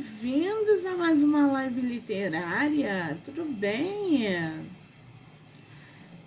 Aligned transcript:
bem-vindos 0.00 0.86
a 0.86 0.96
mais 0.96 1.22
uma 1.22 1.46
live 1.46 1.82
literária. 1.82 3.18
Tudo 3.22 3.44
bem? 3.44 4.24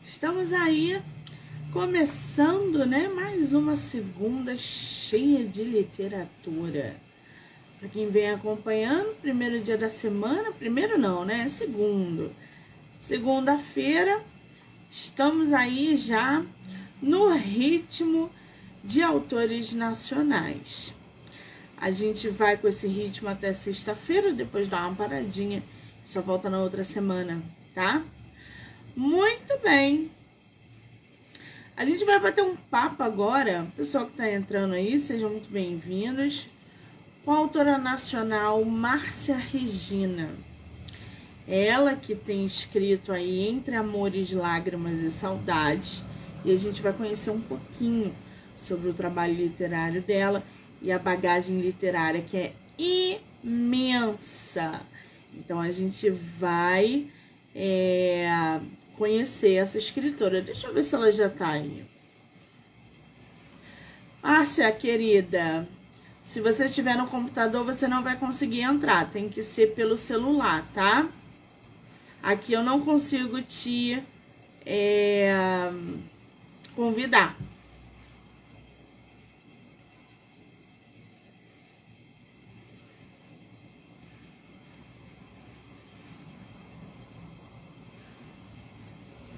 Estamos 0.05 0.53
aí 0.53 1.01
começando, 1.71 2.85
né? 2.85 3.07
Mais 3.07 3.55
uma 3.55 3.75
segunda 3.75 4.55
cheia 4.55 5.43
de 5.43 5.63
literatura. 5.63 6.95
Para 7.79 7.89
quem 7.89 8.11
vem 8.11 8.29
acompanhando, 8.29 9.15
primeiro 9.19 9.59
dia 9.59 9.75
da 9.75 9.89
semana, 9.89 10.51
primeiro 10.51 10.95
não, 10.95 11.25
né? 11.25 11.47
Segundo. 11.47 12.31
Segunda-feira, 12.99 14.21
estamos 14.87 15.51
aí 15.51 15.97
já 15.97 16.45
no 17.01 17.33
ritmo 17.33 18.29
de 18.83 19.01
autores 19.01 19.73
nacionais. 19.73 20.93
A 21.83 21.91
gente 21.91 22.29
vai 22.29 22.55
com 22.55 22.65
esse 22.65 22.87
ritmo 22.87 23.27
até 23.27 23.51
sexta-feira, 23.51 24.31
depois 24.31 24.69
dá 24.69 24.87
uma 24.87 24.95
paradinha, 24.95 25.61
só 26.05 26.21
volta 26.21 26.49
na 26.49 26.61
outra 26.61 26.81
semana, 26.81 27.43
tá? 27.75 28.01
Muito 28.95 29.59
bem. 29.61 30.09
A 31.75 31.83
gente 31.83 32.05
vai 32.05 32.21
bater 32.21 32.41
um 32.41 32.55
papo 32.55 33.03
agora, 33.03 33.67
pessoal 33.75 34.05
que 34.05 34.13
está 34.13 34.31
entrando 34.31 34.75
aí, 34.75 34.97
sejam 34.97 35.29
muito 35.29 35.49
bem-vindos, 35.49 36.47
com 37.25 37.33
a 37.33 37.37
autora 37.39 37.77
nacional 37.77 38.63
Márcia 38.63 39.35
Regina. 39.35 40.29
Ela 41.45 41.97
que 41.97 42.15
tem 42.15 42.45
escrito 42.45 43.11
aí 43.11 43.45
Entre 43.49 43.75
Amores, 43.75 44.31
Lágrimas 44.31 44.99
e 44.99 45.11
Saudade, 45.11 46.01
e 46.45 46.51
a 46.53 46.55
gente 46.55 46.81
vai 46.81 46.93
conhecer 46.93 47.31
um 47.31 47.41
pouquinho 47.41 48.15
sobre 48.55 48.89
o 48.89 48.93
trabalho 48.93 49.33
literário 49.33 50.01
dela 50.01 50.41
e 50.83 50.91
a 50.91 50.99
bagagem 50.99 51.61
literária 51.61 52.21
que 52.21 52.37
é 52.37 52.53
imensa. 52.77 54.81
Então 55.33 55.59
a 55.59 55.71
gente 55.71 56.09
vai 56.09 57.07
é, 57.55 58.59
conhecer 58.97 59.53
essa 59.53 59.77
escritora. 59.77 60.41
Deixa 60.41 60.67
eu 60.67 60.73
ver 60.73 60.83
se 60.83 60.93
ela 60.93 61.11
já 61.11 61.29
tá 61.29 61.49
aí. 61.49 61.85
Márcia, 64.21 64.71
querida, 64.71 65.67
se 66.21 66.39
você 66.39 66.65
estiver 66.65 66.97
no 66.97 67.07
computador, 67.07 67.65
você 67.65 67.87
não 67.87 68.03
vai 68.03 68.17
conseguir 68.17 68.61
entrar. 68.61 69.09
Tem 69.09 69.29
que 69.29 69.41
ser 69.41 69.73
pelo 69.73 69.97
celular, 69.97 70.69
tá? 70.73 71.09
Aqui 72.21 72.53
eu 72.53 72.63
não 72.63 72.79
consigo 72.79 73.41
te 73.41 74.01
é, 74.65 75.69
convidar. 76.75 77.37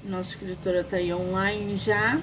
Nossa 0.05 0.33
escritora 0.33 0.81
está 0.81 0.97
aí 0.97 1.11
online 1.11 1.75
já. 1.77 2.21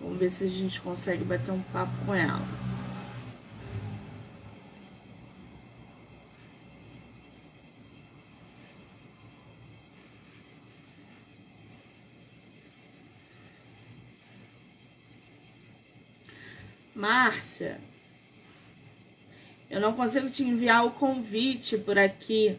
Vamos 0.00 0.18
ver 0.18 0.30
se 0.30 0.44
a 0.44 0.48
gente 0.48 0.80
consegue 0.80 1.22
bater 1.22 1.52
um 1.52 1.60
papo 1.60 1.92
com 2.06 2.14
ela. 2.14 2.40
Márcia, 16.94 17.78
eu 19.68 19.78
não 19.78 19.92
consigo 19.92 20.30
te 20.30 20.42
enviar 20.42 20.86
o 20.86 20.92
convite 20.92 21.76
por 21.76 21.98
aqui. 21.98 22.58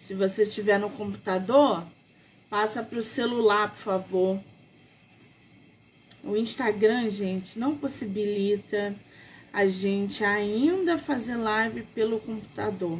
Se 0.00 0.14
você 0.14 0.44
estiver 0.44 0.78
no 0.80 0.88
computador, 0.88 1.86
passa 2.48 2.82
para 2.82 2.98
o 2.98 3.02
celular, 3.02 3.68
por 3.68 3.76
favor. 3.76 4.42
O 6.24 6.34
Instagram, 6.38 7.10
gente, 7.10 7.58
não 7.58 7.76
possibilita 7.76 8.96
a 9.52 9.66
gente 9.66 10.24
ainda 10.24 10.96
fazer 10.96 11.36
live 11.36 11.82
pelo 11.94 12.18
computador. 12.18 12.98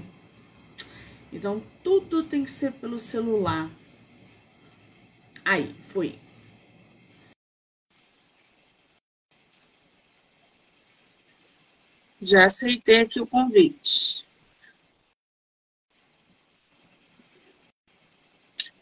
Então, 1.33 1.63
tudo 1.83 2.23
tem 2.23 2.45
que 2.45 2.53
ser 2.53 2.71
pelo 2.73 3.01
celular. 3.01 3.71
Aí, 5.43 5.75
foi. 5.87 6.19
Já 12.21 12.45
aceitei 12.45 13.01
aqui 13.01 13.19
o 13.19 13.27
convite. 13.27 14.29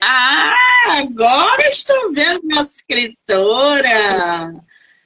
Ah, 0.00 0.54
agora 0.98 1.68
estou 1.68 2.12
vendo 2.12 2.40
nossa 2.44 2.76
escritora. 2.76 4.54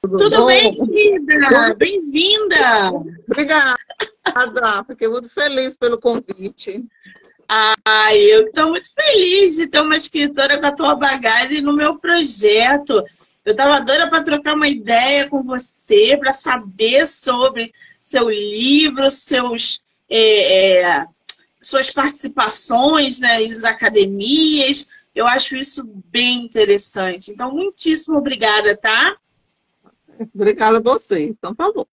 Tudo, 0.02 0.16
Tudo 0.16 0.46
bem, 0.46 0.74
querida? 0.74 1.74
Bem-vinda. 1.74 2.90
Obrigada. 3.26 3.76
Fiquei 4.86 5.08
muito 5.08 5.30
feliz 5.30 5.76
pelo 5.76 5.98
convite. 5.98 6.84
Ah, 7.48 8.14
eu 8.14 8.46
estou 8.46 8.70
muito 8.70 8.92
feliz 8.94 9.56
de 9.56 9.66
ter 9.66 9.80
uma 9.80 9.96
escritora 9.96 10.58
com 10.60 10.66
a 10.66 10.72
tua 10.72 10.96
bagagem 10.96 11.60
no 11.60 11.72
meu 11.72 11.98
projeto. 11.98 13.02
Eu 13.44 13.52
estava 13.52 13.80
doida 13.80 14.08
para 14.08 14.22
trocar 14.22 14.54
uma 14.54 14.68
ideia 14.68 15.28
com 15.28 15.42
você, 15.42 16.16
para 16.18 16.32
saber 16.32 17.06
sobre 17.06 17.72
seu 18.00 18.28
livro, 18.28 19.10
seus 19.10 19.82
é, 20.08 20.80
é, 20.80 21.06
suas 21.62 21.90
participações 21.90 23.20
nas 23.20 23.62
né, 23.62 23.68
academias. 23.68 24.90
Eu 25.14 25.26
acho 25.26 25.56
isso 25.56 25.86
bem 26.10 26.44
interessante. 26.44 27.30
Então, 27.30 27.52
muitíssimo 27.52 28.18
obrigada, 28.18 28.76
tá? 28.76 29.16
Obrigada 30.34 30.78
a 30.78 30.80
você. 30.80 31.24
Então, 31.24 31.54
tá 31.54 31.70
bom. 31.72 31.86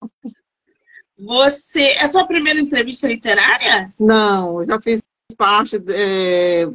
Você. 1.18 1.82
É 1.82 2.06
a 2.06 2.10
tua 2.10 2.26
primeira 2.26 2.60
entrevista 2.60 3.08
literária? 3.08 3.94
Não, 4.00 4.66
já 4.66 4.80
fiz 4.82 5.02
parte 5.38 5.78
de, 5.78 5.94
é, 5.94 6.66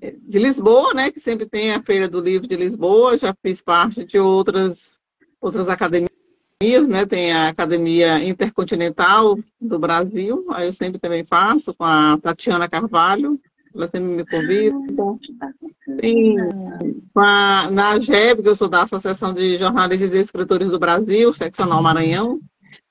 de 0.00 0.38
Lisboa, 0.38 0.94
né? 0.94 1.10
Que 1.10 1.20
sempre 1.20 1.46
tem 1.46 1.72
a 1.72 1.82
Feira 1.82 2.08
do 2.08 2.20
Livro 2.20 2.48
de 2.48 2.56
Lisboa. 2.56 3.18
Já 3.18 3.34
fiz 3.42 3.60
parte 3.60 4.04
de 4.04 4.18
outras, 4.18 4.98
outras 5.40 5.68
academias 5.68 6.07
né? 6.60 7.06
Tem 7.06 7.30
a 7.32 7.48
Academia 7.48 8.24
Intercontinental 8.24 9.38
do 9.60 9.78
Brasil, 9.78 10.44
aí 10.50 10.66
eu 10.66 10.72
sempre 10.72 10.98
também 10.98 11.24
faço 11.24 11.72
com 11.72 11.84
a 11.84 12.18
Tatiana 12.20 12.68
Carvalho, 12.68 13.40
ela 13.72 13.86
sempre 13.86 14.08
me 14.08 14.26
convida. 14.26 14.76
Tem 16.00 16.36
a, 17.14 17.70
na 17.70 18.00
GEB, 18.00 18.42
que 18.42 18.48
eu 18.48 18.56
sou 18.56 18.68
da 18.68 18.82
Associação 18.82 19.32
de 19.32 19.56
Jornalistas 19.56 20.12
e 20.12 20.18
Escritores 20.18 20.70
do 20.70 20.80
Brasil, 20.80 21.32
seccional 21.32 21.80
Maranhão, 21.80 22.40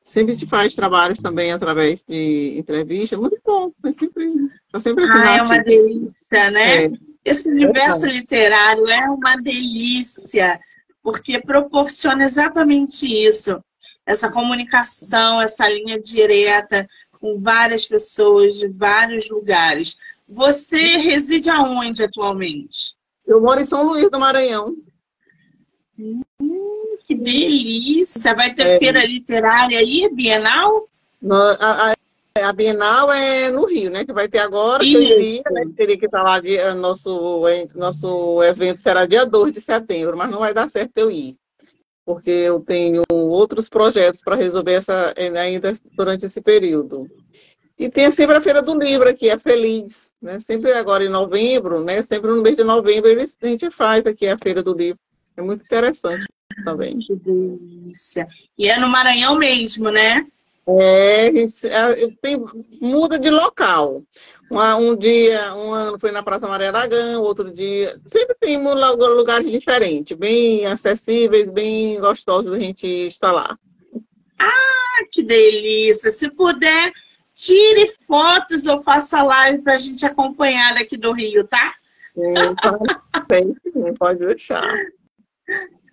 sempre 0.01 0.37
te 0.37 0.47
faz 0.47 0.73
trabalhos 0.73 1.19
também 1.19 1.51
através 1.51 2.05
de 2.07 2.57
entrevista, 2.57 3.17
muito 3.17 3.37
bom, 3.45 3.73
é 3.83 3.91
sempre, 3.91 4.31
tá 4.71 4.79
sempre 4.79 5.03
ah, 5.03 5.35
é 5.35 5.41
uma 5.41 5.57
delícia, 5.59 6.51
né? 6.51 6.85
É. 6.85 6.91
Esse 7.25 7.51
universo 7.51 8.05
é 8.05 8.13
literário 8.13 8.87
é 8.87 9.09
uma 9.09 9.35
delícia 9.35 10.57
porque 11.07 11.39
proporciona 11.39 12.25
exatamente 12.25 13.07
isso, 13.07 13.63
essa 14.05 14.29
comunicação, 14.29 15.41
essa 15.41 15.65
linha 15.69 15.97
direta 16.01 16.85
com 17.13 17.39
várias 17.39 17.85
pessoas 17.85 18.59
de 18.59 18.67
vários 18.67 19.29
lugares. 19.29 19.97
Você 20.27 20.97
reside 20.97 21.49
aonde 21.49 22.03
atualmente? 22.03 22.93
Eu 23.25 23.39
moro 23.39 23.61
em 23.61 23.65
São 23.65 23.83
Luís 23.83 24.11
do 24.11 24.19
Maranhão. 24.19 24.75
Hum, 25.97 26.23
que 27.05 27.15
delícia! 27.15 28.35
Vai 28.35 28.53
ter 28.53 28.67
é. 28.67 28.77
feira 28.77 29.05
literária 29.05 29.79
aí, 29.79 30.09
Bienal? 30.13 30.89
No, 31.21 31.35
a, 31.35 31.91
a, 31.91 31.95
a 32.43 32.53
Bienal 32.53 33.11
é 33.11 33.49
no 33.51 33.65
Rio, 33.65 33.89
né? 33.91 34.05
Que 34.05 34.13
vai 34.13 34.27
ter 34.27 34.39
agora, 34.39 34.83
Isso. 34.83 34.97
que 34.97 35.03
eu 35.03 35.19
iria, 35.19 35.43
né? 35.51 35.65
Teria 35.75 35.97
que 35.97 36.05
estar 36.05 36.23
lá, 36.23 36.39
de, 36.39 36.57
eh, 36.57 36.73
nosso, 36.73 37.43
nosso 37.75 38.43
evento 38.43 38.81
será 38.81 39.05
dia 39.05 39.25
2 39.25 39.53
de 39.53 39.61
setembro, 39.61 40.17
mas 40.17 40.29
não 40.29 40.39
vai 40.39 40.53
dar 40.53 40.69
certo 40.69 40.97
eu 40.97 41.11
ir. 41.11 41.35
Porque 42.05 42.29
eu 42.29 42.59
tenho 42.61 43.03
outros 43.09 43.67
projetos 43.67 44.21
para 44.21 44.35
resolver 44.35 44.73
essa, 44.73 45.13
eh, 45.15 45.37
ainda 45.37 45.77
durante 45.95 46.25
esse 46.25 46.41
período. 46.41 47.07
E 47.77 47.89
tem 47.89 48.09
sempre 48.11 48.37
a 48.37 48.41
Feira 48.41 48.61
do 48.61 48.77
Livro 48.77 49.07
aqui, 49.07 49.29
é 49.29 49.37
feliz. 49.37 50.07
Né? 50.21 50.39
Sempre 50.39 50.71
agora 50.73 51.03
em 51.03 51.09
novembro, 51.09 51.83
né? 51.83 52.01
Sempre 52.03 52.31
no 52.31 52.41
mês 52.41 52.55
de 52.55 52.63
novembro 52.63 53.09
a 53.11 53.47
gente 53.47 53.69
faz 53.69 54.05
aqui 54.05 54.27
a 54.27 54.37
Feira 54.37 54.63
do 54.63 54.73
Livro. 54.73 54.99
É 55.35 55.41
muito 55.41 55.63
interessante 55.63 56.27
também. 56.65 56.97
Que 56.97 57.15
delícia. 57.15 58.27
E 58.57 58.67
é 58.67 58.79
no 58.79 58.89
Maranhão 58.89 59.37
mesmo, 59.37 59.91
né? 59.91 60.25
É, 60.69 61.27
é 61.27 62.11
tem, 62.21 62.43
muda 62.81 63.17
de 63.17 63.29
local. 63.29 64.03
Um, 64.51 64.95
dia, 64.95 65.53
um 65.55 65.73
ano 65.73 65.99
foi 65.99 66.11
na 66.11 66.23
Praça 66.23 66.47
Maria 66.47 66.69
Aragão, 66.69 67.21
outro 67.21 67.51
dia. 67.51 67.99
Sempre 68.05 68.35
tem 68.39 68.61
lugares 68.61 69.49
diferentes, 69.49 70.17
bem 70.17 70.65
acessíveis, 70.65 71.49
bem 71.49 71.99
gostosos 71.99 72.51
da 72.51 72.59
gente 72.59 72.85
estar 72.85 73.31
lá. 73.31 73.57
Ah, 74.39 75.03
delícia! 75.23 76.09
Se 76.09 76.33
puder, 76.35 76.91
tire 77.33 77.93
fotos 78.05 78.67
ou 78.67 78.81
faça 78.81 79.23
live 79.23 79.61
para 79.61 79.75
a 79.75 79.77
gente 79.77 80.05
acompanhar 80.05 80.75
aqui 80.77 80.97
do 80.97 81.13
Rio, 81.13 81.45
tá? 81.45 81.75
Sim, 83.29 83.55
sim, 83.61 83.93
pode 83.95 84.25
deixar. 84.25 84.75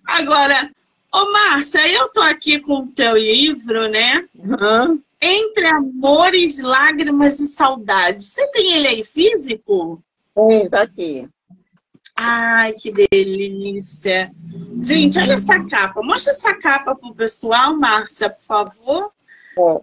Agora, 0.07 0.71
ô 1.15 1.31
Márcia, 1.31 1.89
eu 1.89 2.09
tô 2.09 2.21
aqui 2.21 2.59
com 2.59 2.81
o 2.81 2.87
teu 2.89 3.17
livro, 3.17 3.89
né? 3.89 4.27
Uhum. 4.35 5.01
Entre 5.21 5.67
Amores, 5.69 6.61
Lágrimas 6.61 7.39
e 7.39 7.47
Saudades. 7.47 8.27
Você 8.27 8.51
tem 8.51 8.73
ele 8.73 8.89
aí 8.89 9.05
físico? 9.05 10.03
Sim, 10.37 10.69
tá 10.69 10.83
aqui. 10.83 11.29
Ai, 12.17 12.73
que 12.73 12.93
delícia. 12.93 14.31
Gente, 14.83 15.19
olha 15.19 15.35
essa 15.35 15.65
capa. 15.65 16.03
Mostra 16.03 16.33
essa 16.33 16.55
capa 16.55 16.95
pro 16.97 17.15
pessoal, 17.15 17.77
Márcia, 17.77 18.31
por 18.31 18.43
favor. 18.43 19.13
É. 19.57 19.81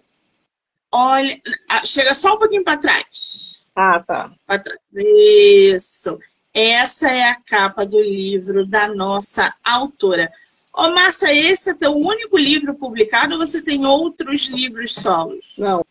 Olha, 0.94 1.42
ah, 1.69 1.86
chega 1.86 2.13
só 2.13 2.36
um 2.36 2.39
pouquinho 2.39 2.63
para 2.63 2.78
trás. 2.78 3.56
Ah, 3.75 4.04
tá. 4.06 4.31
Para 4.45 4.60
trás. 4.60 4.80
Isso. 4.94 6.19
Essa 6.54 7.10
é 7.10 7.24
a 7.24 7.36
capa 7.36 7.86
do 7.86 8.01
livro 8.01 8.66
da 8.66 8.88
nossa 8.94 9.54
autora. 9.63 10.30
Ô, 10.73 10.89
Márcia, 10.89 11.33
esse 11.33 11.71
é 11.71 11.73
teu 11.73 11.91
único 11.91 12.38
livro 12.38 12.73
publicado 12.75 13.33
ou 13.33 13.39
você 13.39 13.62
tem 13.62 13.85
outros 13.85 14.47
livros 14.47 14.94
solos? 14.94 15.56
Não. 15.57 15.85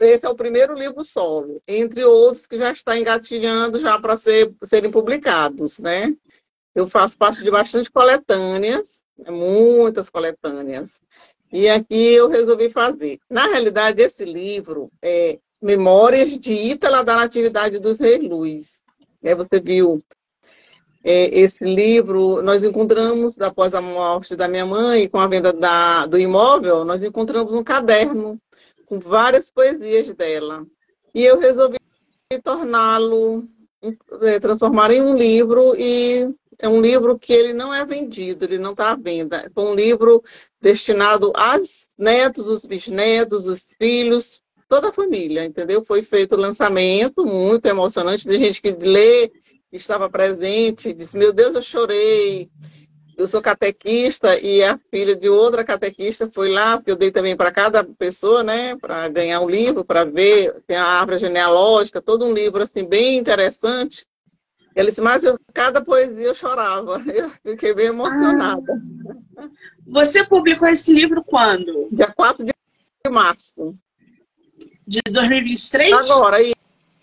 Esse 0.00 0.26
é 0.26 0.28
o 0.28 0.34
primeiro 0.34 0.74
livro 0.74 1.04
solo, 1.04 1.60
entre 1.68 2.02
outros 2.02 2.46
que 2.46 2.58
já 2.58 2.72
está 2.72 2.98
engatilhando 2.98 3.78
já 3.78 3.98
para 4.00 4.16
ser, 4.16 4.52
serem 4.64 4.90
publicados, 4.90 5.78
né? 5.78 6.14
Eu 6.74 6.88
faço 6.88 7.18
parte 7.18 7.42
de 7.42 7.50
bastante 7.50 7.90
coletâneas, 7.90 9.02
né? 9.18 9.30
muitas 9.30 10.08
coletâneas. 10.08 11.00
E 11.52 11.68
aqui 11.68 12.14
eu 12.14 12.28
resolvi 12.28 12.70
fazer. 12.70 13.18
Na 13.28 13.46
realidade, 13.46 14.02
esse 14.02 14.24
livro 14.24 14.90
é 15.02 15.38
Memórias 15.60 16.38
de 16.38 16.52
Ítala 16.52 17.02
da 17.02 17.14
Natividade 17.14 17.78
dos 17.78 17.98
Reis 17.98 18.22
Luiz. 18.22 18.80
É, 19.22 19.34
você 19.34 19.58
viu 19.60 20.02
esse 21.04 21.64
livro, 21.64 22.42
nós 22.42 22.64
encontramos, 22.64 23.40
após 23.40 23.72
a 23.74 23.80
morte 23.80 24.34
da 24.34 24.48
minha 24.48 24.66
mãe, 24.66 25.08
com 25.08 25.18
a 25.18 25.26
venda 25.26 25.52
da, 25.52 26.06
do 26.06 26.18
imóvel, 26.18 26.84
nós 26.84 27.02
encontramos 27.02 27.54
um 27.54 27.62
caderno 27.62 28.40
com 28.86 28.98
várias 28.98 29.50
poesias 29.50 30.12
dela. 30.14 30.66
E 31.14 31.24
eu 31.24 31.38
resolvi 31.38 31.78
torná-lo, 32.42 33.44
é, 34.22 34.40
transformar 34.40 34.90
em 34.90 35.02
um 35.02 35.16
livro 35.16 35.74
e 35.76 36.34
é 36.58 36.68
um 36.68 36.80
livro 36.80 37.18
que 37.18 37.32
ele 37.32 37.52
não 37.52 37.72
é 37.72 37.84
vendido, 37.84 38.44
ele 38.44 38.58
não 38.58 38.72
está 38.72 38.90
à 38.90 38.96
venda. 38.96 39.50
É 39.54 39.60
um 39.60 39.74
livro 39.74 40.22
destinado 40.60 41.32
aos 41.34 41.86
netos, 41.96 42.46
os 42.46 42.66
bisnetos, 42.66 43.46
os 43.46 43.74
filhos, 43.78 44.42
toda 44.68 44.88
a 44.88 44.92
família, 44.92 45.44
entendeu? 45.44 45.84
Foi 45.84 46.02
feito 46.02 46.34
o 46.34 46.38
lançamento, 46.38 47.24
muito 47.24 47.66
emocionante, 47.66 48.28
de 48.28 48.38
gente 48.38 48.60
que 48.60 48.72
lê 48.72 49.30
estava 49.76 50.08
presente, 50.08 50.92
disse: 50.92 51.16
Meu 51.16 51.32
Deus, 51.32 51.54
eu 51.54 51.62
chorei. 51.62 52.50
Eu 53.16 53.26
sou 53.26 53.42
catequista 53.42 54.38
e 54.38 54.62
a 54.62 54.78
filha 54.92 55.16
de 55.16 55.28
outra 55.28 55.64
catequista 55.64 56.28
foi 56.28 56.52
lá, 56.52 56.76
porque 56.76 56.92
eu 56.92 56.96
dei 56.96 57.10
também 57.10 57.36
para 57.36 57.50
cada 57.50 57.82
pessoa, 57.82 58.44
né, 58.44 58.76
para 58.76 59.08
ganhar 59.08 59.40
um 59.40 59.50
livro, 59.50 59.84
para 59.84 60.04
ver, 60.04 60.62
tem 60.68 60.76
a 60.76 60.84
árvore 60.84 61.18
genealógica, 61.18 62.00
todo 62.00 62.24
um 62.24 62.32
livro 62.32 62.62
assim 62.62 62.84
bem 62.84 63.18
interessante. 63.18 64.06
Ela 64.72 64.90
disse, 64.90 65.00
mas 65.00 65.24
eu, 65.24 65.36
cada 65.52 65.84
poesia 65.84 66.26
eu 66.26 66.34
chorava. 66.36 67.02
Eu 67.10 67.30
fiquei 67.42 67.74
bem 67.74 67.86
emocionada. 67.86 68.80
Ah, 69.36 69.48
você 69.84 70.24
publicou 70.24 70.68
esse 70.68 70.92
livro 70.92 71.24
quando? 71.24 71.88
Dia 71.90 72.12
4 72.14 72.46
de 72.46 72.52
março. 73.10 73.76
De 74.86 75.00
2023? 75.10 75.92
Agora, 75.92 76.38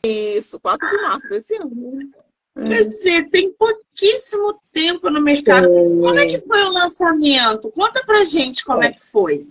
isso, 0.06 0.58
4 0.62 0.90
de 0.90 1.02
março 1.02 1.28
desse 1.28 1.56
ano. 1.56 2.14
Quer 2.56 2.86
dizer, 2.86 3.30
tem 3.30 3.52
pouquíssimo 3.52 4.58
tempo 4.72 5.10
no 5.10 5.22
mercado. 5.22 5.66
É. 5.66 5.70
Como 5.70 6.20
é 6.20 6.26
que 6.26 6.40
foi 6.40 6.64
o 6.64 6.72
lançamento? 6.72 7.70
Conta 7.72 8.02
pra 8.06 8.24
gente 8.24 8.64
como 8.64 8.82
é, 8.82 8.88
é 8.88 8.92
que 8.94 9.02
foi. 9.02 9.46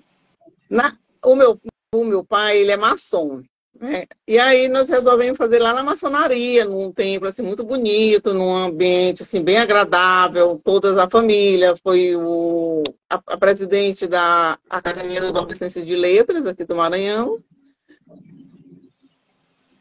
Na, 0.71 0.97
o, 1.23 1.37
meu, 1.37 1.61
o 1.95 2.05
meu 2.05 2.25
pai, 2.25 2.59
ele 2.59 2.71
é 2.71 2.77
maçom. 2.77 3.43
Né? 3.79 4.07
E 4.27 4.39
aí 4.39 4.69
nós 4.69 4.89
resolvemos 4.89 5.37
fazer 5.37 5.59
lá 5.59 5.75
na 5.75 5.83
maçonaria, 5.83 6.65
num 6.65 6.91
templo 6.91 7.29
assim, 7.29 7.43
muito 7.43 7.63
bonito, 7.63 8.33
num 8.33 8.57
ambiente 8.57 9.23
assim, 9.23 9.43
bem 9.43 9.59
agradável, 9.59 10.59
toda 10.65 11.03
a 11.03 11.11
família. 11.11 11.75
Foi 11.83 12.17
o, 12.17 12.83
a, 13.11 13.21
a 13.27 13.37
presidente 13.37 14.07
da 14.07 14.59
Academia 14.71 15.21
Nobel 15.21 15.55
Ciências 15.55 15.85
de 15.85 15.95
Letras 15.95 16.47
aqui 16.47 16.65
do 16.65 16.77
Maranhão, 16.77 17.39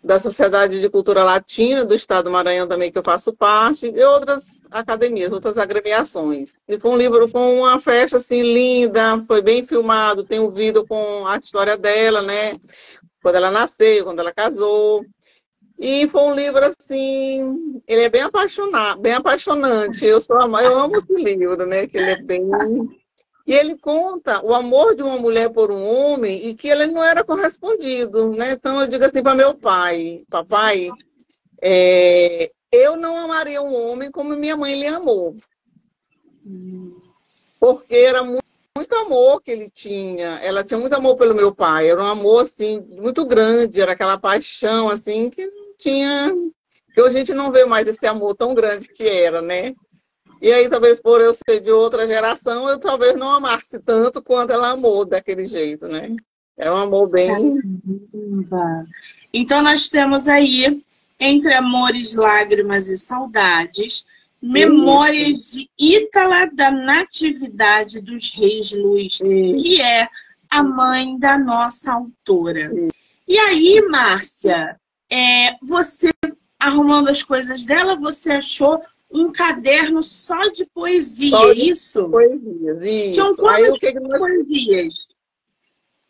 da 0.04 0.20
Sociedade 0.20 0.82
de 0.82 0.90
Cultura 0.90 1.24
Latina 1.24 1.86
do 1.86 1.96
Estado 1.96 2.26
do 2.26 2.32
Maranhão 2.32 2.68
também, 2.68 2.92
que 2.92 2.98
eu 2.98 3.04
faço 3.04 3.34
parte, 3.34 3.88
e 3.88 4.04
outras 4.04 4.62
academias, 4.70 5.32
outras 5.32 5.58
agremiações. 5.58 6.54
E 6.68 6.78
foi 6.78 6.92
um 6.92 6.98
livro, 6.98 7.28
foi 7.28 7.42
uma 7.42 7.80
festa 7.80 8.18
assim 8.18 8.42
linda, 8.42 9.24
foi 9.26 9.42
bem 9.42 9.64
filmado, 9.64 10.26
tem 10.26 10.40
um 10.40 10.52
vídeo 10.52 10.86
com 10.86 11.26
a 11.26 11.38
história 11.38 11.78
dela, 11.78 12.22
né? 12.22 12.58
Quando 13.22 13.36
ela 13.36 13.50
nasceu, 13.50 14.04
quando 14.04 14.20
ela 14.20 14.34
casou. 14.34 15.06
E 15.80 16.08
foi 16.10 16.22
um 16.22 16.36
livro 16.36 16.66
assim, 16.66 17.82
ele 17.88 18.02
é 18.02 18.10
bem 18.10 18.22
apaixonado, 18.24 19.00
bem 19.02 19.14
apaixonante. 19.14 20.06
Eu 20.06 20.20
sou 20.20 20.38
eu 20.38 20.80
amo 20.80 20.98
esse 20.98 21.14
livro, 21.14 21.66
né? 21.66 21.88
Que 21.88 21.98
ele 21.98 22.12
é 22.12 22.22
bem 22.22 22.42
e 23.46 23.54
ele 23.54 23.78
conta 23.78 24.44
o 24.44 24.54
amor 24.54 24.96
de 24.96 25.04
uma 25.04 25.18
mulher 25.18 25.50
por 25.50 25.70
um 25.70 25.86
homem 25.86 26.48
e 26.48 26.56
que 26.56 26.70
ele 26.70 26.88
não 26.88 27.04
era 27.04 27.24
correspondido, 27.24 28.32
né? 28.32 28.54
Então 28.54 28.82
eu 28.82 28.88
digo 28.88 29.04
assim 29.04 29.22
para 29.22 29.36
meu 29.36 29.54
pai, 29.54 30.24
papai, 30.30 30.90
é, 31.62 32.52
eu 32.72 32.96
não 32.96 33.18
amaria 33.18 33.62
um 33.62 33.74
homem 33.74 34.10
como 34.10 34.36
minha 34.36 34.56
mãe 34.56 34.80
lhe 34.80 34.88
amou. 34.88 35.36
Porque 37.60 37.96
era 37.96 38.24
muito, 38.24 38.44
muito 38.78 38.96
amor 38.96 39.42
que 39.42 39.52
ele 39.52 39.70
tinha. 39.70 40.40
Ela 40.42 40.64
tinha 40.64 40.80
muito 40.80 40.94
amor 40.94 41.16
pelo 41.18 41.36
meu 41.36 41.54
pai. 41.54 41.90
Era 41.90 42.02
um 42.02 42.08
amor 42.08 42.44
assim 42.44 42.80
muito 42.82 43.26
grande, 43.26 43.82
era 43.82 43.92
aquela 43.92 44.18
paixão 44.18 44.90
assim 44.90 45.30
que 45.30 45.46
não 45.46 45.76
tinha 45.78 46.34
que 46.94 47.02
a 47.02 47.10
gente 47.10 47.34
não 47.34 47.52
vê 47.52 47.66
mais 47.66 47.88
esse 47.88 48.06
amor 48.06 48.36
tão 48.36 48.54
grande 48.54 48.88
que 48.88 49.04
era, 49.04 49.42
né? 49.42 49.74
E 50.44 50.52
aí, 50.52 50.70
talvez 50.70 51.00
por 51.00 51.22
eu 51.22 51.34
ser 51.34 51.62
de 51.62 51.72
outra 51.72 52.06
geração, 52.06 52.68
eu 52.68 52.78
talvez 52.78 53.16
não 53.16 53.30
amasse 53.30 53.80
tanto 53.80 54.22
quanto 54.22 54.52
ela 54.52 54.72
amou 54.72 55.06
daquele 55.06 55.46
jeito, 55.46 55.88
né? 55.88 56.14
É 56.58 56.70
um 56.70 56.76
amor 56.76 57.08
bem. 57.08 57.30
Caramba. 57.32 58.86
Então, 59.34 59.62
nós 59.62 59.88
temos 59.88 60.28
aí, 60.28 60.84
entre 61.18 61.54
amores, 61.54 62.16
lágrimas 62.16 62.90
e 62.90 62.98
saudades, 62.98 64.06
Memórias 64.42 65.54
de 65.54 65.70
Ítala 65.80 66.48
da 66.48 66.70
Natividade 66.70 68.02
dos 68.02 68.34
Reis 68.34 68.74
Luz, 68.74 69.20
que 69.20 69.82
é 69.82 70.10
a 70.50 70.62
mãe 70.62 71.18
da 71.18 71.40
nossa 71.40 71.94
autora. 71.94 72.70
E 73.26 73.38
aí, 73.38 73.82
Márcia, 73.90 74.76
é, 75.10 75.56
você 75.62 76.12
arrumando 76.60 77.08
as 77.08 77.24
coisas 77.24 77.66
dela, 77.66 77.96
você 77.96 78.34
achou 78.34 78.82
um 79.14 79.32
caderno 79.32 80.02
só 80.02 80.50
de 80.50 80.66
poesia, 80.74 81.30
só 81.30 81.52
é 81.52 81.54
de 81.54 81.70
isso? 81.70 82.10
Poesias, 82.10 82.78
isso. 82.82 83.12
Tinham 83.12 83.36
quantas 83.36 83.78
que 83.78 84.00
nós... 84.00 84.20
poesias? 84.20 85.16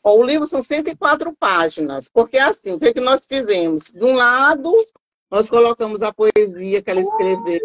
O 0.04 0.24
livro 0.24 0.46
são 0.46 0.62
104 0.62 1.34
páginas, 1.38 2.10
porque 2.10 2.38
é 2.38 2.42
assim, 2.42 2.74
o 2.74 2.80
que, 2.80 2.94
que 2.94 3.00
nós 3.00 3.26
fizemos? 3.26 3.84
De 3.84 4.04
um 4.04 4.16
lado, 4.16 4.74
nós 5.32 5.50
colocamos 5.50 6.02
a 6.02 6.14
poesia 6.14 6.82
que 6.82 6.92
ela 6.92 7.02
escreveu, 7.02 7.60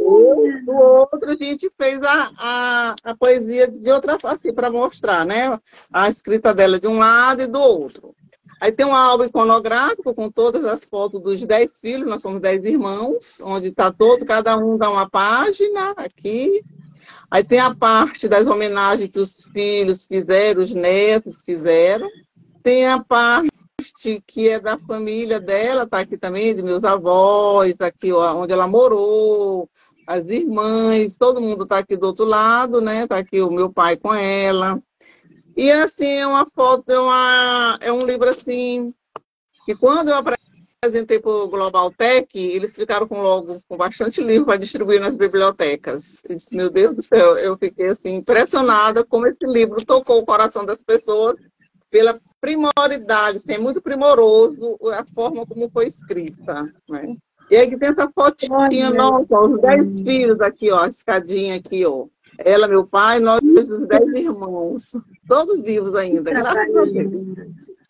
do 0.65 0.73
outro 0.73 1.31
a 1.31 1.35
gente 1.35 1.71
fez 1.77 2.01
a, 2.03 2.31
a, 2.39 2.97
a 3.03 3.17
poesia 3.17 3.69
de 3.69 3.91
outra 3.91 4.17
assim, 4.25 4.53
para 4.53 4.71
mostrar, 4.71 5.27
né? 5.27 5.59
A 5.93 6.09
escrita 6.09 6.55
dela 6.55 6.79
de 6.79 6.87
um 6.87 6.99
lado 6.99 7.43
e 7.43 7.47
do 7.47 7.61
outro. 7.61 8.15
Aí 8.61 8.73
tem 8.73 8.85
um 8.85 8.95
álbum 8.95 9.25
iconográfico 9.25 10.15
com 10.15 10.31
todas 10.31 10.65
as 10.65 10.89
fotos 10.89 11.23
dos 11.23 11.45
dez 11.45 11.81
filhos, 11.81 12.09
nós 12.09 12.23
somos 12.23 12.41
dez 12.41 12.65
irmãos, 12.65 13.41
onde 13.43 13.69
está 13.69 13.93
todo, 13.93 14.27
cada 14.27 14.57
um 14.57 14.77
dá 14.77 14.91
uma 14.91 15.09
página 15.09 15.93
aqui. 15.97 16.63
Aí 17.31 17.45
tem 17.45 17.61
a 17.61 17.75
parte 17.75 18.27
das 18.29 18.47
homenagens 18.47 19.11
que 19.11 19.19
os 19.19 19.45
filhos 19.53 20.07
fizeram, 20.07 20.63
os 20.63 20.73
netos 20.73 21.43
fizeram. 21.43 22.09
Tem 22.63 22.87
a 22.87 22.99
parte 22.99 23.51
que 24.27 24.49
é 24.49 24.59
da 24.59 24.77
família 24.77 25.39
dela, 25.39 25.87
tá 25.87 26.01
aqui 26.01 26.17
também, 26.19 26.55
de 26.55 26.63
meus 26.63 26.83
avós, 26.83 27.77
aqui 27.81 28.13
onde 28.13 28.53
ela 28.53 28.67
morou, 28.67 29.69
as 30.07 30.27
irmãs, 30.27 31.17
todo 31.17 31.41
mundo 31.41 31.65
está 31.65 31.79
aqui 31.79 31.97
do 31.97 32.07
outro 32.07 32.25
lado, 32.25 32.81
né? 32.81 33.07
Tá 33.07 33.19
aqui 33.19 33.41
o 33.43 33.51
meu 33.51 33.71
pai 33.71 33.97
com 33.97 34.13
ela. 34.13 34.83
E 35.59 35.73
assim, 35.73 36.07
é 36.07 36.25
uma 36.25 36.47
foto, 36.47 36.89
é, 36.89 37.01
uma, 37.01 37.79
é 37.81 37.93
um 37.93 38.07
livro 38.07 38.31
assim, 38.31 38.95
que 39.67 39.75
quando 39.75 40.11
eu 40.11 40.15
apresentei 40.15 41.19
para 41.19 41.33
o 41.33 41.49
Global 41.49 41.91
Tech, 41.91 42.29
eles 42.39 42.77
ficaram 42.77 43.09
com 43.09 43.21
logo 43.21 43.59
com 43.69 43.77
bastante 43.77 44.23
livro 44.23 44.47
para 44.47 44.57
distribuir 44.57 45.01
nas 45.01 45.17
bibliotecas. 45.17 46.17
Eu 46.23 46.37
disse, 46.37 46.55
meu 46.55 46.71
Deus 46.71 46.95
do 46.95 47.03
céu, 47.03 47.37
eu 47.37 47.59
fiquei 47.59 47.89
assim 47.89 48.15
impressionada 48.15 49.05
como 49.05 49.27
esse 49.27 49.45
livro 49.45 49.85
tocou 49.85 50.21
o 50.21 50.25
coração 50.25 50.65
das 50.65 50.81
pessoas 50.81 51.35
pela 51.91 52.21
primoridade, 52.41 53.39
assim, 53.39 53.55
é 53.55 53.59
muito 53.59 53.83
primoroso 53.83 54.79
a 54.93 55.05
forma 55.13 55.45
como 55.45 55.69
foi 55.71 55.89
escrita. 55.89 56.67
Né? 56.89 57.17
E 57.51 57.57
aí 57.57 57.69
que 57.69 57.77
tem 57.77 57.89
essa 57.89 58.09
fotinha, 58.13 58.91
nossa, 58.91 59.41
os 59.41 59.61
dez 59.61 60.03
filhos 60.03 60.41
aqui, 60.41 60.71
ó, 60.71 60.85
a 60.85 60.89
escadinha 60.89 61.57
aqui, 61.57 61.85
ó. 61.85 62.07
Ela, 62.39 62.69
meu 62.69 62.87
pai, 62.87 63.19
nós 63.19 63.41
os 63.43 63.89
dez 63.89 64.15
irmãos, 64.15 64.93
todos 65.27 65.61
vivos 65.61 65.95
ainda, 65.95 66.31
graças 66.31 66.77
a 66.77 66.85
Deus. 66.85 67.13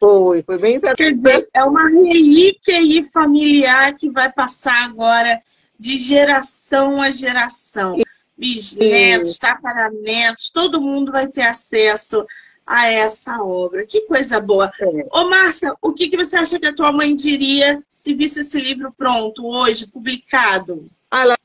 Foi, 0.00 0.43
foi 0.43 0.59
bem. 0.59 0.81
Quer 0.81 1.14
dizer, 1.14 1.49
é 1.52 1.62
uma 1.64 1.88
relíquia 1.88 2.78
aí 2.78 3.02
familiar 3.02 3.95
que 3.95 4.09
vai 4.09 4.33
passar 4.33 4.85
agora 4.85 5.40
de 5.78 5.97
geração 5.97 7.02
a 7.02 7.11
geração. 7.11 7.97
Bisnetos, 8.37 9.37
tataramentos, 9.37 10.50
todo 10.50 10.81
mundo 10.81 11.11
vai 11.11 11.26
ter 11.28 11.43
acesso 11.43 12.25
a 12.64 12.87
essa 12.87 13.43
obra. 13.43 13.85
Que 13.85 14.02
coisa 14.02 14.40
boa. 14.40 14.71
É. 14.81 15.07
Ô, 15.12 15.28
Márcia, 15.28 15.75
o 15.83 15.93
que, 15.93 16.09
que 16.09 16.17
você 16.17 16.37
acha 16.37 16.59
que 16.59 16.67
a 16.67 16.75
tua 16.75 16.93
mãe 16.93 17.14
diria 17.14 17.83
se 17.93 18.14
visse 18.14 18.40
esse 18.40 18.61
livro 18.61 18.95
pronto 18.97 19.45
hoje, 19.45 19.90
publicado? 19.90 20.88
Ah, 21.11 21.23
ela 21.23 21.37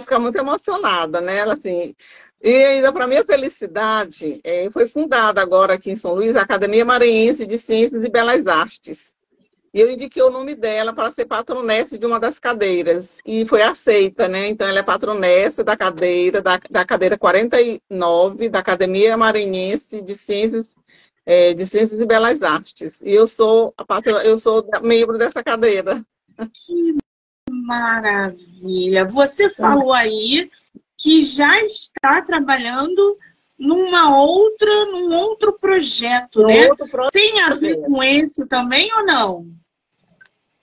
ficar 0.00 0.18
muito 0.18 0.38
emocionada, 0.38 1.20
né? 1.20 1.36
Ela, 1.36 1.54
assim, 1.54 1.94
e 2.42 2.50
ainda 2.50 2.92
para 2.92 3.06
minha 3.06 3.24
felicidade, 3.24 4.40
é, 4.42 4.70
foi 4.70 4.88
fundada 4.88 5.40
agora 5.40 5.74
aqui 5.74 5.90
em 5.90 5.96
São 5.96 6.14
Luís 6.14 6.34
a 6.34 6.42
Academia 6.42 6.84
Maranhense 6.84 7.46
de 7.46 7.58
Ciências 7.58 8.02
e 8.02 8.10
Belas 8.10 8.46
Artes. 8.46 9.12
E 9.74 9.80
eu 9.80 9.90
indiquei 9.90 10.22
o 10.22 10.30
nome 10.30 10.54
dela 10.54 10.92
para 10.92 11.10
ser 11.12 11.24
patronessa 11.24 11.98
de 11.98 12.04
uma 12.04 12.20
das 12.20 12.38
cadeiras. 12.38 13.18
E 13.24 13.46
foi 13.46 13.62
aceita, 13.62 14.28
né? 14.28 14.48
Então, 14.48 14.68
ela 14.68 14.80
é 14.80 14.82
patronessa 14.82 15.64
da 15.64 15.76
cadeira, 15.76 16.42
da, 16.42 16.60
da 16.70 16.84
cadeira 16.84 17.16
49 17.16 18.48
da 18.50 18.58
Academia 18.58 19.16
Maranhense 19.16 20.02
de 20.02 20.14
Ciências, 20.14 20.76
é, 21.24 21.54
de 21.54 21.66
Ciências 21.66 22.00
e 22.00 22.06
Belas 22.06 22.42
Artes. 22.42 23.00
E 23.02 23.14
eu 23.14 23.26
sou, 23.26 23.72
a 23.76 23.84
patro, 23.84 24.16
eu 24.18 24.36
sou 24.38 24.66
membro 24.82 25.16
dessa 25.16 25.42
cadeira. 25.42 26.04
Que 26.52 26.96
maravilha! 27.72 29.06
Você 29.06 29.48
falou 29.48 29.92
aí 29.92 30.50
que 30.98 31.24
já 31.24 31.58
está 31.62 32.20
trabalhando 32.22 33.18
numa 33.58 34.16
outra, 34.18 34.86
num 34.86 35.14
outro 35.14 35.58
projeto, 35.58 36.42
né? 36.46 36.68
Outro 36.68 36.88
projeto. 36.88 37.12
Tem 37.12 37.40
a 37.40 37.54
ver 37.54 37.80
com 37.80 38.02
esse 38.02 38.46
também 38.46 38.92
ou 38.94 39.06
não? 39.06 39.46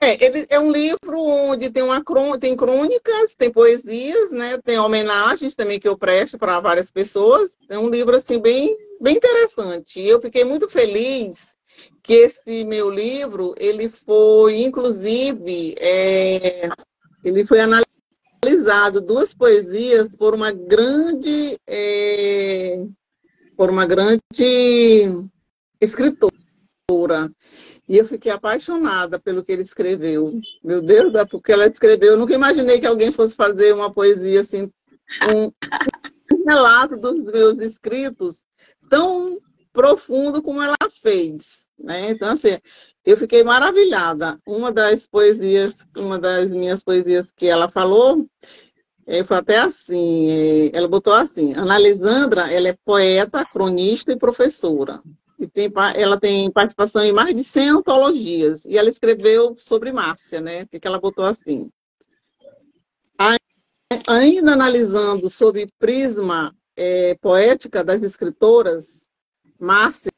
É, 0.02 0.24
ele 0.24 0.46
é 0.48 0.58
um 0.58 0.72
livro 0.72 1.20
onde 1.20 1.68
tem, 1.68 1.82
uma, 1.82 2.02
tem 2.40 2.56
crônicas, 2.56 3.34
tem 3.34 3.50
poesias, 3.50 4.30
né? 4.30 4.58
Tem 4.64 4.78
homenagens 4.78 5.54
também 5.54 5.78
que 5.78 5.88
eu 5.88 5.98
presto 5.98 6.38
para 6.38 6.60
várias 6.60 6.90
pessoas. 6.90 7.56
É 7.68 7.78
um 7.78 7.90
livro 7.90 8.16
assim 8.16 8.38
bem, 8.38 8.74
bem 9.00 9.16
interessante. 9.16 10.00
Eu 10.00 10.20
fiquei 10.20 10.42
muito 10.42 10.70
feliz 10.70 11.54
que 12.02 12.14
esse 12.14 12.64
meu 12.64 12.90
livro 12.90 13.54
ele 13.58 13.88
foi, 13.90 14.62
inclusive, 14.62 15.74
é, 15.78 16.70
ele 17.22 17.46
foi 17.46 17.60
analisado 17.60 19.00
duas 19.00 19.34
poesias 19.34 20.16
por 20.16 20.34
uma 20.34 20.50
grande 20.50 21.58
é, 21.66 22.86
por 23.56 23.68
uma 23.70 23.84
grande 23.86 24.20
escritora. 25.80 27.30
E 27.88 27.96
eu 27.96 28.06
fiquei 28.06 28.30
apaixonada 28.32 29.18
pelo 29.18 29.42
que 29.42 29.52
ele 29.52 29.62
escreveu. 29.62 30.32
Meu 30.62 30.80
Deus, 30.80 31.12
porque 31.30 31.52
ela 31.52 31.66
escreveu. 31.66 32.12
Eu 32.12 32.18
nunca 32.18 32.34
imaginei 32.34 32.80
que 32.80 32.86
alguém 32.86 33.12
fosse 33.12 33.34
fazer 33.34 33.74
uma 33.74 33.92
poesia 33.92 34.40
assim, 34.40 34.70
um, 35.28 35.52
um 36.34 36.44
relato 36.46 36.96
dos 36.96 37.24
meus 37.24 37.58
escritos 37.58 38.44
tão 38.88 39.38
profundo 39.72 40.42
como 40.42 40.62
ela 40.62 40.76
fez. 41.02 41.68
Né? 41.82 42.10
Então, 42.10 42.30
assim, 42.30 42.58
eu 43.04 43.16
fiquei 43.16 43.42
maravilhada. 43.42 44.38
Uma 44.46 44.70
das 44.70 45.06
poesias, 45.06 45.86
uma 45.96 46.18
das 46.18 46.50
minhas 46.50 46.84
poesias 46.84 47.30
que 47.30 47.46
ela 47.46 47.70
falou, 47.70 48.26
é, 49.06 49.24
foi 49.24 49.38
até 49.38 49.58
assim, 49.58 50.30
é, 50.30 50.76
ela 50.76 50.86
botou 50.86 51.12
assim, 51.12 51.54
Ana 51.54 51.78
Lisandra, 51.78 52.52
ela 52.52 52.68
é 52.68 52.76
poeta, 52.84 53.44
cronista 53.44 54.12
e 54.12 54.18
professora. 54.18 55.02
E 55.38 55.46
tem, 55.46 55.72
ela 55.94 56.20
tem 56.20 56.50
participação 56.50 57.02
em 57.02 57.12
mais 57.12 57.34
de 57.34 57.42
100 57.42 57.70
antologias. 57.70 58.64
E 58.66 58.76
ela 58.76 58.90
escreveu 58.90 59.56
sobre 59.56 59.90
Márcia, 59.90 60.38
né? 60.38 60.66
Porque 60.66 60.86
ela 60.86 61.00
botou 61.00 61.24
assim. 61.24 61.70
Ainda 64.06 64.52
analisando 64.52 65.30
sobre 65.30 65.72
prisma 65.78 66.54
é, 66.76 67.16
poética 67.16 67.82
das 67.82 68.02
escritoras, 68.02 69.08
Márcia 69.58 70.12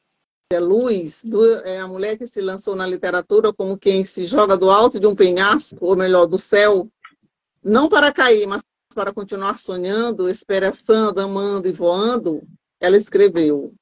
Luz, 0.61 1.23
é 1.64 1.80
a 1.80 1.87
mulher 1.88 2.16
que 2.16 2.26
se 2.26 2.40
lançou 2.40 2.75
na 2.75 2.87
literatura 2.87 3.52
como 3.52 3.78
quem 3.78 4.04
se 4.04 4.25
joga 4.26 4.56
do 4.56 4.71
alto 4.71 4.99
de 4.99 5.06
um 5.06 5.14
penhasco, 5.14 5.78
ou 5.80 5.97
melhor, 5.97 6.26
do 6.26 6.38
céu, 6.38 6.88
não 7.62 7.88
para 7.88 8.12
cair, 8.12 8.47
mas 8.47 8.62
para 8.94 9.12
continuar 9.12 9.59
sonhando, 9.59 10.28
esperançando, 10.28 11.21
amando 11.21 11.68
e 11.68 11.73
voando, 11.73 12.42
ela 12.80 12.97
escreveu: 12.97 13.75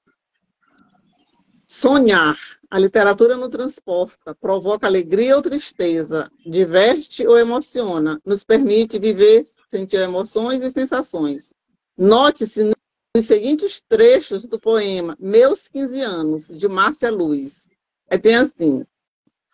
Sonhar. 1.66 2.36
A 2.72 2.78
literatura 2.78 3.36
nos 3.36 3.48
transporta, 3.48 4.32
provoca 4.32 4.86
alegria 4.86 5.34
ou 5.34 5.42
tristeza, 5.42 6.30
diverte 6.46 7.26
ou 7.26 7.36
emociona, 7.36 8.20
nos 8.24 8.44
permite 8.44 8.96
viver, 8.96 9.44
sentir 9.68 9.96
emoções 9.96 10.62
e 10.62 10.70
sensações. 10.70 11.52
Note-se 11.98 12.70
os 13.16 13.26
seguintes 13.26 13.82
trechos 13.88 14.46
do 14.46 14.58
poema 14.58 15.16
Meus 15.18 15.66
15 15.68 16.00
anos, 16.00 16.46
de 16.48 16.68
Márcia 16.68 17.10
Luz. 17.10 17.68
É, 18.08 18.16
tem 18.16 18.36
assim: 18.36 18.84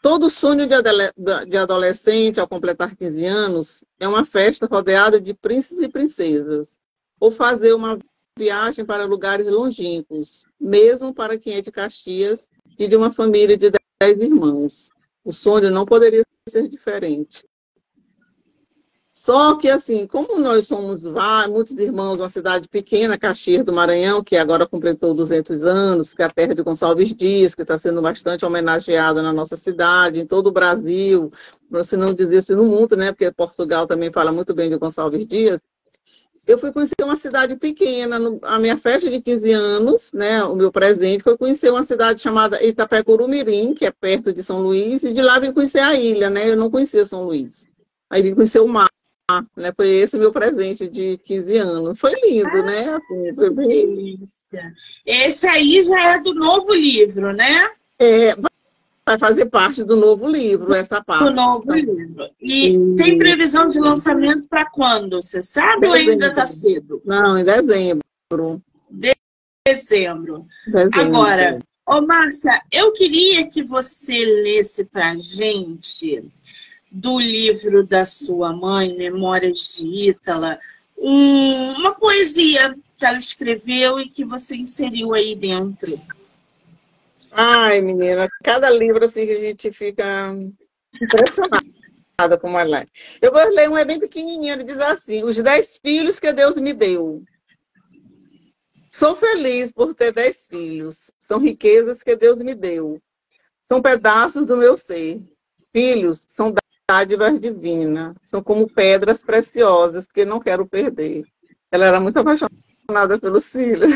Todo 0.02 0.30
sonho 0.30 0.66
de 0.66 1.56
adolescente 1.56 2.38
ao 2.38 2.48
completar 2.48 2.94
15 2.94 3.25
anos 3.25 3.84
é 3.98 4.06
uma 4.06 4.25
festa 4.25 4.66
rodeada 4.66 5.20
de 5.20 5.34
príncipes 5.34 5.82
e 5.82 5.88
princesas, 5.88 6.78
ou 7.18 7.30
fazer 7.30 7.72
uma 7.72 7.98
viagem 8.38 8.84
para 8.84 9.06
lugares 9.06 9.48
longínquos, 9.48 10.46
mesmo 10.60 11.14
para 11.14 11.38
quem 11.38 11.54
é 11.54 11.62
de 11.62 11.72
Caxias 11.72 12.48
e 12.78 12.86
de 12.86 12.94
uma 12.94 13.10
família 13.10 13.56
de 13.56 13.72
10 14.00 14.20
irmãos. 14.20 14.90
O 15.25 15.32
sonho 15.32 15.70
não 15.70 15.86
poderia 15.86 16.22
ser 16.48 16.68
diferente. 16.68 17.42
Só 19.18 19.56
que, 19.56 19.70
assim, 19.70 20.06
como 20.06 20.38
nós 20.38 20.68
somos 20.68 21.04
vários, 21.04 21.50
muitos 21.50 21.78
irmãos, 21.78 22.20
uma 22.20 22.28
cidade 22.28 22.68
pequena, 22.68 23.16
Caxias 23.16 23.64
do 23.64 23.73
Maranhão, 23.73 24.23
que 24.23 24.37
agora 24.37 24.66
completou 24.66 25.14
200 25.14 25.64
anos, 25.64 26.12
que 26.12 26.20
é 26.20 26.26
a 26.26 26.30
terra 26.30 26.54
de 26.54 26.62
Gonçalves 26.62 27.14
Dias, 27.14 27.54
que 27.54 27.62
está 27.62 27.78
sendo 27.78 28.02
bastante 28.02 28.44
homenageada 28.44 29.23
na 29.23 29.32
nossa 29.32 29.56
cidade, 29.56 30.20
em 30.20 30.26
todo 30.26 30.49
o 30.49 30.52
Brasil, 30.52 31.32
se 31.82 31.96
não 31.96 32.12
dizer 32.12 32.38
assim 32.38 32.54
no 32.54 32.66
mundo, 32.66 32.94
né? 32.94 33.11
Porque 33.11 33.32
Portugal 33.32 33.87
também 33.87 34.12
fala 34.12 34.30
muito 34.30 34.54
bem 34.54 34.68
de 34.68 34.76
Gonçalves 34.76 35.26
Dias. 35.26 35.61
Eu 36.46 36.58
fui 36.58 36.70
conhecer 36.70 37.02
uma 37.02 37.16
cidade 37.16 37.56
pequena, 37.56 38.18
no, 38.18 38.38
a 38.42 38.58
minha 38.58 38.76
festa 38.76 39.11
de 39.11 39.23
15 39.23 39.50
anos, 39.50 40.12
né? 40.12 40.44
O 40.44 40.54
meu 40.54 40.70
presente 40.70 41.25
foi 41.25 41.38
conhecer 41.38 41.70
uma 41.70 41.85
cidade 41.85 42.20
chamada 42.20 42.62
Itapé-Curumirim, 42.62 43.73
que 43.73 43.87
é 43.87 43.90
perto 43.90 44.30
de 44.30 44.42
São 44.42 44.61
Luís, 44.61 45.04
e 45.04 45.14
de 45.14 45.23
lá 45.23 45.38
vim 45.38 45.54
conhecer 45.54 45.80
a 45.80 45.94
ilha, 45.94 46.28
né? 46.28 46.50
Eu 46.50 46.56
não 46.56 46.70
conhecia 46.70 47.06
São 47.06 47.25
Luís. 47.25 47.66
Aí 48.11 48.20
vim 48.23 48.35
conhecer 48.35 48.61
o 48.61 48.68
mar 48.68 48.87
né? 49.56 49.73
Foi 49.75 49.88
esse 49.88 50.16
meu 50.16 50.30
presente 50.30 50.88
de 50.88 51.18
15 51.18 51.56
anos. 51.56 51.99
Foi 51.99 52.12
lindo, 52.25 52.49
ah, 52.49 52.62
né? 52.62 52.95
Assim, 52.95 53.35
foi 53.35 53.50
bem... 53.50 53.68
delícia. 53.68 54.73
Esse 55.04 55.49
aí 55.49 55.83
já 55.83 56.14
é 56.14 56.21
do 56.21 56.33
novo 56.33 56.73
livro, 56.73 57.33
né? 57.33 57.68
É, 57.99 58.37
vai 59.04 59.18
fazer 59.18 59.47
parte 59.47 59.83
do 59.83 59.97
novo 59.97 60.28
livro, 60.28 60.73
essa 60.73 61.02
parte. 61.02 61.25
Do 61.25 61.35
novo 61.35 61.73
livro. 61.73 62.30
E, 62.40 62.76
e... 62.76 62.95
tem 62.95 63.18
previsão 63.18 63.68
de 63.68 63.80
lançamento 63.80 64.49
para 64.49 64.71
quando? 64.71 65.21
Você 65.21 65.42
sabe 65.42 65.88
dezembro. 65.88 66.06
ou 66.06 66.12
ainda 66.12 66.26
está 66.28 66.47
cedo? 66.47 67.02
Não, 67.04 67.37
em 67.37 67.45
dezembro. 67.45 68.62
Dezembro. 68.90 70.47
dezembro. 70.68 71.00
Agora, 71.00 71.59
ô 71.85 72.00
Márcia, 72.00 72.62
eu 72.71 72.92
queria 72.92 73.49
que 73.50 73.64
você 73.64 74.25
lesse 74.25 74.85
para 74.85 75.16
gente 75.16 76.25
do 76.96 77.20
livro 77.20 77.86
da 77.86 78.06
sua 78.06 78.54
mãe, 78.54 78.96
Memórias 78.96 79.76
de 79.76 80.08
Ítala, 80.08 80.58
um, 80.96 81.72
uma 81.72 81.94
poesia 81.94 82.74
que 82.96 83.04
ela 83.04 83.18
escreveu 83.18 84.00
e 84.00 84.08
que 84.08 84.24
você 84.24 84.56
inseriu 84.56 85.12
aí 85.12 85.36
dentro. 85.36 85.92
Ai, 87.30 87.82
menina, 87.82 88.26
cada 88.42 88.70
livro 88.70 89.04
assim 89.04 89.26
que 89.26 89.32
a 89.32 89.40
gente 89.40 89.70
fica 89.72 90.34
impressionada 90.94 92.38
como 92.40 92.58
ela 92.58 92.80
é. 92.80 92.86
Eu 93.20 93.30
vou 93.30 93.46
ler 93.50 93.68
um, 93.68 93.76
é 93.76 93.84
bem 93.84 94.00
pequenininho, 94.00 94.54
ele 94.54 94.64
diz 94.64 94.78
assim, 94.78 95.22
os 95.22 95.36
dez 95.36 95.78
filhos 95.78 96.18
que 96.18 96.32
Deus 96.32 96.56
me 96.56 96.72
deu. 96.72 97.22
Sou 98.90 99.14
feliz 99.14 99.70
por 99.70 99.94
ter 99.94 100.12
dez 100.12 100.46
filhos. 100.48 101.10
São 101.20 101.38
riquezas 101.38 102.02
que 102.02 102.16
Deus 102.16 102.38
me 102.38 102.54
deu. 102.54 102.98
São 103.68 103.82
pedaços 103.82 104.46
do 104.46 104.56
meu 104.56 104.78
ser. 104.78 105.22
Filhos 105.74 106.24
são 106.30 106.54
dádivas 106.88 107.40
divinas, 107.40 108.14
são 108.24 108.40
como 108.40 108.68
pedras 108.68 109.24
preciosas 109.24 110.06
que 110.06 110.24
não 110.24 110.38
quero 110.38 110.66
perder. 110.66 111.24
Ela 111.70 111.86
era 111.86 112.00
muito 112.00 112.16
apaixonada 112.18 113.18
pelos 113.20 113.50
filhos. 113.50 113.90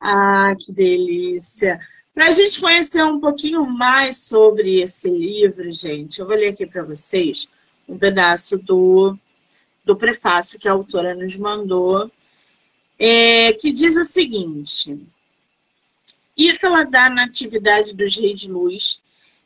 Ah, 0.00 0.54
que 0.58 0.72
delícia! 0.72 1.78
Para 2.14 2.28
a 2.28 2.30
gente 2.30 2.60
conhecer 2.60 3.04
um 3.04 3.20
pouquinho 3.20 3.64
mais 3.64 4.24
sobre 4.24 4.80
esse 4.80 5.10
livro, 5.10 5.70
gente, 5.70 6.18
eu 6.18 6.26
vou 6.26 6.34
ler 6.34 6.48
aqui 6.48 6.66
para 6.66 6.82
vocês 6.82 7.50
um 7.86 7.98
pedaço 7.98 8.56
do, 8.56 9.16
do 9.84 9.94
prefácio 9.94 10.58
que 10.58 10.66
a 10.66 10.72
autora 10.72 11.14
nos 11.14 11.36
mandou, 11.36 12.10
é, 12.98 13.52
que 13.52 13.70
diz 13.70 13.96
o 13.96 14.02
seguinte: 14.02 14.98
Ítala 16.36 16.86
da 16.86 17.10
Natividade 17.10 17.94
dos 17.94 18.16
Reis 18.16 18.40
de 18.40 18.50
Luz 18.50 19.02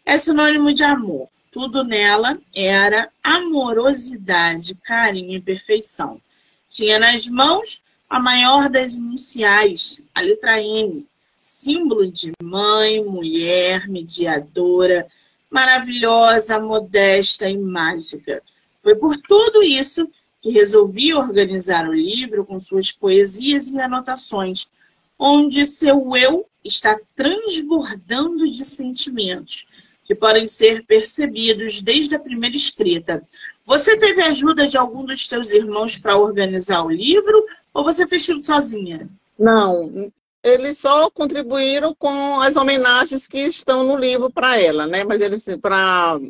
é 0.07 0.17
sinônimo 0.17 0.73
de 0.73 0.85
amor. 0.85 1.29
Tudo 1.53 1.85
nela 1.85 2.41
era 2.55 3.11
amorosidade, 3.23 4.75
carinho 4.77 5.37
e 5.37 5.41
perfeição. 5.41 6.19
Tinha 6.67 6.99
nas 6.99 7.29
mãos 7.29 7.83
a 8.09 8.19
maior 8.19 8.71
das 8.71 8.95
iniciais, 8.95 10.01
a 10.15 10.23
letra 10.23 10.63
M, 10.63 11.07
símbolo 11.37 12.11
de 12.11 12.33
mãe, 12.43 13.05
mulher, 13.05 13.87
mediadora, 13.87 15.07
maravilhosa, 15.51 16.59
modesta 16.59 17.51
e 17.51 17.59
mágica. 17.59 18.43
Foi 18.83 18.95
por 18.95 19.19
tudo 19.19 19.63
isso 19.63 20.11
que 20.41 20.53
resolvi 20.53 21.13
organizar 21.13 21.87
o 21.87 21.93
livro 21.93 22.47
com 22.47 22.59
suas 22.59 22.91
poesias 22.91 23.69
e 23.69 23.79
anotações, 23.79 24.71
onde 25.19 25.67
seu 25.67 26.17
eu 26.17 26.47
está 26.65 26.99
transbordando 27.15 28.51
de 28.51 28.65
sentimentos 28.65 29.67
que 30.13 30.15
podem 30.15 30.47
ser 30.47 30.85
percebidos 30.85 31.81
desde 31.81 32.15
a 32.15 32.19
primeira 32.19 32.55
escrita. 32.55 33.23
Você 33.65 33.97
teve 33.97 34.23
ajuda 34.23 34.69
de 34.69 34.77
algum 34.77 35.07
dos 35.07 35.27
teus 35.27 35.53
irmãos 35.53 35.97
para 35.97 36.19
organizar 36.19 36.85
o 36.85 36.91
livro 36.91 37.47
ou 37.73 37.83
você 37.83 38.07
fez 38.07 38.27
tudo 38.27 38.45
sozinha? 38.45 39.09
Não, 39.39 40.13
eles 40.43 40.77
só 40.77 41.09
contribuíram 41.09 41.95
com 41.95 42.41
as 42.41 42.57
homenagens 42.57 43.27
que 43.27 43.39
estão 43.39 43.85
no 43.85 43.97
livro 43.97 44.31
para 44.31 44.61
ela, 44.61 44.87
né? 44.87 45.03
Mas 45.03 45.23
eles 45.23 45.47
para 45.63 46.21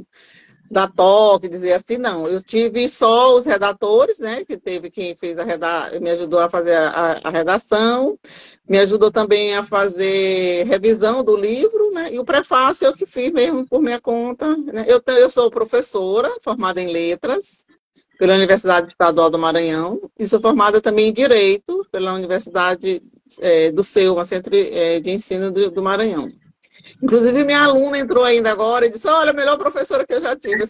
dar 0.71 0.91
toque, 0.91 1.49
dizer 1.49 1.75
assim, 1.75 1.99
não. 1.99 2.27
Eu 2.27 2.43
tive 2.43 2.89
só 2.89 3.35
os 3.35 3.45
redatores, 3.45 4.19
né? 4.19 4.45
Que 4.45 4.57
teve 4.57 4.91
quem 4.91 5.15
fez 5.15 5.39
a 5.39 5.45
reda... 5.45 5.99
me 6.01 6.11
ajudou 6.11 6.41
a 6.41 6.49
fazer 6.49 6.75
a, 6.75 7.21
a, 7.25 7.31
redação, 7.31 8.19
me 8.69 8.79
ajudou 8.79 9.11
também 9.11 9.55
a 9.55 9.63
fazer 9.63 10.65
revisão 10.67 11.23
do 11.23 11.37
livro, 11.37 11.91
né? 11.93 12.13
E 12.13 12.19
o 12.19 12.25
prefácio 12.25 12.87
eu 12.87 12.95
que 12.95 13.07
fiz 13.07 13.33
mesmo 13.33 13.67
por 13.67 13.83
minha 13.83 14.01
conta. 14.01 14.57
Né? 14.57 14.87
Eu, 14.87 15.03
eu 15.15 15.29
sou 15.29 15.51
professora, 15.51 16.31
formada 16.43 16.81
em 16.81 16.91
letras, 16.91 17.67
pela 18.19 18.35
Universidade 18.35 18.89
Estadual 18.89 19.29
do 19.31 19.39
Maranhão, 19.39 20.01
e 20.17 20.27
sou 20.29 20.41
formada 20.41 20.81
também 20.81 21.09
em 21.09 21.13
Direito 21.13 21.85
pela 21.91 22.15
Universidade 22.15 23.03
é, 23.41 23.73
do 23.73 23.83
CEUMA, 23.83 24.25
Centro 24.25 24.55
é, 24.55 25.01
de 25.01 25.11
Ensino 25.11 25.51
do, 25.51 25.71
do, 25.71 25.83
Maranhão. 25.83 26.29
Inclusive, 27.03 27.43
minha 27.43 27.65
aluna 27.65 27.99
entrou 27.99 28.23
ainda 28.23 28.53
agora 28.53 28.87
e 28.87 28.91
disse, 28.91 29.09
olha, 29.09 29.33
a 29.33 29.35
melhor 29.35 29.59
professora 29.59 30.07
que 30.07 30.15
eu 30.15 30.23
já 30.23 30.37
tive. 30.37 30.69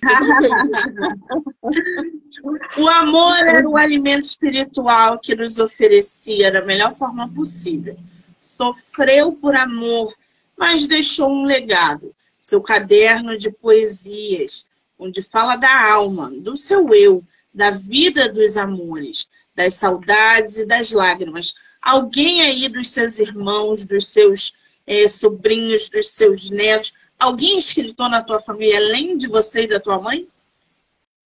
o 2.78 2.88
amor 2.88 3.36
era 3.36 3.68
o 3.68 3.76
alimento 3.76 4.22
espiritual 4.22 5.18
que 5.18 5.36
nos 5.36 5.58
oferecia 5.58 6.50
da 6.50 6.62
melhor 6.62 6.94
forma 6.94 7.28
possível. 7.28 7.98
Sofreu 8.40 9.32
por 9.32 9.54
amor, 9.54 10.14
mas 10.56 10.86
deixou 10.86 11.30
um 11.30 11.44
legado. 11.44 12.14
Seu 12.38 12.62
caderno 12.62 13.36
de 13.36 13.52
poesias, 13.52 14.70
onde 14.98 15.22
fala 15.22 15.56
da 15.56 15.92
alma, 15.92 16.30
do 16.30 16.56
seu 16.56 16.94
eu, 16.94 17.22
da 17.52 17.70
vida 17.70 18.26
dos 18.32 18.56
amores, 18.56 19.28
das 19.54 19.74
saudades 19.74 20.56
e 20.56 20.66
das 20.66 20.92
lágrimas. 20.92 21.54
Alguém 21.80 22.40
aí 22.40 22.70
dos 22.70 22.88
seus 22.88 23.18
irmãos, 23.18 23.84
dos 23.84 24.08
seus 24.08 24.54
é, 24.86 25.06
sobrinhos, 25.08 25.88
dos 25.88 26.10
seus 26.10 26.50
netos, 26.50 26.92
alguém 27.18 27.58
escritor 27.58 28.08
na 28.08 28.22
tua 28.22 28.40
família 28.40 28.76
além 28.76 29.16
de 29.16 29.28
você 29.28 29.64
e 29.64 29.68
da 29.68 29.80
tua 29.80 30.00
mãe? 30.00 30.26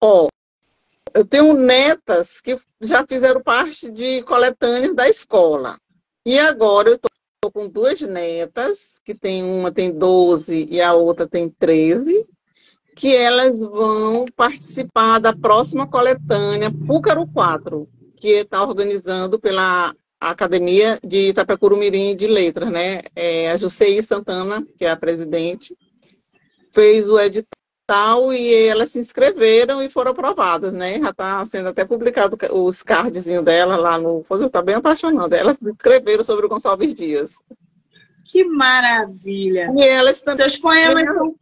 Ó, 0.01 0.25
oh, 0.25 0.29
eu 1.15 1.25
tenho 1.25 1.55
netas 1.55 2.41
que 2.41 2.59
já 2.81 3.07
fizeram 3.07 3.43
parte 3.43 3.91
de 3.91 4.23
coletâneas 4.23 4.95
da 4.95 5.09
escola. 5.09 5.79
E 6.25 6.39
agora 6.39 6.91
eu 6.91 6.97
estou 6.97 7.11
com 7.53 7.69
duas 7.69 8.01
netas, 8.03 9.01
que 9.05 9.15
tem 9.15 9.43
uma 9.43 9.73
tem 9.73 9.91
12 9.91 10.67
e 10.71 10.81
a 10.81 10.93
outra 10.93 11.27
tem 11.27 11.49
13, 11.49 12.27
que 12.95 13.15
elas 13.15 13.61
vão 13.61 14.27
participar 14.37 15.19
da 15.19 15.35
próxima 15.35 15.87
coletânea 15.87 16.71
Púcaro 16.71 17.27
4, 17.29 17.89
que 18.17 18.29
está 18.29 18.63
organizando 18.63 19.39
pela 19.39 19.95
Academia 20.31 20.99
de 21.05 21.35
Mirim 21.77 22.17
de 22.17 22.27
Letras, 22.27 22.71
né? 22.71 23.03
É, 23.15 23.49
a 23.49 23.57
Jusceí 23.57 24.03
Santana, 24.03 24.67
que 24.77 24.85
é 24.85 24.91
a 24.91 24.97
presidente, 24.97 25.77
fez 26.73 27.09
o 27.09 27.19
edital 27.19 28.33
e 28.33 28.53
elas 28.67 28.91
se 28.91 28.99
inscreveram 28.99 29.83
e 29.83 29.89
foram 29.89 30.11
aprovadas, 30.11 30.73
né? 30.73 31.01
Já 31.01 31.11
está 31.11 31.45
sendo 31.47 31.69
até 31.69 31.85
publicado 31.85 32.37
os 32.53 32.83
cardzinhos 32.83 33.45
dela 33.45 33.77
lá 33.77 33.99
no... 33.99 34.25
Você 34.29 34.47
está 34.47 34.61
bem 34.61 34.75
apaixonada. 34.75 35.37
Elas 35.37 35.57
se 35.57 35.71
inscreveram 35.71 36.25
sobre 36.25 36.47
o 36.47 36.49
Gonçalves 36.49 36.93
Dias. 36.93 37.33
Que 38.25 38.45
maravilha! 38.45 39.73
E 39.77 39.85
elas 39.85 40.21
também... 40.21 40.49
Seus 40.49 40.61
poemas 40.61 41.15
são 41.15 41.35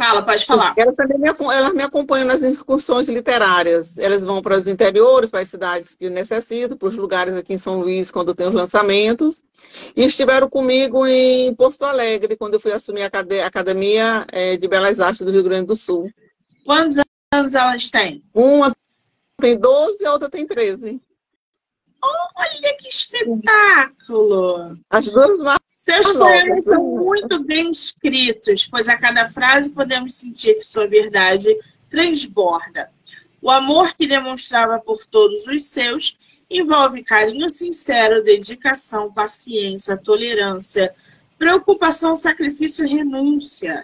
Fala, 0.00 0.22
pode 0.22 0.46
falar. 0.46 0.72
Elas 0.78 0.96
também 0.96 1.18
me, 1.18 1.28
elas 1.28 1.74
me 1.74 1.82
acompanham 1.82 2.26
nas 2.26 2.42
excursões 2.42 3.06
literárias. 3.06 3.98
Elas 3.98 4.24
vão 4.24 4.40
para 4.40 4.56
os 4.56 4.66
interiores, 4.66 5.30
para 5.30 5.40
as 5.40 5.50
cidades 5.50 5.94
que 5.94 6.08
necessitam, 6.08 6.74
para 6.74 6.88
os 6.88 6.96
lugares 6.96 7.34
aqui 7.34 7.52
em 7.52 7.58
São 7.58 7.80
Luís, 7.80 8.10
quando 8.10 8.34
tem 8.34 8.48
os 8.48 8.54
lançamentos. 8.54 9.42
E 9.94 10.02
estiveram 10.02 10.48
comigo 10.48 11.06
em 11.06 11.54
Porto 11.54 11.82
Alegre, 11.82 12.34
quando 12.34 12.54
eu 12.54 12.60
fui 12.60 12.72
assumir 12.72 13.02
a 13.02 13.46
Academia 13.46 14.26
é, 14.32 14.56
de 14.56 14.66
Belas 14.66 15.00
Artes 15.00 15.20
do 15.20 15.30
Rio 15.30 15.42
Grande 15.42 15.66
do 15.66 15.76
Sul. 15.76 16.10
Quantos 16.64 16.96
anos 17.34 17.54
elas 17.54 17.90
têm? 17.90 18.24
Uma 18.32 18.74
tem 19.38 19.58
12 19.58 20.02
e 20.02 20.06
a 20.06 20.12
outra 20.14 20.30
tem 20.30 20.46
13. 20.46 20.98
Olha 22.02 22.76
que 22.78 22.88
espetáculo! 22.88 24.78
As 24.88 25.10
duas 25.10 25.38
seus 25.82 26.12
poemas 26.12 26.66
são 26.66 26.84
muito 26.84 27.42
bem 27.42 27.70
escritos, 27.70 28.66
pois 28.66 28.86
a 28.86 28.98
cada 28.98 29.26
frase 29.30 29.70
podemos 29.70 30.14
sentir 30.14 30.54
que 30.54 30.60
sua 30.60 30.86
verdade 30.86 31.48
transborda. 31.88 32.90
O 33.40 33.50
amor 33.50 33.94
que 33.94 34.06
demonstrava 34.06 34.78
por 34.78 35.06
todos 35.06 35.46
os 35.46 35.64
seus 35.64 36.18
envolve 36.50 37.02
carinho 37.02 37.48
sincero, 37.48 38.22
dedicação, 38.22 39.10
paciência, 39.10 39.96
tolerância, 39.96 40.94
preocupação, 41.38 42.14
sacrifício 42.14 42.86
e 42.86 42.96
renúncia. 42.96 43.82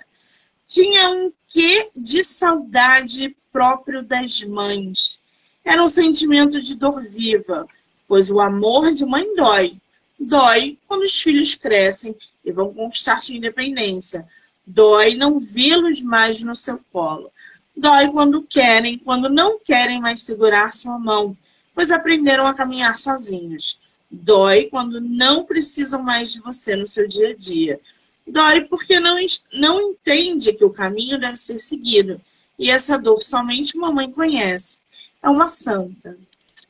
Tinha 0.69 1.09
um 1.09 1.33
quê 1.49 1.89
de 1.97 2.23
saudade 2.23 3.35
próprio 3.51 4.03
das 4.03 4.43
mães. 4.43 5.19
Era 5.65 5.83
um 5.83 5.89
sentimento 5.89 6.61
de 6.61 6.75
dor 6.75 7.03
viva, 7.03 7.67
pois 8.07 8.31
o 8.31 8.39
amor 8.39 8.93
de 8.93 9.07
mãe 9.07 9.35
dói, 9.35 9.79
Dói 10.19 10.79
quando 10.87 11.03
os 11.03 11.21
filhos 11.21 11.55
crescem 11.55 12.17
e 12.45 12.51
vão 12.51 12.73
conquistar 12.73 13.21
sua 13.21 13.37
independência. 13.37 14.27
Dói 14.67 15.15
não 15.15 15.39
vê-los 15.39 16.03
mais 16.03 16.43
no 16.43 16.57
seu 16.57 16.81
colo. 16.93 17.31
Dói 17.77 18.11
quando 18.11 18.43
querem, 18.43 18.99
quando 18.99 19.29
não 19.29 19.59
querem 19.61 20.01
mais 20.01 20.23
segurar 20.23 20.75
sua 20.75 20.99
mão, 20.99 21.37
pois 21.75 21.91
aprenderam 21.91 22.47
a 22.47 22.55
caminhar 22.55 22.99
sozinhos. 22.99 23.79
Dói 24.11 24.65
quando 24.71 25.01
não 25.01 25.45
precisam 25.45 26.03
mais 26.03 26.33
de 26.33 26.41
você 26.41 26.75
no 26.75 26.87
seu 26.87 27.07
dia 27.07 27.31
a 27.31 27.37
dia. 27.37 27.79
Dói 28.27 28.63
porque 28.63 28.99
não, 28.99 29.17
não 29.53 29.91
entende 29.91 30.53
que 30.55 30.65
o 30.65 30.73
caminho 30.73 31.21
deve 31.21 31.37
ser 31.37 31.59
seguido. 31.59 32.21
E 32.59 32.71
essa 32.71 32.99
dor 32.99 33.23
somente 33.23 33.77
uma 33.77 33.93
mãe 33.93 34.11
conhece. 34.11 34.81
É 35.23 35.29
uma 35.29 35.47
santa. 35.47 36.17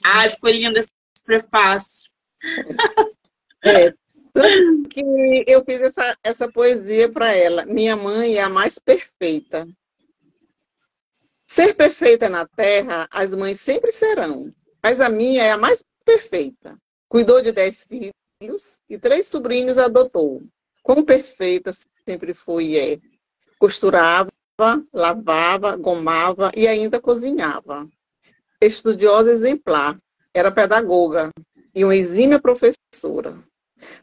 Ai, 0.02 0.28
ficou 0.28 0.50
lindo 0.50 0.78
esse 0.78 0.90
prefácio. 1.24 2.10
É, 3.66 3.92
que 4.88 5.44
eu 5.46 5.64
fiz 5.64 5.80
essa, 5.80 6.16
essa 6.22 6.50
poesia 6.50 7.10
para 7.10 7.32
ela. 7.34 7.66
Minha 7.66 7.96
mãe 7.96 8.36
é 8.36 8.42
a 8.42 8.48
mais 8.48 8.78
perfeita. 8.78 9.66
Ser 11.48 11.74
perfeita 11.74 12.28
na 12.28 12.46
terra, 12.46 13.08
as 13.10 13.34
mães 13.34 13.60
sempre 13.60 13.92
serão, 13.92 14.52
mas 14.82 15.00
a 15.00 15.08
minha 15.08 15.44
é 15.44 15.52
a 15.52 15.58
mais 15.58 15.84
perfeita. 16.04 16.76
Cuidou 17.08 17.40
de 17.40 17.52
dez 17.52 17.86
filhos 17.86 18.80
e 18.88 18.98
três 18.98 19.26
sobrinhos 19.26 19.78
adotou. 19.78 20.42
Quão 20.82 21.04
perfeita 21.04 21.72
sempre 22.04 22.34
foi 22.34 22.64
e 22.66 22.78
é. 22.78 22.98
Costurava, 23.58 24.30
lavava, 24.92 25.76
gomava 25.76 26.50
e 26.54 26.66
ainda 26.66 27.00
cozinhava. 27.00 27.88
Estudiosa 28.60 29.30
exemplar, 29.30 29.96
era 30.34 30.50
pedagoga 30.50 31.30
e 31.74 31.84
uma 31.84 31.94
exímia 31.94 32.40
professora. 32.40 33.38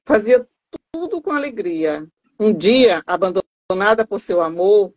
Fazia 0.06 0.48
tudo 0.92 1.22
com 1.22 1.32
alegria. 1.32 2.08
Um 2.40 2.54
dia, 2.54 3.04
abandonada 3.06 4.06
por 4.08 4.20
seu 4.20 4.42
amor, 4.42 4.94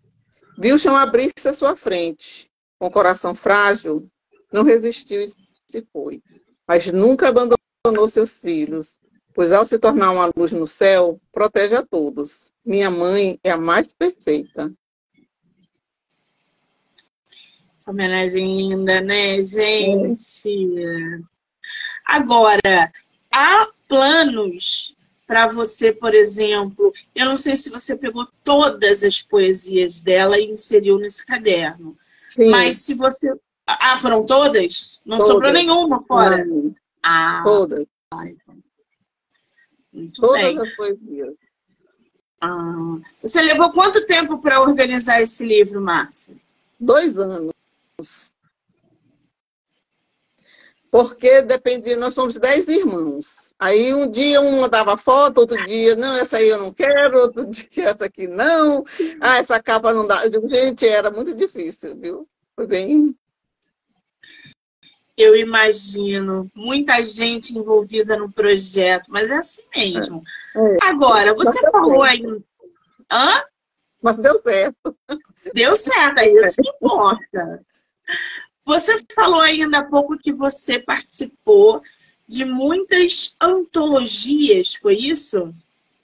viu 0.58 0.76
o 0.76 0.78
chão 0.78 0.96
abrir-se 0.96 1.48
à 1.48 1.52
sua 1.52 1.76
frente. 1.76 2.50
Com 2.78 2.86
o 2.88 2.90
coração 2.90 3.34
frágil, 3.34 4.08
não 4.52 4.64
resistiu 4.64 5.22
e 5.22 5.28
se 5.68 5.86
foi. 5.92 6.22
Mas 6.66 6.86
nunca 6.86 7.28
abandonou 7.28 8.08
seus 8.08 8.40
filhos. 8.40 8.98
pois 9.34 9.52
ao 9.52 9.66
se 9.66 9.78
tornar 9.78 10.12
uma 10.12 10.32
luz 10.34 10.50
no 10.52 10.66
céu, 10.66 11.20
protege 11.30 11.74
a 11.74 11.84
todos. 11.84 12.52
Minha 12.64 12.90
mãe 12.90 13.38
é 13.44 13.50
a 13.50 13.58
mais 13.58 13.92
perfeita. 13.92 14.72
Homenagem 17.86 18.56
linda, 18.56 19.00
né, 19.02 19.42
gente? 19.42 20.74
Agora, 22.04 22.90
há 23.36 23.68
planos 23.86 24.96
para 25.26 25.46
você, 25.48 25.92
por 25.92 26.14
exemplo, 26.14 26.92
eu 27.14 27.26
não 27.26 27.36
sei 27.36 27.56
se 27.56 27.68
você 27.68 27.96
pegou 27.96 28.26
todas 28.42 29.04
as 29.04 29.20
poesias 29.20 30.00
dela 30.00 30.38
e 30.38 30.50
inseriu 30.50 30.98
nesse 30.98 31.26
caderno. 31.26 31.96
Sim. 32.28 32.48
Mas 32.48 32.84
se 32.84 32.94
você. 32.94 33.34
Ah, 33.66 33.98
foram 33.98 34.24
todas? 34.24 35.00
Não 35.04 35.18
todas. 35.18 35.32
sobrou 35.32 35.52
nenhuma 35.52 36.00
fora? 36.00 36.44
Não. 36.44 36.74
Ah, 37.02 37.42
todas. 37.44 37.86
Ah, 38.12 38.26
então. 38.26 38.56
Muito 39.92 40.20
todas 40.20 40.42
bem. 40.42 40.60
as 40.60 40.72
poesias. 40.74 41.34
Ah, 42.40 42.98
você 43.20 43.42
levou 43.42 43.72
quanto 43.72 44.06
tempo 44.06 44.38
para 44.38 44.60
organizar 44.60 45.20
esse 45.20 45.44
livro, 45.44 45.80
Márcia? 45.80 46.36
Dois 46.78 47.18
anos. 47.18 47.52
Porque 50.96 51.42
dependia, 51.42 51.94
nós 51.94 52.14
somos 52.14 52.36
dez 52.36 52.68
irmãos. 52.68 53.52
Aí 53.58 53.92
um 53.92 54.10
dia 54.10 54.40
um 54.40 54.62
mandava 54.62 54.96
foto, 54.96 55.42
outro 55.42 55.62
dia, 55.66 55.94
não, 55.94 56.16
essa 56.16 56.38
aí 56.38 56.48
eu 56.48 56.56
não 56.56 56.72
quero, 56.72 57.20
outro 57.20 57.44
dia 57.52 57.90
essa 57.90 58.06
aqui 58.06 58.26
não. 58.26 58.82
Ah, 59.20 59.36
essa 59.36 59.62
capa 59.62 59.92
não 59.92 60.06
dá. 60.06 60.24
Eu 60.24 60.30
digo, 60.30 60.48
gente, 60.48 60.88
era 60.88 61.10
muito 61.10 61.34
difícil, 61.34 61.94
viu? 61.98 62.26
Foi 62.54 62.66
bem. 62.66 63.14
Eu 65.18 65.36
imagino 65.36 66.50
muita 66.56 67.04
gente 67.04 67.58
envolvida 67.58 68.16
no 68.16 68.32
projeto, 68.32 69.04
mas 69.10 69.30
é 69.30 69.36
assim 69.36 69.64
mesmo. 69.76 70.22
É. 70.54 70.60
É. 70.60 70.76
Agora, 70.80 71.34
você 71.34 71.70
falou 71.70 72.04
aí. 72.04 72.24
Hã? 73.12 73.44
Mas 74.00 74.16
deu 74.16 74.38
certo. 74.38 74.96
Deu 75.52 75.76
certo, 75.76 76.20
é 76.20 76.30
isso 76.30 76.62
que 76.62 76.70
importa. 76.70 77.62
Você 78.66 79.00
falou 79.14 79.40
ainda 79.40 79.78
há 79.78 79.84
pouco 79.84 80.18
que 80.18 80.32
você 80.32 80.80
participou 80.80 81.80
de 82.26 82.44
muitas 82.44 83.36
antologias, 83.40 84.74
foi 84.74 84.96
isso? 84.96 85.54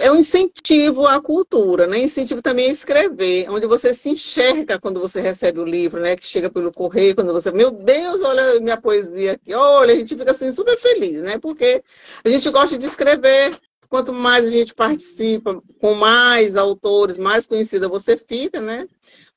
É 0.00 0.10
um 0.10 0.16
incentivo 0.16 1.06
à 1.06 1.20
cultura, 1.20 1.86
né? 1.86 1.98
Incentivo 1.98 2.40
também 2.40 2.68
a 2.68 2.72
escrever, 2.72 3.50
onde 3.50 3.66
você 3.66 3.92
se 3.92 4.08
enxerga 4.08 4.80
quando 4.80 4.98
você 4.98 5.20
recebe 5.20 5.60
o 5.60 5.64
livro, 5.64 6.00
né? 6.00 6.16
Que 6.16 6.26
chega 6.26 6.48
pelo 6.48 6.72
correio, 6.72 7.14
quando 7.14 7.32
você, 7.34 7.50
meu 7.50 7.70
Deus, 7.70 8.22
olha 8.22 8.58
minha 8.60 8.80
poesia 8.80 9.32
aqui, 9.32 9.52
olha, 9.54 9.92
a 9.92 9.96
gente 9.96 10.16
fica 10.16 10.30
assim 10.30 10.50
super 10.52 10.78
feliz, 10.78 11.20
né? 11.20 11.38
Porque 11.38 11.82
a 12.24 12.28
gente 12.30 12.48
gosta 12.48 12.78
de 12.78 12.86
escrever, 12.86 13.58
quanto 13.90 14.10
mais 14.10 14.46
a 14.46 14.50
gente 14.50 14.72
participa, 14.72 15.60
com 15.78 15.92
mais 15.94 16.56
autores, 16.56 17.18
mais 17.18 17.46
conhecida 17.46 17.86
você 17.86 18.16
fica, 18.16 18.60
né? 18.60 18.88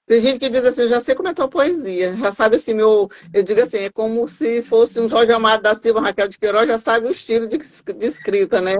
Tem 0.07 0.21
gente 0.21 0.39
que 0.39 0.49
diz 0.49 0.63
assim, 0.63 0.87
já 0.87 1.01
sei 1.01 1.13
como 1.13 1.27
é 1.27 1.33
tua 1.33 1.49
poesia, 1.49 2.15
já 2.15 2.31
sabe 2.31 2.55
assim, 2.55 2.73
meu, 2.73 3.09
eu 3.33 3.43
digo 3.43 3.61
assim, 3.61 3.79
é 3.79 3.89
como 3.89 4.25
se 4.25 4.61
fosse 4.61 5.01
um 5.01 5.09
Jorge 5.09 5.33
Amado 5.33 5.63
da 5.63 5.75
Silva, 5.75 5.99
Raquel 5.99 6.29
de 6.29 6.37
Queiroz, 6.37 6.65
já 6.65 6.79
sabe 6.79 7.07
o 7.07 7.11
estilo 7.11 7.45
de, 7.45 7.57
de 7.57 8.05
escrita, 8.05 8.61
né? 8.61 8.73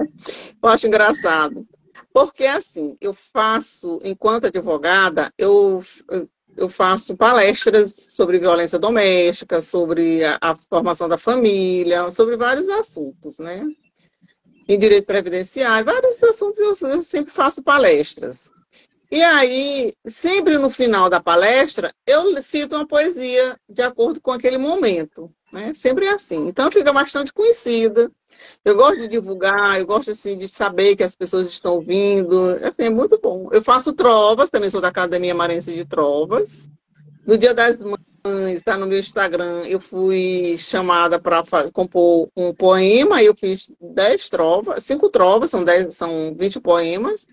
Eu 0.62 0.68
acho 0.70 0.86
engraçado. 0.86 1.68
Porque 2.14 2.46
assim, 2.46 2.96
eu 2.98 3.12
faço, 3.12 4.00
enquanto 4.02 4.46
advogada, 4.46 5.30
eu, 5.36 5.84
eu 6.56 6.68
faço 6.70 7.14
palestras 7.14 7.94
sobre 8.10 8.38
violência 8.38 8.78
doméstica, 8.78 9.60
sobre 9.60 10.24
a, 10.24 10.38
a 10.40 10.56
formação 10.56 11.10
da 11.10 11.18
família, 11.18 12.10
sobre 12.10 12.38
vários 12.38 12.70
assuntos, 12.70 13.38
né? 13.38 13.66
Em 14.66 14.78
direito 14.78 15.04
previdenciário, 15.04 15.84
vários 15.84 16.22
assuntos 16.24 16.58
eu, 16.58 16.88
eu 16.88 17.02
sempre 17.02 17.30
faço 17.30 17.62
palestras. 17.62 18.50
E 19.10 19.22
aí, 19.22 19.92
sempre 20.06 20.58
no 20.58 20.68
final 20.68 21.08
da 21.08 21.20
palestra, 21.20 21.94
eu 22.06 22.40
cito 22.42 22.76
uma 22.76 22.86
poesia 22.86 23.58
de 23.68 23.82
acordo 23.82 24.20
com 24.20 24.30
aquele 24.30 24.58
momento. 24.58 25.32
Né? 25.50 25.72
Sempre 25.74 26.06
é 26.06 26.10
assim. 26.10 26.46
Então, 26.46 26.70
fica 26.70 26.92
bastante 26.92 27.32
conhecida. 27.32 28.10
Eu 28.62 28.76
gosto 28.76 28.98
de 28.98 29.08
divulgar, 29.08 29.80
eu 29.80 29.86
gosto 29.86 30.10
assim, 30.10 30.36
de 30.36 30.46
saber 30.46 30.94
que 30.94 31.02
as 31.02 31.14
pessoas 31.14 31.48
estão 31.48 31.76
ouvindo. 31.76 32.50
Assim, 32.62 32.84
é 32.84 32.90
muito 32.90 33.18
bom. 33.18 33.48
Eu 33.50 33.62
faço 33.62 33.94
trovas, 33.94 34.50
também 34.50 34.68
sou 34.68 34.80
da 34.80 34.88
Academia 34.88 35.34
Marense 35.34 35.74
de 35.74 35.86
Trovas. 35.86 36.68
No 37.26 37.38
Dia 37.38 37.54
das 37.54 37.82
Mães, 37.82 37.98
está 38.52 38.76
no 38.76 38.86
meu 38.86 38.98
Instagram, 38.98 39.62
eu 39.66 39.80
fui 39.80 40.56
chamada 40.58 41.18
para 41.18 41.42
compor 41.72 42.28
um 42.36 42.52
poema, 42.52 43.22
e 43.22 43.26
eu 43.26 43.34
fiz 43.34 43.70
10 43.80 44.28
trovas, 44.28 44.84
cinco 44.84 45.08
trovas, 45.08 45.50
são, 45.50 45.64
10, 45.64 45.94
são 45.94 46.34
20 46.36 46.60
poemas. 46.60 47.26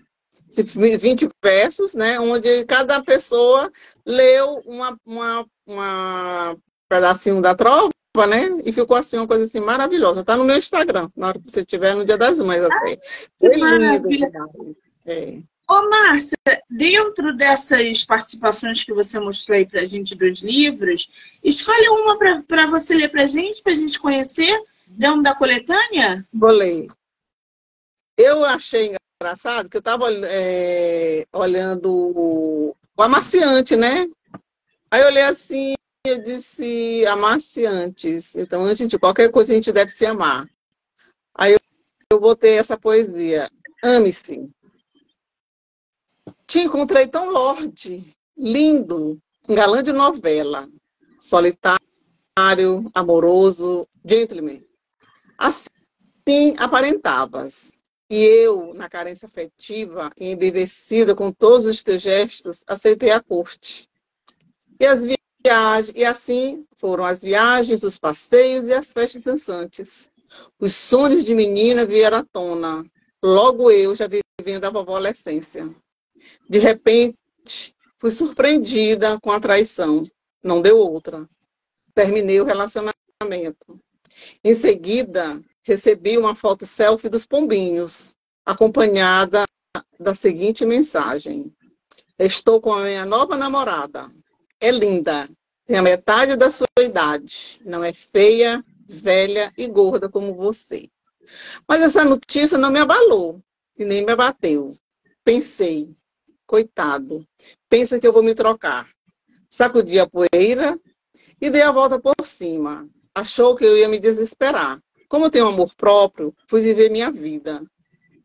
20 0.62 1.28
versos, 1.42 1.94
né, 1.94 2.18
onde 2.20 2.64
cada 2.64 3.02
pessoa 3.02 3.70
leu 4.04 4.62
uma, 4.66 4.96
uma, 5.04 5.46
uma 5.66 6.56
pedacinho 6.88 7.40
da 7.40 7.54
trova, 7.54 7.90
né? 8.28 8.60
E 8.64 8.72
ficou 8.72 8.96
assim 8.96 9.18
uma 9.18 9.26
coisa 9.26 9.44
assim 9.44 9.60
maravilhosa. 9.60 10.24
Tá 10.24 10.36
no 10.36 10.44
meu 10.44 10.56
Instagram, 10.56 11.10
na 11.16 11.28
hora 11.28 11.38
que 11.38 11.50
você 11.50 11.64
tiver 11.64 11.94
no 11.94 12.04
Dia 12.04 12.16
das 12.16 12.40
Mães 12.40 12.62
até. 12.62 12.98
Foi 13.38 13.56
maravilha. 13.56 14.30
É. 15.04 15.40
Ô, 15.68 15.90
Márcia, 15.90 16.38
dentro 16.70 17.36
dessas 17.36 18.04
participações 18.04 18.84
que 18.84 18.94
você 18.94 19.18
mostrou 19.18 19.58
aí 19.58 19.66
pra 19.66 19.84
gente 19.84 20.14
dos 20.14 20.40
livros, 20.40 21.10
escolhe 21.42 21.88
uma 21.88 22.16
para 22.46 22.66
você 22.66 22.94
ler 22.94 23.10
pra 23.10 23.26
gente, 23.26 23.62
pra 23.62 23.74
gente 23.74 23.98
conhecer, 23.98 24.56
dentro 24.86 25.22
da 25.22 25.34
coletânea? 25.34 26.24
Vou 26.32 26.50
ler. 26.50 26.86
Eu 28.16 28.44
achei 28.44 28.96
engraçado 29.20 29.68
que 29.68 29.76
eu 29.76 29.80
estava 29.80 30.06
é, 30.10 31.26
olhando 31.32 31.92
o 32.96 33.02
amaciante, 33.02 33.76
né? 33.76 34.08
Aí 34.90 35.02
eu 35.02 35.08
olhei 35.08 35.22
assim, 35.22 35.74
eu 36.04 36.22
disse 36.22 37.04
amaciantes. 37.06 38.34
Então, 38.34 38.64
antes 38.64 38.88
de 38.88 38.98
qualquer 38.98 39.30
coisa, 39.30 39.52
a 39.52 39.56
gente 39.56 39.72
deve 39.72 39.90
se 39.90 40.06
amar. 40.06 40.48
Aí 41.34 41.52
eu, 41.52 41.60
eu 42.12 42.20
botei 42.20 42.58
essa 42.58 42.78
poesia. 42.78 43.50
Ame-se. 43.82 44.48
Te 46.46 46.60
encontrei 46.60 47.06
tão 47.06 47.30
lorde, 47.30 48.14
lindo, 48.36 49.20
um 49.48 49.54
galã 49.54 49.82
de 49.82 49.92
novela, 49.92 50.68
solitário 51.20 52.90
amoroso, 52.94 53.86
gentleman. 54.04 54.62
Assim 55.36 56.54
aparentavas. 56.58 57.75
E 58.08 58.22
eu, 58.22 58.72
na 58.74 58.88
carência 58.88 59.26
afetiva 59.26 60.10
embevecida 60.18 61.14
com 61.14 61.32
todos 61.32 61.66
os 61.66 61.82
teus 61.82 62.02
gestos, 62.02 62.62
aceitei 62.66 63.10
a 63.10 63.20
corte. 63.20 63.88
E 64.78 64.86
as 64.86 65.04
viagens, 65.04 65.96
e 65.96 66.04
assim 66.04 66.64
foram 66.76 67.04
as 67.04 67.22
viagens, 67.22 67.82
os 67.82 67.98
passeios 67.98 68.66
e 68.66 68.72
as 68.72 68.92
festas 68.92 69.22
dançantes. 69.22 70.08
Os 70.58 70.74
sonhos 70.74 71.24
de 71.24 71.34
menina 71.34 71.84
vieram 71.84 72.18
à 72.18 72.24
tona. 72.24 72.84
Logo 73.22 73.70
eu 73.70 73.94
já 73.94 74.06
vivendo 74.06 74.64
a 74.64 74.70
vovó 74.70 74.96
adolescência. 74.96 75.74
De 76.48 76.58
repente, 76.58 77.74
fui 77.98 78.10
surpreendida 78.10 79.18
com 79.20 79.30
a 79.30 79.40
traição. 79.40 80.04
Não 80.42 80.62
deu 80.62 80.78
outra. 80.78 81.28
Terminei 81.94 82.40
o 82.40 82.44
relacionamento. 82.44 83.80
Em 84.44 84.54
seguida, 84.54 85.42
recebi 85.66 86.16
uma 86.16 86.34
foto 86.34 86.64
selfie 86.64 87.08
dos 87.08 87.26
pombinhos, 87.26 88.14
acompanhada 88.44 89.44
da 89.98 90.14
seguinte 90.14 90.64
mensagem: 90.64 91.52
Estou 92.16 92.60
com 92.60 92.72
a 92.72 92.84
minha 92.84 93.04
nova 93.04 93.36
namorada. 93.36 94.10
É 94.60 94.70
linda, 94.70 95.28
tem 95.66 95.76
a 95.76 95.82
metade 95.82 96.36
da 96.36 96.50
sua 96.50 96.68
idade, 96.80 97.60
não 97.64 97.82
é 97.82 97.92
feia, 97.92 98.64
velha 98.88 99.52
e 99.58 99.66
gorda 99.66 100.08
como 100.08 100.34
você. 100.34 100.88
Mas 101.68 101.82
essa 101.82 102.04
notícia 102.04 102.56
não 102.56 102.70
me 102.70 102.78
abalou 102.78 103.42
e 103.76 103.84
nem 103.84 104.06
me 104.06 104.12
abateu. 104.12 104.72
Pensei, 105.24 105.94
coitado, 106.46 107.26
pensa 107.68 107.98
que 107.98 108.06
eu 108.06 108.12
vou 108.12 108.22
me 108.22 108.34
trocar. 108.34 108.88
Sacudi 109.50 109.98
a 109.98 110.06
poeira 110.06 110.78
e 111.40 111.50
dei 111.50 111.62
a 111.62 111.72
volta 111.72 111.98
por 111.98 112.24
cima. 112.24 112.88
Achou 113.12 113.56
que 113.56 113.64
eu 113.64 113.76
ia 113.76 113.88
me 113.88 113.98
desesperar. 113.98 114.80
Como 115.08 115.26
eu 115.26 115.30
tenho 115.30 115.46
amor 115.46 115.74
próprio, 115.74 116.34
fui 116.48 116.60
viver 116.60 116.90
minha 116.90 117.10
vida. 117.10 117.62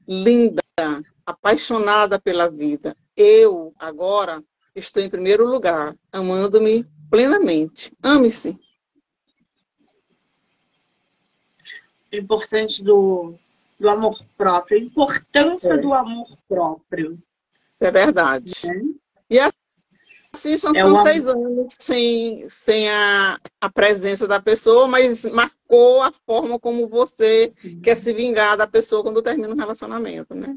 Linda, 0.08 0.62
apaixonada 1.26 2.20
pela 2.20 2.50
vida. 2.50 2.96
Eu, 3.16 3.74
agora, 3.78 4.44
estou 4.76 5.02
em 5.02 5.10
primeiro 5.10 5.48
lugar, 5.48 5.96
amando-me 6.12 6.86
plenamente. 7.10 7.94
Ame-se. 8.02 8.58
Importante 12.12 12.84
do, 12.84 13.36
do 13.80 13.90
amor 13.90 14.16
próprio, 14.38 14.78
a 14.78 14.82
importância 14.82 15.76
é. 15.76 15.78
do 15.78 15.94
amor 15.94 16.28
próprio. 16.48 17.18
É 17.80 17.90
verdade. 17.90 18.54
É. 18.66 18.82
E 19.30 19.40
Sim, 20.34 20.58
são, 20.58 20.74
é 20.74 20.86
uma... 20.86 21.02
seis 21.02 21.28
anos 21.28 21.76
sem, 21.80 22.48
sem 22.50 22.90
a, 22.90 23.38
a 23.60 23.70
presença 23.70 24.28
da 24.28 24.42
pessoa, 24.42 24.88
mas 24.88 25.26
marcou 25.26 26.02
a 26.02 26.12
forma 26.26 26.58
como 26.58 26.88
você 26.88 27.50
Sim. 27.50 27.82
quer 27.82 27.98
se 27.98 28.14
vingar 28.14 28.56
da 28.56 28.66
pessoa 28.66 29.04
quando 29.04 29.22
termina 29.22 29.54
um 29.54 29.58
relacionamento, 29.58 30.34
né? 30.34 30.56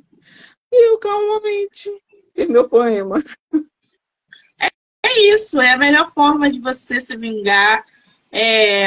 E 0.73 0.91
eu 0.91 0.99
calmamente 0.99 1.91
fiz 2.35 2.49
meu 2.49 2.69
poema. 2.69 3.23
É, 4.61 4.69
é, 5.07 5.35
isso, 5.35 5.61
é 5.61 5.73
a 5.73 5.79
melhor 5.79 6.11
forma 6.13 6.51
de 6.51 6.61
você 6.61 7.01
se 7.01 7.17
vingar, 7.17 7.85
é, 8.31 8.85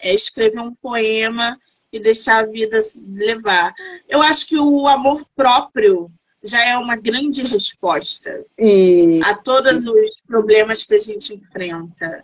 é 0.00 0.14
escrever 0.14 0.60
um 0.60 0.74
poema 0.74 1.58
e 1.92 2.00
deixar 2.00 2.42
a 2.42 2.46
vida 2.46 2.80
levar. 3.06 3.72
Eu 4.08 4.20
acho 4.20 4.48
que 4.48 4.58
o 4.58 4.88
amor 4.88 5.24
próprio 5.36 6.10
já 6.44 6.62
é 6.62 6.76
uma 6.76 6.94
grande 6.94 7.42
resposta 7.42 8.44
e... 8.58 9.20
a 9.24 9.34
todos 9.34 9.86
os 9.86 10.20
problemas 10.26 10.84
que 10.84 10.94
a 10.94 10.98
gente 10.98 11.34
enfrenta. 11.34 12.22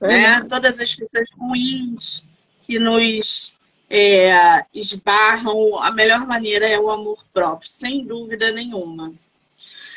É. 0.00 0.06
Né? 0.08 0.46
Todas 0.48 0.80
as 0.80 0.94
coisas 0.94 1.30
ruins 1.38 2.26
que 2.66 2.78
nos 2.78 3.60
é, 3.88 4.64
esbarram, 4.74 5.78
a 5.78 5.92
melhor 5.92 6.26
maneira 6.26 6.68
é 6.68 6.78
o 6.78 6.90
amor 6.90 7.24
próprio, 7.32 7.68
sem 7.68 8.04
dúvida 8.04 8.50
nenhuma. 8.50 9.12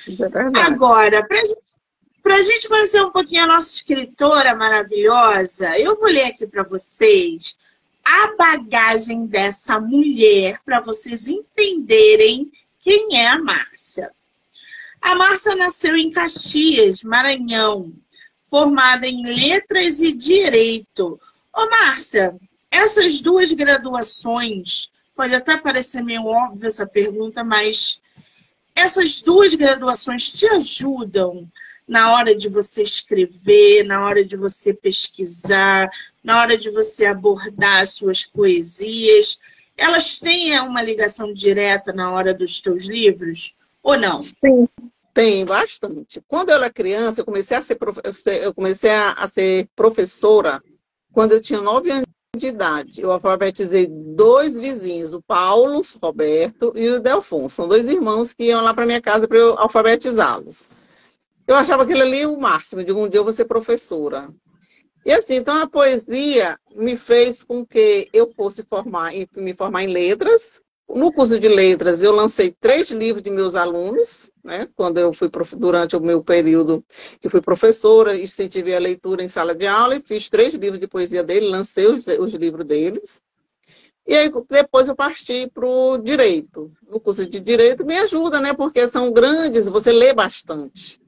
É 0.08 0.60
Agora, 0.60 1.26
para 1.26 1.40
gente, 1.40 1.78
a 2.26 2.42
gente 2.42 2.68
conhecer 2.68 3.02
um 3.02 3.12
pouquinho 3.12 3.44
a 3.44 3.48
nossa 3.48 3.76
escritora 3.76 4.56
maravilhosa, 4.56 5.78
eu 5.80 5.96
vou 5.96 6.10
ler 6.10 6.26
aqui 6.26 6.46
para 6.46 6.64
vocês 6.64 7.58
a 8.04 8.36
bagagem 8.36 9.26
dessa 9.26 9.80
mulher, 9.80 10.60
para 10.66 10.82
vocês 10.82 11.30
entenderem 11.30 12.52
quem 12.84 13.18
é 13.18 13.28
a 13.28 13.40
Márcia? 13.40 14.12
A 15.02 15.16
Márcia 15.16 15.56
nasceu 15.56 15.96
em 15.96 16.12
Caxias, 16.12 17.02
Maranhão, 17.02 17.94
formada 18.50 19.08
em 19.08 19.26
Letras 19.26 20.02
e 20.02 20.12
Direito. 20.12 21.20
Ô, 21.56 21.70
Márcia, 21.70 22.36
essas 22.70 23.22
duas 23.22 23.54
graduações, 23.54 24.92
pode 25.16 25.34
até 25.34 25.58
parecer 25.58 26.04
meio 26.04 26.26
óbvio 26.26 26.68
essa 26.68 26.86
pergunta, 26.86 27.42
mas 27.44 28.02
essas 28.76 29.22
duas 29.22 29.56
graduações 29.56 30.34
te 30.34 30.46
ajudam 30.48 31.48
na 31.88 32.14
hora 32.14 32.36
de 32.36 32.50
você 32.50 32.84
escrever, 32.84 33.84
na 33.84 34.06
hora 34.06 34.26
de 34.26 34.36
você 34.36 34.74
pesquisar, 34.74 35.90
na 36.24 36.42
hora 36.42 36.58
de 36.58 36.70
você 36.70 37.06
abordar 37.06 37.86
suas 37.88 38.26
poesias 38.26 39.40
elas 39.78 40.20
têm 40.20 40.60
uma 40.60 40.82
ligação 40.82 41.34
direta 41.34 41.92
na 41.92 42.12
hora 42.12 42.34
dos 42.34 42.62
teus 42.62 42.86
livros 42.86 43.56
ou 43.82 43.98
não? 43.98 44.22
Sim, 44.22 44.68
tem 45.14 45.46
bastante. 45.46 46.22
Quando 46.28 46.50
eu 46.50 46.56
era 46.56 46.70
criança, 46.70 47.22
eu 47.22 47.26
comecei 47.26 47.58
a 47.58 47.62
ser, 47.62 47.78
eu 48.42 48.54
comecei 48.54 48.92
a 48.92 49.28
ser 49.28 49.68
professora 49.76 50.62
quando 51.12 51.34
eu 51.34 51.42
tinha 51.42 51.62
nove 51.62 51.92
anos 51.92 52.08
de 52.36 52.48
idade. 52.48 53.02
Eu 53.02 53.12
alfabetizei 53.12 53.88
dois 53.88 54.58
vizinhos, 54.58 55.14
o 55.14 55.22
Paulo 55.22 55.82
Roberto 56.02 56.74
e 56.76 56.90
o 56.90 57.00
Delfonso. 57.00 57.56
São 57.56 57.68
dois 57.68 57.90
irmãos 57.92 58.34
que 58.34 58.46
iam 58.46 58.62
lá 58.62 58.74
para 58.74 58.86
minha 58.86 59.02
casa 59.02 59.28
para 59.28 59.38
eu 59.38 59.56
alfabetizá-los. 59.60 60.70
Eu 61.46 61.56
achava 61.56 61.84
aquilo 61.84 62.02
ali 62.02 62.26
o 62.26 62.40
máximo, 62.40 62.84
de 62.84 62.92
um 62.92 63.08
dia 63.08 63.20
eu 63.20 63.24
vou 63.24 63.34
ser 63.34 63.46
professora. 63.46 64.30
E 65.06 65.12
assim, 65.12 65.36
então 65.36 65.58
a 65.58 65.68
poesia 65.68 66.58
me 66.76 66.96
fez 66.96 67.44
com 67.44 67.66
que 67.66 68.10
eu 68.14 68.28
fosse 68.28 68.64
formar, 68.64 69.12
me 69.36 69.54
formar 69.54 69.84
em 69.84 69.88
letras. 69.88 70.62
No 70.88 71.12
curso 71.12 71.40
de 71.40 71.48
letras, 71.48 72.02
eu 72.02 72.12
lancei 72.12 72.52
três 72.52 72.92
livros 72.92 73.24
de 73.24 73.30
meus 73.30 73.56
alunos, 73.56 74.30
né? 74.44 74.68
Quando 74.76 75.00
eu 75.00 75.14
fui 75.14 75.30
durante 75.58 75.96
o 75.96 76.02
meu 76.02 76.24
período 76.24 76.84
que 77.20 77.30
fui 77.30 77.42
professora, 77.42 78.16
incentivei 78.16 78.76
a 78.76 78.80
leitura 78.80 79.24
em 79.24 79.28
sala 79.28 79.56
de 79.56 79.66
aula 79.66 79.96
e 79.96 80.02
fiz 80.02 80.30
três 80.30 80.54
livros 80.54 80.80
de 80.80 80.88
poesia 80.88 81.24
dele, 81.24 81.48
lancei 81.48 81.88
os, 81.88 82.06
os 82.08 82.34
livros 82.34 82.66
deles. 82.66 83.22
E 84.06 84.14
aí 84.16 84.32
depois 84.50 84.88
eu 84.88 84.96
parti 84.96 85.50
para 85.54 85.66
o 85.66 85.98
direito. 85.98 86.72
No 86.88 87.00
curso 87.00 87.26
de 87.26 87.40
direito 87.40 87.86
me 87.86 87.98
ajuda, 87.98 88.40
né? 88.40 88.54
Porque 88.54 88.88
são 88.88 89.12
grandes, 89.12 89.68
você 89.68 89.92
lê 89.92 90.14
bastante. 90.14 91.00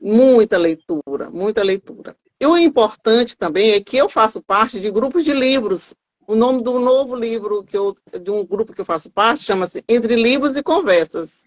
Muita 0.00 0.56
leitura, 0.56 1.30
muita 1.30 1.62
leitura. 1.62 2.14
E 2.40 2.46
o 2.46 2.56
importante 2.56 3.36
também 3.36 3.72
é 3.72 3.80
que 3.80 3.98
eu 3.98 4.08
faço 4.08 4.42
parte 4.42 4.80
de 4.80 4.90
grupos 4.90 5.24
de 5.24 5.34
livros. 5.34 5.94
O 6.26 6.34
nome 6.34 6.62
do 6.62 6.78
novo 6.78 7.14
livro 7.14 7.62
que 7.62 7.76
eu, 7.76 7.94
de 8.18 8.30
um 8.30 8.46
grupo 8.46 8.72
que 8.72 8.80
eu 8.80 8.84
faço 8.84 9.10
parte 9.10 9.44
chama-se 9.44 9.84
Entre 9.86 10.16
Livros 10.16 10.56
e 10.56 10.62
Conversas. 10.62 11.44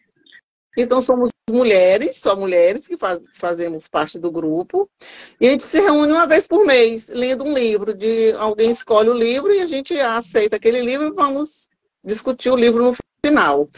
Então 0.77 1.01
somos 1.01 1.31
mulheres, 1.49 2.17
só 2.17 2.35
mulheres 2.35 2.87
que 2.87 2.97
faz, 2.97 3.19
fazemos 3.33 3.87
parte 3.87 4.17
do 4.17 4.31
grupo, 4.31 4.89
e 5.39 5.47
a 5.47 5.51
gente 5.51 5.63
se 5.63 5.79
reúne 5.79 6.11
uma 6.11 6.25
vez 6.25 6.47
por 6.47 6.65
mês, 6.65 7.09
lendo 7.09 7.43
um 7.43 7.53
livro, 7.53 7.93
de 7.93 8.33
alguém 8.33 8.71
escolhe 8.71 9.09
o 9.09 9.13
livro 9.13 9.53
e 9.53 9.61
a 9.61 9.65
gente 9.65 9.99
aceita 9.99 10.55
aquele 10.55 10.81
livro 10.81 11.07
e 11.07 11.11
vamos 11.11 11.67
discutir 12.03 12.49
o 12.49 12.55
livro 12.55 12.83
no 12.83 12.93
final. 13.25 13.69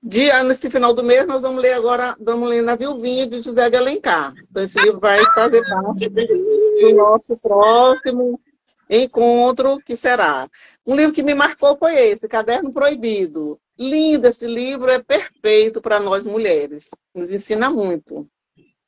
De, 0.00 0.32
nesse 0.44 0.70
final 0.70 0.92
do 0.94 1.02
mês, 1.02 1.26
nós 1.26 1.42
vamos 1.42 1.60
ler 1.60 1.72
agora, 1.72 2.16
vamos 2.20 2.48
ler 2.48 2.62
Na 2.62 2.76
Viuvinha, 2.76 3.26
de 3.26 3.42
José 3.42 3.68
de 3.68 3.76
Alencar. 3.76 4.32
Então, 4.50 4.62
esse 4.62 4.80
livro 4.80 5.00
vai 5.00 5.18
fazer 5.34 5.62
parte 5.68 6.08
do 6.08 6.94
nosso 6.94 7.40
próximo 7.42 8.40
encontro, 8.88 9.78
que 9.78 9.96
será. 9.96 10.48
Um 10.86 10.94
livro 10.94 11.12
que 11.12 11.22
me 11.22 11.34
marcou 11.34 11.76
foi 11.76 11.94
esse, 11.94 12.28
Caderno 12.28 12.72
Proibido. 12.72 13.58
Lindo 13.78 14.28
esse 14.28 14.46
livro, 14.46 14.90
é 14.90 15.02
perfeito 15.02 15.80
para 15.80 15.98
nós 15.98 16.26
mulheres. 16.26 16.90
Nos 17.14 17.32
ensina 17.32 17.70
muito. 17.70 18.28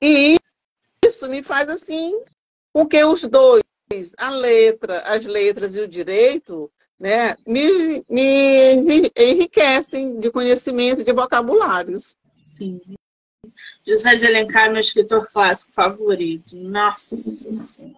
E 0.01 0.37
isso 1.05 1.29
me 1.29 1.43
faz 1.43 1.69
assim, 1.69 2.13
com 2.73 2.87
que 2.87 3.03
os 3.05 3.23
dois, 3.23 3.63
a 4.19 4.31
letra, 4.31 5.01
as 5.01 5.25
letras 5.25 5.75
e 5.75 5.81
o 5.81 5.89
direito, 5.89 6.71
né, 7.05 7.37
me, 7.47 8.03
me 8.09 9.13
enriquecem 9.15 10.19
de 10.19 10.31
conhecimento 10.31 11.05
de 11.05 11.13
vocabulários. 11.13 12.17
Sim. 12.41 12.81
José 13.87 14.15
de 14.15 14.27
Alencar 14.27 14.71
meu 14.71 14.81
escritor 14.81 15.29
clássico 15.31 15.73
favorito. 15.73 16.57
Nossa 16.57 17.53
Senhora. 17.53 17.95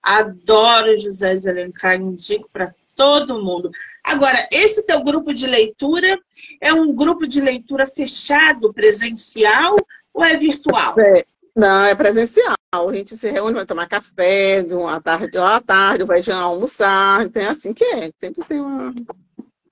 Adoro 0.00 0.96
José 1.00 1.34
de 1.34 1.50
Alencar, 1.50 1.96
indico 1.96 2.48
para 2.52 2.72
todo 2.94 3.42
mundo. 3.42 3.72
Agora, 4.04 4.48
esse 4.52 4.86
teu 4.86 5.02
grupo 5.02 5.34
de 5.34 5.48
leitura 5.48 6.16
é 6.60 6.72
um 6.72 6.94
grupo 6.94 7.26
de 7.26 7.40
leitura 7.40 7.88
fechado, 7.88 8.72
presencial 8.72 9.74
ou 10.14 10.24
é 10.24 10.36
virtual? 10.36 10.94
É, 11.00 11.24
não, 11.56 11.84
é 11.84 11.94
presencial. 11.96 12.57
A 12.70 12.92
gente 12.92 13.16
se 13.16 13.30
reúne, 13.30 13.54
vai 13.54 13.64
tomar 13.64 13.88
café, 13.88 14.62
de 14.62 14.74
uma 14.74 15.00
tarde 15.00 15.38
ou 15.38 15.44
à 15.44 15.58
tarde, 15.58 16.04
vai 16.04 16.20
já 16.20 16.36
almoçar, 16.36 17.24
então 17.24 17.40
é 17.40 17.46
assim 17.46 17.72
que 17.72 17.82
é. 17.82 18.10
Sempre 18.20 18.44
tem 18.44 18.60
uma. 18.60 18.94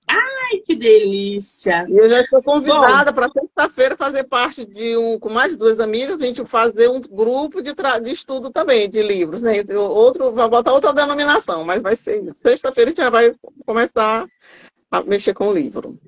Ai, 0.07 0.57
que 0.65 0.75
delícia! 0.75 1.85
E 1.87 1.95
eu 1.95 2.09
já 2.09 2.21
estou 2.21 2.41
convidada 2.41 3.13
para 3.13 3.29
sexta-feira 3.29 3.95
fazer 3.95 4.23
parte 4.23 4.65
de 4.65 4.97
um, 4.97 5.19
com 5.19 5.29
mais 5.29 5.55
duas 5.55 5.79
amigas, 5.79 6.19
a 6.19 6.25
gente 6.25 6.43
fazer 6.47 6.89
um 6.89 6.99
grupo 6.99 7.61
de, 7.61 7.71
de 7.71 8.11
estudo 8.11 8.49
também, 8.49 8.89
de 8.89 9.03
livros, 9.03 9.43
né? 9.43 9.63
Outro, 9.75 10.31
vai 10.31 10.49
botar 10.49 10.73
outra 10.73 10.91
denominação, 10.91 11.63
mas 11.63 11.83
vai 11.83 11.95
ser 11.95 12.27
sexta-feira 12.35 12.89
a 12.89 12.91
gente 12.91 13.03
já 13.03 13.11
vai 13.11 13.35
começar 13.63 14.25
a 14.89 15.03
mexer 15.03 15.35
com 15.35 15.49
o 15.49 15.53
livro. 15.53 15.99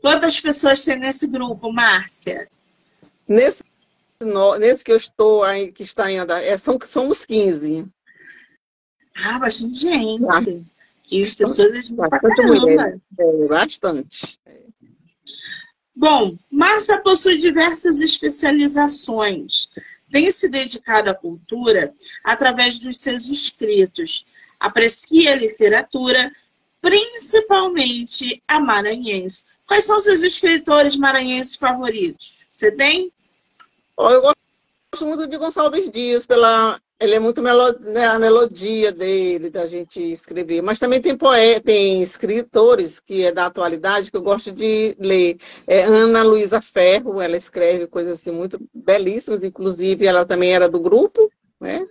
Quantas 0.00 0.40
pessoas 0.40 0.84
tem 0.84 0.96
nesse 0.96 1.28
grupo, 1.28 1.72
Márcia? 1.72 2.46
Nesse 3.26 3.64
nesse 4.58 4.84
que 4.84 4.92
eu 4.92 4.96
estou 4.96 5.42
aí, 5.42 5.72
que 5.72 5.82
está 5.82 6.04
ainda, 6.04 6.42
é, 6.42 6.56
são, 6.56 6.78
somos 6.84 7.24
15. 7.24 7.86
Ah, 9.16 9.38
bastante 9.38 9.78
gente. 9.78 10.24
Ah, 10.30 10.42
15 11.04 11.36
pessoas 11.36 11.72
é 11.72 11.82
gente 11.82 11.96
bastante 11.96 12.42
mulher. 12.42 12.98
É, 13.18 13.46
bastante. 13.46 14.38
Bom, 15.94 16.36
Márcia 16.50 17.00
possui 17.00 17.38
diversas 17.38 18.00
especializações. 18.00 19.70
Tem 20.10 20.30
se 20.30 20.48
dedicado 20.48 21.10
à 21.10 21.14
cultura 21.14 21.94
através 22.22 22.80
dos 22.80 22.98
seus 22.98 23.28
escritos. 23.28 24.26
Aprecia 24.58 25.32
a 25.32 25.36
literatura, 25.36 26.32
principalmente 26.80 28.42
a 28.46 28.58
maranhense. 28.58 29.46
Quais 29.66 29.84
são 29.84 30.00
seus 30.00 30.22
escritores 30.22 30.96
maranhenses 30.96 31.56
favoritos? 31.56 32.46
Você 32.50 32.70
tem? 32.70 33.12
Eu 33.98 34.22
gosto 34.22 35.06
muito 35.06 35.26
de 35.26 35.36
Gonçalves 35.36 35.90
Dias, 35.90 36.26
pela 36.26 36.80
ele 37.00 37.14
é 37.14 37.18
muito 37.18 37.42
melo, 37.42 37.72
né, 37.80 38.06
a 38.06 38.18
melodia 38.18 38.92
dele, 38.92 39.50
da 39.50 39.66
gente 39.66 40.00
escrever. 40.00 40.62
Mas 40.62 40.78
também 40.78 41.00
tem 41.00 41.16
poeta, 41.16 41.66
tem 41.66 42.02
escritores 42.02 43.00
que 43.00 43.24
é 43.26 43.32
da 43.32 43.46
atualidade 43.46 44.10
que 44.10 44.16
eu 44.16 44.22
gosto 44.22 44.52
de 44.52 44.96
ler. 44.98 45.36
É 45.66 45.82
Ana 45.82 46.22
Luísa 46.22 46.62
Ferro, 46.62 47.20
ela 47.20 47.36
escreve 47.36 47.86
coisas 47.86 48.20
assim 48.20 48.30
muito 48.30 48.58
belíssimas, 48.72 49.44
inclusive 49.44 50.06
ela 50.06 50.24
também 50.24 50.54
era 50.54 50.68
do 50.68 50.80
grupo, 50.80 51.30
né? 51.60 51.84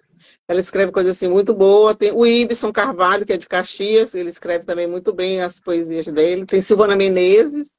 Ela 0.48 0.60
escreve 0.62 0.92
coisas 0.92 1.16
assim 1.18 1.28
muito 1.28 1.54
boas. 1.54 1.96
Tem 1.96 2.12
o 2.12 2.26
Ibson 2.26 2.72
Carvalho, 2.72 3.26
que 3.26 3.34
é 3.34 3.38
de 3.38 3.48
Caxias, 3.48 4.16
ele 4.16 4.30
escreve 4.30 4.66
também 4.66 4.88
muito 4.88 5.14
bem 5.14 5.42
as 5.42 5.60
poesias 5.60 6.08
dele. 6.08 6.46
Tem 6.46 6.62
Silvana 6.62 6.96
Menezes, 6.96 7.70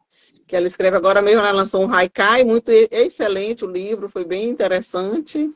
que 0.46 0.56
ela 0.56 0.66
escreve 0.66 0.96
agora 0.96 1.22
mesmo, 1.22 1.40
ela 1.40 1.52
lançou 1.52 1.84
um 1.84 1.92
haikai, 1.92 2.44
muito 2.44 2.70
excelente 2.70 3.64
o 3.64 3.70
livro, 3.70 4.08
foi 4.08 4.24
bem 4.24 4.48
interessante. 4.48 5.50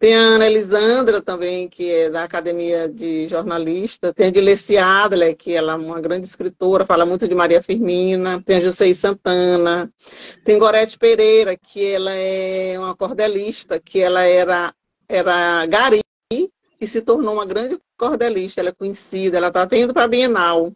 Tem 0.00 0.14
a 0.14 0.20
Ana 0.20 0.46
Elisandra 0.46 1.20
também, 1.20 1.68
que 1.68 1.92
é 1.92 2.08
da 2.08 2.24
Academia 2.24 2.88
de 2.88 3.28
Jornalista. 3.28 4.14
Tem 4.14 4.28
a 4.28 4.30
Dileci 4.30 4.78
Adler, 4.78 5.36
que 5.36 5.52
ela 5.52 5.74
é 5.74 5.76
uma 5.76 6.00
grande 6.00 6.26
escritora, 6.26 6.86
fala 6.86 7.04
muito 7.04 7.28
de 7.28 7.34
Maria 7.34 7.62
Firmina. 7.62 8.42
Tem 8.42 8.56
a 8.56 8.60
Jusceí 8.60 8.94
Santana. 8.94 9.92
Tem 10.42 10.58
Gorete 10.58 10.96
Pereira, 10.96 11.54
que 11.54 11.84
ela 11.84 12.14
é 12.14 12.78
uma 12.78 12.96
cordelista, 12.96 13.78
que 13.78 14.00
ela 14.00 14.22
era, 14.22 14.72
era 15.06 15.66
gari 15.66 16.00
e 16.32 16.86
se 16.86 17.02
tornou 17.02 17.34
uma 17.34 17.44
grande 17.44 17.78
cordelista. 17.98 18.62
Ela 18.62 18.70
é 18.70 18.72
conhecida, 18.72 19.36
ela 19.36 19.48
está 19.48 19.66
tendo 19.66 19.92
para 19.92 20.04
a 20.04 20.08
Bienal. 20.08 20.72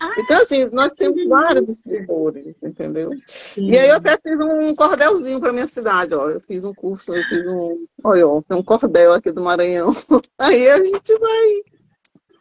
Ah, 0.00 0.14
então, 0.18 0.40
assim, 0.40 0.64
nós 0.72 0.90
temos 0.96 1.28
vários 1.28 1.66
distribuidores, 1.66 2.56
entendeu? 2.62 3.10
Sim. 3.26 3.70
E 3.70 3.78
aí 3.78 3.90
eu 3.90 3.96
até 3.96 4.16
fiz 4.16 4.40
um 4.40 4.74
cordelzinho 4.74 5.38
para 5.38 5.52
minha 5.52 5.66
cidade, 5.66 6.14
ó. 6.14 6.30
Eu 6.30 6.40
fiz 6.40 6.64
um 6.64 6.72
curso, 6.72 7.14
eu 7.14 7.22
fiz 7.24 7.46
um. 7.46 7.86
Olha, 8.02 8.26
ó, 8.26 8.40
tem 8.40 8.56
um 8.56 8.62
cordel 8.62 9.12
aqui 9.12 9.30
do 9.30 9.42
Maranhão. 9.42 9.94
Aí 10.38 10.70
a 10.70 10.82
gente 10.82 11.18
vai, 11.18 11.62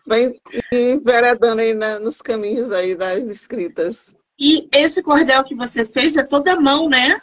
vai 0.07 0.35
enveredando 0.71 1.61
aí 1.61 1.73
na, 1.73 1.99
nos 1.99 2.21
caminhos 2.21 2.71
aí 2.71 2.95
das 2.95 3.25
escritas. 3.25 4.15
E 4.39 4.69
esse 4.73 5.03
cordel 5.03 5.43
que 5.43 5.53
você 5.53 5.83
fez 5.83 6.15
é 6.15 6.23
toda 6.23 6.59
mão, 6.59 6.87
né? 6.87 7.21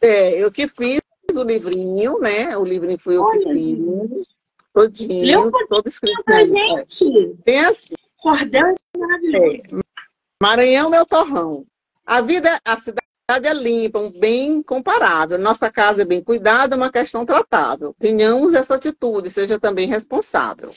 É, 0.00 0.42
eu 0.42 0.50
que 0.50 0.66
fiz 0.68 1.00
o 1.34 1.42
livrinho, 1.42 2.18
né? 2.18 2.56
O 2.56 2.64
livrinho 2.64 2.98
foi 2.98 3.16
eu 3.16 3.22
Olha, 3.22 3.40
que 3.40 3.48
fiz. 3.50 3.62
Gente. 3.62 4.46
Todinho, 4.72 5.50
todo 5.68 5.86
escrito. 5.86 6.22
Pra 6.24 6.44
gente. 6.46 7.36
Tem 7.44 7.60
assim. 7.60 7.94
Cordel 8.26 8.74
é 8.74 8.98
maravilhoso. 8.98 9.78
É. 9.78 9.82
Maranhão, 10.42 10.90
meu 10.90 11.06
torrão. 11.06 11.64
A 12.04 12.20
vida, 12.20 12.58
a 12.64 12.76
cidade 12.80 13.06
é 13.30 13.54
limpa, 13.54 14.00
um 14.00 14.10
bem 14.10 14.64
comparável. 14.64 15.38
Nossa 15.38 15.70
casa 15.70 16.02
é 16.02 16.04
bem 16.04 16.20
cuidada, 16.20 16.74
uma 16.74 16.90
questão 16.90 17.24
tratável. 17.24 17.94
Tenhamos 18.00 18.52
essa 18.52 18.74
atitude, 18.74 19.30
seja 19.30 19.60
também 19.60 19.86
responsável. 19.86 20.70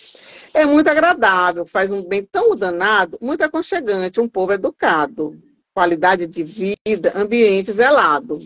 É 0.53 0.63
muito 0.63 0.89
agradável, 0.89 1.65
faz 1.65 1.91
um 1.91 2.07
bem 2.07 2.23
tão 2.23 2.55
danado, 2.55 3.17
muito 3.19 3.41
aconchegante, 3.41 4.21
um 4.21 4.29
povo 4.29 4.53
educado. 4.53 5.35
Qualidade 5.73 6.27
de 6.27 6.43
vida, 6.43 7.13
ambiente 7.15 7.71
zelado. 7.71 8.39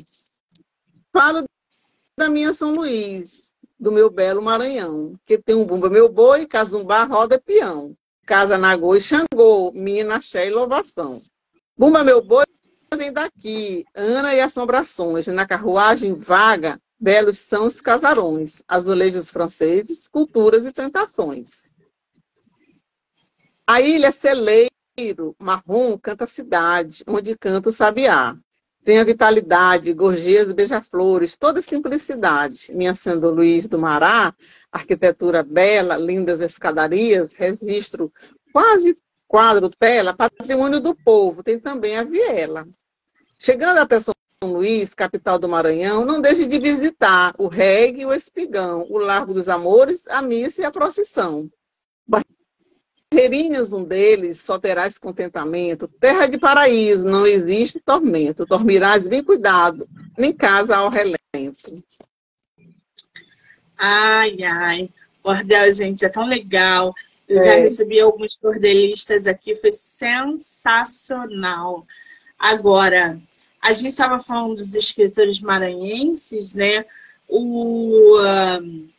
Falo 1.11 1.43
da 2.17 2.29
minha 2.29 2.53
São 2.53 2.73
Luís, 2.73 3.53
do 3.77 3.91
meu 3.91 4.09
belo 4.09 4.41
Maranhão, 4.41 5.19
que 5.25 5.37
tem 5.37 5.57
um 5.57 5.65
bumba 5.65 5.89
meu 5.89 6.07
boi, 6.07 6.45
casumbá, 6.45 7.03
roda 7.03 7.37
peão. 7.37 7.97
Casa 8.25 8.57
Nagô 8.57 8.95
e 8.95 9.01
Xangô, 9.01 9.71
Mina, 9.73 10.21
Xé 10.21 10.47
e 10.47 10.49
Louvação. 10.49 11.21
Bumba 11.77 12.03
Meu 12.03 12.21
Boi 12.23 12.45
vem 12.95 13.11
daqui, 13.11 13.85
Ana 13.95 14.33
e 14.35 14.39
Assombrações, 14.39 15.27
na 15.27 15.47
carruagem 15.47 16.13
vaga, 16.13 16.79
belos 16.99 17.39
são 17.39 17.65
os 17.65 17.81
casarões, 17.81 18.61
azulejos 18.67 19.29
franceses, 19.29 20.07
culturas 20.07 20.65
e 20.65 20.71
tentações. 20.71 21.71
A 23.67 23.81
ilha 23.81 24.11
Celeiro, 24.11 25.35
marrom, 25.39 25.97
canta 25.97 26.25
a 26.25 26.27
cidade, 26.27 27.03
onde 27.07 27.37
canta 27.37 27.69
o 27.69 27.73
sabiá. 27.73 28.37
Tem 28.83 28.99
a 28.99 29.03
vitalidade, 29.03 29.93
gorjeias 29.93 30.51
beija-flores, 30.51 31.37
toda 31.37 31.61
simplicidade. 31.61 32.73
Minha 32.73 32.93
Sendo 32.93 33.31
Luiz 33.31 33.65
do 33.67 33.79
Mará, 33.79 34.33
arquitetura 34.71 35.41
bela, 35.41 35.95
lindas 35.95 36.41
escadarias, 36.41 37.31
registro 37.31 38.11
quase 38.51 38.95
quadro 39.25 39.69
tela, 39.69 40.13
patrimônio 40.13 40.81
do 40.81 40.93
povo. 40.93 41.41
Tem 41.41 41.57
também 41.57 41.95
a 41.97 42.03
viela. 42.03 42.67
Chegando 43.39 43.77
até 43.77 44.01
São 44.01 44.13
Luís, 44.43 44.93
capital 44.93 45.39
do 45.39 45.47
Maranhão, 45.47 46.03
não 46.03 46.19
deixe 46.19 46.45
de 46.45 46.59
visitar 46.59 47.33
o 47.37 47.47
Regue 47.47 48.01
e 48.01 48.05
o 48.05 48.13
Espigão, 48.13 48.85
o 48.89 48.97
Largo 48.97 49.33
dos 49.33 49.47
Amores, 49.47 50.07
a 50.09 50.21
missa 50.21 50.61
e 50.61 50.65
a 50.65 50.71
procissão. 50.71 51.49
Ferrinhas, 53.13 53.71
um 53.71 53.83
deles, 53.83 54.39
só 54.39 54.57
terás 54.57 54.97
contentamento. 54.97 55.87
Terra 55.87 56.25
de 56.27 56.39
paraíso, 56.39 57.07
não 57.07 57.27
existe 57.27 57.79
tormento. 57.79 58.45
Dormirás 58.45 59.07
bem 59.07 59.23
cuidado, 59.23 59.87
nem 60.17 60.33
casa 60.33 60.75
ao 60.75 60.89
relento. 60.89 61.83
Ai, 63.77 64.41
ai. 64.43 64.89
Cordel, 65.21 65.71
gente, 65.73 66.03
é 66.03 66.09
tão 66.09 66.25
legal. 66.25 66.93
Eu 67.29 67.39
é. 67.39 67.43
já 67.43 67.53
recebi 67.55 67.99
alguns 67.99 68.35
cordelistas 68.35 69.27
aqui, 69.27 69.55
foi 69.55 69.71
sensacional. 69.71 71.85
Agora, 72.37 73.19
a 73.61 73.71
gente 73.71 73.89
estava 73.89 74.19
falando 74.19 74.55
dos 74.55 74.73
escritores 74.73 75.39
maranhenses, 75.39 76.55
né? 76.55 76.83
O, 77.29 78.19
uh, 78.19 78.89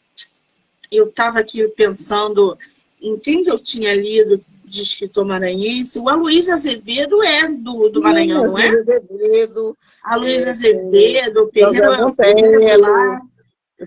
eu 0.90 1.09
estava 1.09 1.40
aqui 1.40 1.66
pensando 1.68 2.57
em 3.04 3.18
quem 3.18 3.44
que 3.44 3.50
eu 3.50 3.58
tinha 3.58 3.94
lido 3.94 4.40
de 4.64 4.82
escritor 4.82 5.24
maranhense, 5.24 5.98
o 6.00 6.08
Aloysio 6.08 6.54
Azevedo 6.54 7.22
é 7.22 7.48
do, 7.48 7.90
do 7.90 8.00
Maranhão, 8.00 8.46
não 8.46 8.58
é? 8.58 8.68
Azevedo. 8.68 9.76
Aloysio 10.02 10.46
é, 10.46 10.50
Azevedo, 10.50 11.46
Ferreira, 11.46 12.10
Ferreira 12.10 13.20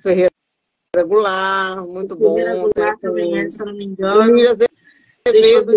Ferreira 0.02 0.32
Goulart, 1.06 1.86
muito 1.86 2.16
bom. 2.16 2.36
Ferreira 2.36 2.62
Goulart 2.62 3.00
também 3.00 3.40
é, 3.40 3.50
se 3.50 3.62
eu 3.62 3.66
não 3.68 3.74
me 3.74 3.86
engano. 3.86 4.40
Azevedo, 5.28 5.72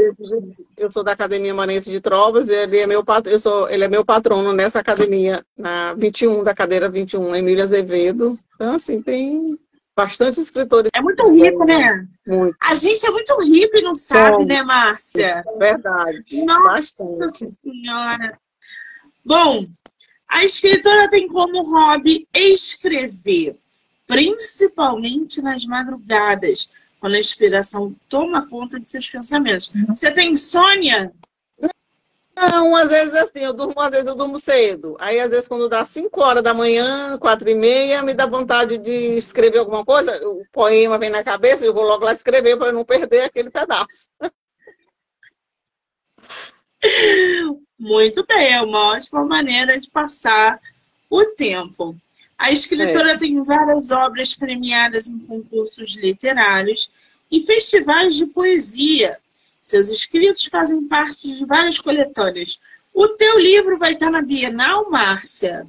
eu 0.79 0.93
sou 0.93 1.03
da 1.03 1.13
Academia 1.13 1.53
Maranhense 1.53 1.91
de 1.91 2.01
Trovas, 2.01 2.49
e 2.49 2.55
ele 2.55 2.79
é 2.79 2.87
meu, 2.87 3.03
eu 3.25 3.41
sou, 3.41 3.69
ele 3.69 3.85
é 3.85 3.89
meu 3.89 4.05
patrono 4.05 4.53
nessa 4.53 4.79
academia, 4.79 5.45
na 5.57 5.95
21, 5.95 6.45
da 6.45 6.55
cadeira 6.55 6.89
21, 6.89 7.35
Emília 7.35 7.65
Azevedo. 7.65 8.39
Então, 8.55 8.75
assim, 8.75 9.03
tem 9.03 9.59
bastante 10.01 10.41
escritores. 10.41 10.91
É 10.95 11.01
muito 11.01 11.31
rico, 11.33 11.65
né? 11.65 12.07
Muito. 12.27 12.57
A 12.61 12.75
gente 12.75 13.07
é 13.07 13.11
muito 13.11 13.41
rico 13.43 13.77
e 13.77 13.83
não 13.83 13.95
sabe, 13.95 14.45
né, 14.45 14.63
Márcia? 14.63 15.45
É 15.47 15.59
verdade. 15.59 16.45
Nossa 16.45 17.05
bastante. 17.05 17.47
Senhora. 17.47 18.39
Bom, 19.25 19.67
a 20.29 20.45
escritora 20.45 21.11
tem 21.11 21.29
como 21.29 21.63
hobby 21.63 22.27
escrever, 22.35 23.57
principalmente 24.07 25.43
nas 25.43 25.65
madrugadas, 25.67 26.71
quando 26.99 27.15
a 27.15 27.19
inspiração 27.19 27.95
toma 28.09 28.49
conta 28.49 28.81
de 28.81 28.89
seus 28.89 29.09
pensamentos. 29.09 29.71
Você 29.89 30.11
tem 30.11 30.33
insônia? 30.33 31.13
Não, 32.49 32.75
às 32.75 32.89
vezes 32.89 33.13
assim, 33.15 33.41
eu 33.41 33.53
durmo, 33.53 33.79
às 33.79 33.91
vezes 33.91 34.07
eu 34.07 34.15
durmo 34.15 34.39
cedo. 34.39 34.97
Aí, 34.99 35.21
às 35.21 35.29
vezes, 35.29 35.47
quando 35.47 35.69
dá 35.69 35.85
5 35.85 36.23
horas 36.23 36.43
da 36.43 36.55
manhã, 36.55 37.19
4 37.19 37.51
e 37.51 37.55
meia, 37.55 38.03
me 38.03 38.15
dá 38.15 38.25
vontade 38.25 38.79
de 38.79 39.19
escrever 39.19 39.59
alguma 39.59 39.85
coisa, 39.85 40.19
o 40.27 40.43
poema 40.51 40.99
vem 40.99 41.11
na 41.11 41.23
cabeça, 41.23 41.67
eu 41.67 41.75
vou 41.75 41.85
logo 41.85 42.03
lá 42.03 42.15
escrever 42.15 42.57
para 42.57 42.73
não 42.73 42.83
perder 42.83 43.25
aquele 43.25 43.51
pedaço. 43.51 44.09
Muito 47.79 48.25
bem, 48.27 48.55
é 48.55 48.63
uma 48.63 48.95
ótima 48.95 49.23
maneira 49.23 49.79
de 49.79 49.91
passar 49.91 50.59
o 51.11 51.25
tempo. 51.27 51.95
A 52.39 52.51
escritora 52.51 53.13
é. 53.13 53.19
tem 53.19 53.43
várias 53.43 53.91
obras 53.91 54.35
premiadas 54.35 55.09
em 55.09 55.19
concursos 55.19 55.95
literários 55.95 56.91
e 57.31 57.43
festivais 57.43 58.17
de 58.17 58.25
poesia. 58.25 59.19
Seus 59.61 59.91
escritos 59.91 60.45
fazem 60.47 60.87
parte 60.87 61.37
de 61.37 61.45
várias 61.45 61.79
coletâneas. 61.79 62.61
O 62.93 63.09
teu 63.09 63.39
livro 63.39 63.79
vai 63.79 63.93
estar 63.93 64.11
na 64.11 64.23
Bienal, 64.23 64.91
Márcia? 64.91 65.67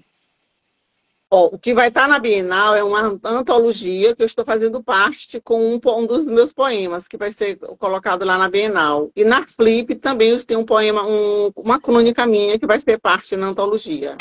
o 1.34 1.58
que 1.58 1.74
vai 1.74 1.88
estar 1.88 2.10
na 2.10 2.20
Bienal 2.20 2.76
é 2.76 2.84
uma 2.84 3.18
antologia 3.24 4.14
que 4.14 4.22
eu 4.22 4.26
estou 4.26 4.44
fazendo 4.44 4.84
parte 4.84 5.40
com 5.40 5.76
um, 5.76 5.80
um, 5.86 6.06
dos 6.06 6.26
meus 6.26 6.52
poemas, 6.52 7.08
que 7.08 7.16
vai 7.16 7.32
ser 7.32 7.56
colocado 7.56 8.26
lá 8.26 8.38
na 8.38 8.50
Bienal. 8.50 9.10
E 9.16 9.24
na 9.24 9.48
Flip 9.48 9.96
também 9.96 10.38
tem 10.40 10.58
um 10.58 10.66
poema, 10.66 11.08
um, 11.08 11.50
uma 11.56 11.80
crônica 11.80 12.28
minha 12.28 12.60
que 12.60 12.68
vai 12.68 12.82
ser 12.82 13.00
parte 13.00 13.38
na 13.38 13.48
antologia. 13.48 14.18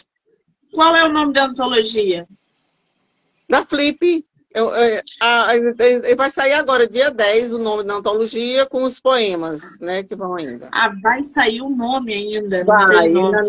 Qual 0.72 0.94
é 0.94 1.04
o 1.04 1.12
nome 1.12 1.32
da 1.32 1.46
antologia? 1.46 2.28
Da 3.48 3.66
Flip. 3.66 4.24
Eu, 4.52 4.68
eu, 4.68 5.02
a, 5.20 5.52
a, 5.52 6.16
vai 6.16 6.30
sair 6.30 6.54
agora, 6.54 6.86
dia 6.86 7.10
10, 7.10 7.52
o 7.52 7.58
nome 7.58 7.84
da 7.84 7.94
antologia 7.94 8.66
com 8.66 8.82
os 8.82 8.98
poemas, 8.98 9.78
né, 9.80 10.02
que 10.02 10.16
vão 10.16 10.34
ainda. 10.34 10.68
Ah, 10.72 10.92
vai 11.00 11.22
sair 11.22 11.60
o 11.62 11.70
nome 11.70 12.12
ainda, 12.12 12.64
vai, 12.64 13.08
nome. 13.08 13.48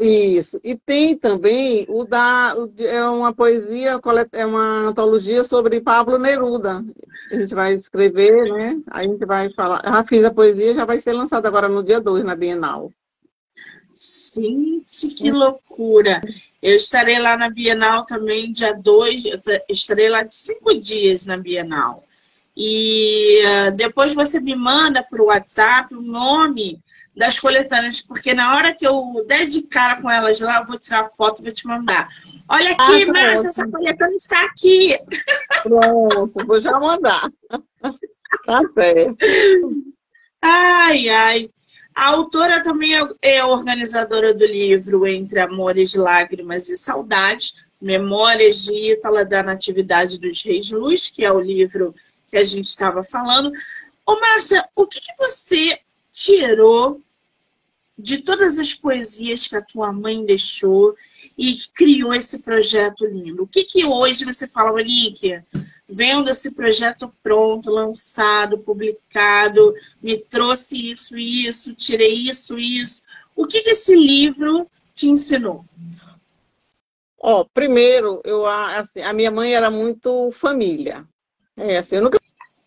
Isso. 0.00 0.60
E 0.62 0.74
tem 0.74 1.16
também 1.16 1.86
o 1.88 2.04
da. 2.04 2.54
É 2.78 3.02
uma 3.04 3.32
poesia, 3.32 3.98
é 4.32 4.44
uma 4.44 4.88
antologia 4.88 5.42
sobre 5.42 5.80
Pablo 5.80 6.18
Neruda. 6.18 6.84
A 7.32 7.36
gente 7.36 7.54
vai 7.54 7.72
escrever, 7.74 8.52
né? 8.52 8.80
A 8.90 9.02
gente 9.02 9.24
vai 9.24 9.50
falar. 9.50 9.80
Já 9.82 10.04
fiz 10.04 10.24
a 10.24 10.30
poesia, 10.30 10.74
já 10.74 10.84
vai 10.84 11.00
ser 11.00 11.12
lançada 11.12 11.48
agora 11.48 11.68
no 11.68 11.82
dia 11.82 12.00
2 12.00 12.24
na 12.24 12.36
Bienal. 12.36 12.92
Gente, 14.34 15.14
que 15.14 15.30
loucura! 15.30 16.20
Eu 16.62 16.76
estarei 16.76 17.18
lá 17.18 17.36
na 17.36 17.48
Bienal 17.48 18.04
também, 18.04 18.52
dia 18.52 18.74
2, 18.74 19.24
estarei 19.68 20.08
lá 20.08 20.22
de 20.22 20.34
cinco 20.34 20.78
dias 20.78 21.24
na 21.24 21.36
Bienal. 21.36 22.04
E 22.56 23.42
uh, 23.46 23.72
depois 23.72 24.14
você 24.14 24.40
me 24.40 24.54
manda 24.54 25.02
para 25.02 25.22
o 25.22 25.26
WhatsApp 25.26 25.94
o 25.94 26.02
nome 26.02 26.78
das 27.16 27.38
coletâneas, 27.38 28.00
porque 28.00 28.34
na 28.34 28.54
hora 28.54 28.74
que 28.74 28.86
eu 28.86 29.24
der 29.26 29.46
de 29.46 29.62
cara 29.62 30.00
com 30.00 30.10
elas 30.10 30.40
lá, 30.40 30.60
eu 30.60 30.66
vou 30.66 30.78
tirar 30.78 31.10
foto 31.16 31.40
e 31.40 31.44
vou 31.44 31.52
te 31.52 31.66
mandar. 31.66 32.08
Olha 32.48 32.72
aqui, 32.72 33.04
ah, 33.04 33.12
Márcia, 33.12 33.48
essa 33.48 33.66
coletânea 33.68 34.16
está 34.16 34.44
aqui. 34.44 34.98
Pronto, 35.62 36.46
vou 36.46 36.60
já 36.60 36.78
mandar. 36.78 37.30
Tá 38.44 38.60
certo. 38.74 39.16
Ai, 40.42 41.08
ai. 41.08 41.50
A 42.00 42.06
autora 42.06 42.62
também 42.62 42.92
é, 43.20 43.44
organizadora 43.44 44.32
do 44.32 44.46
livro 44.46 45.06
Entre 45.06 45.38
Amores, 45.38 45.94
Lágrimas 45.94 46.70
e 46.70 46.76
Saudades, 46.78 47.56
Memórias 47.78 48.62
de 48.62 48.92
Ítala 48.92 49.22
da 49.22 49.42
Natividade 49.42 50.18
dos 50.18 50.42
Reis 50.42 50.70
Luz, 50.70 51.10
que 51.10 51.26
é 51.26 51.30
o 51.30 51.38
livro 51.38 51.94
que 52.30 52.38
a 52.38 52.42
gente 52.42 52.64
estava 52.64 53.04
falando. 53.04 53.52
Ô, 54.06 54.18
Márcia, 54.18 54.66
o 54.74 54.86
que, 54.86 54.98
que 54.98 55.14
você 55.18 55.78
tirou 56.10 57.02
de 57.98 58.22
todas 58.22 58.58
as 58.58 58.72
poesias 58.72 59.46
que 59.46 59.56
a 59.56 59.62
tua 59.62 59.92
mãe 59.92 60.24
deixou 60.24 60.96
e 61.36 61.58
criou 61.74 62.14
esse 62.14 62.42
projeto 62.42 63.06
lindo? 63.06 63.44
O 63.44 63.46
que, 63.46 63.64
que 63.64 63.84
hoje 63.84 64.24
você 64.24 64.46
fala, 64.46 64.72
Monique? 64.72 65.42
Vendo 65.88 66.30
esse 66.30 66.54
projeto 66.54 67.12
pronto, 67.22 67.70
lançado, 67.70 68.58
publicado, 68.58 69.74
me 70.02 70.18
trouxe 70.18 70.90
isso 70.90 71.18
isso, 71.18 71.74
tirei 71.74 72.28
isso 72.28 72.58
isso. 72.58 73.02
O 73.34 73.46
que, 73.46 73.62
que 73.62 73.70
esse 73.70 73.96
livro 73.96 74.70
te 74.94 75.08
ensinou? 75.08 75.64
Ó, 77.18 77.44
primeiro, 77.52 78.20
eu, 78.24 78.46
assim, 78.46 79.00
a 79.00 79.12
minha 79.12 79.30
mãe 79.30 79.54
era 79.54 79.70
muito 79.70 80.30
família. 80.32 81.04
É, 81.56 81.78
assim, 81.78 81.96
eu 81.96 82.02
nunca 82.02 82.18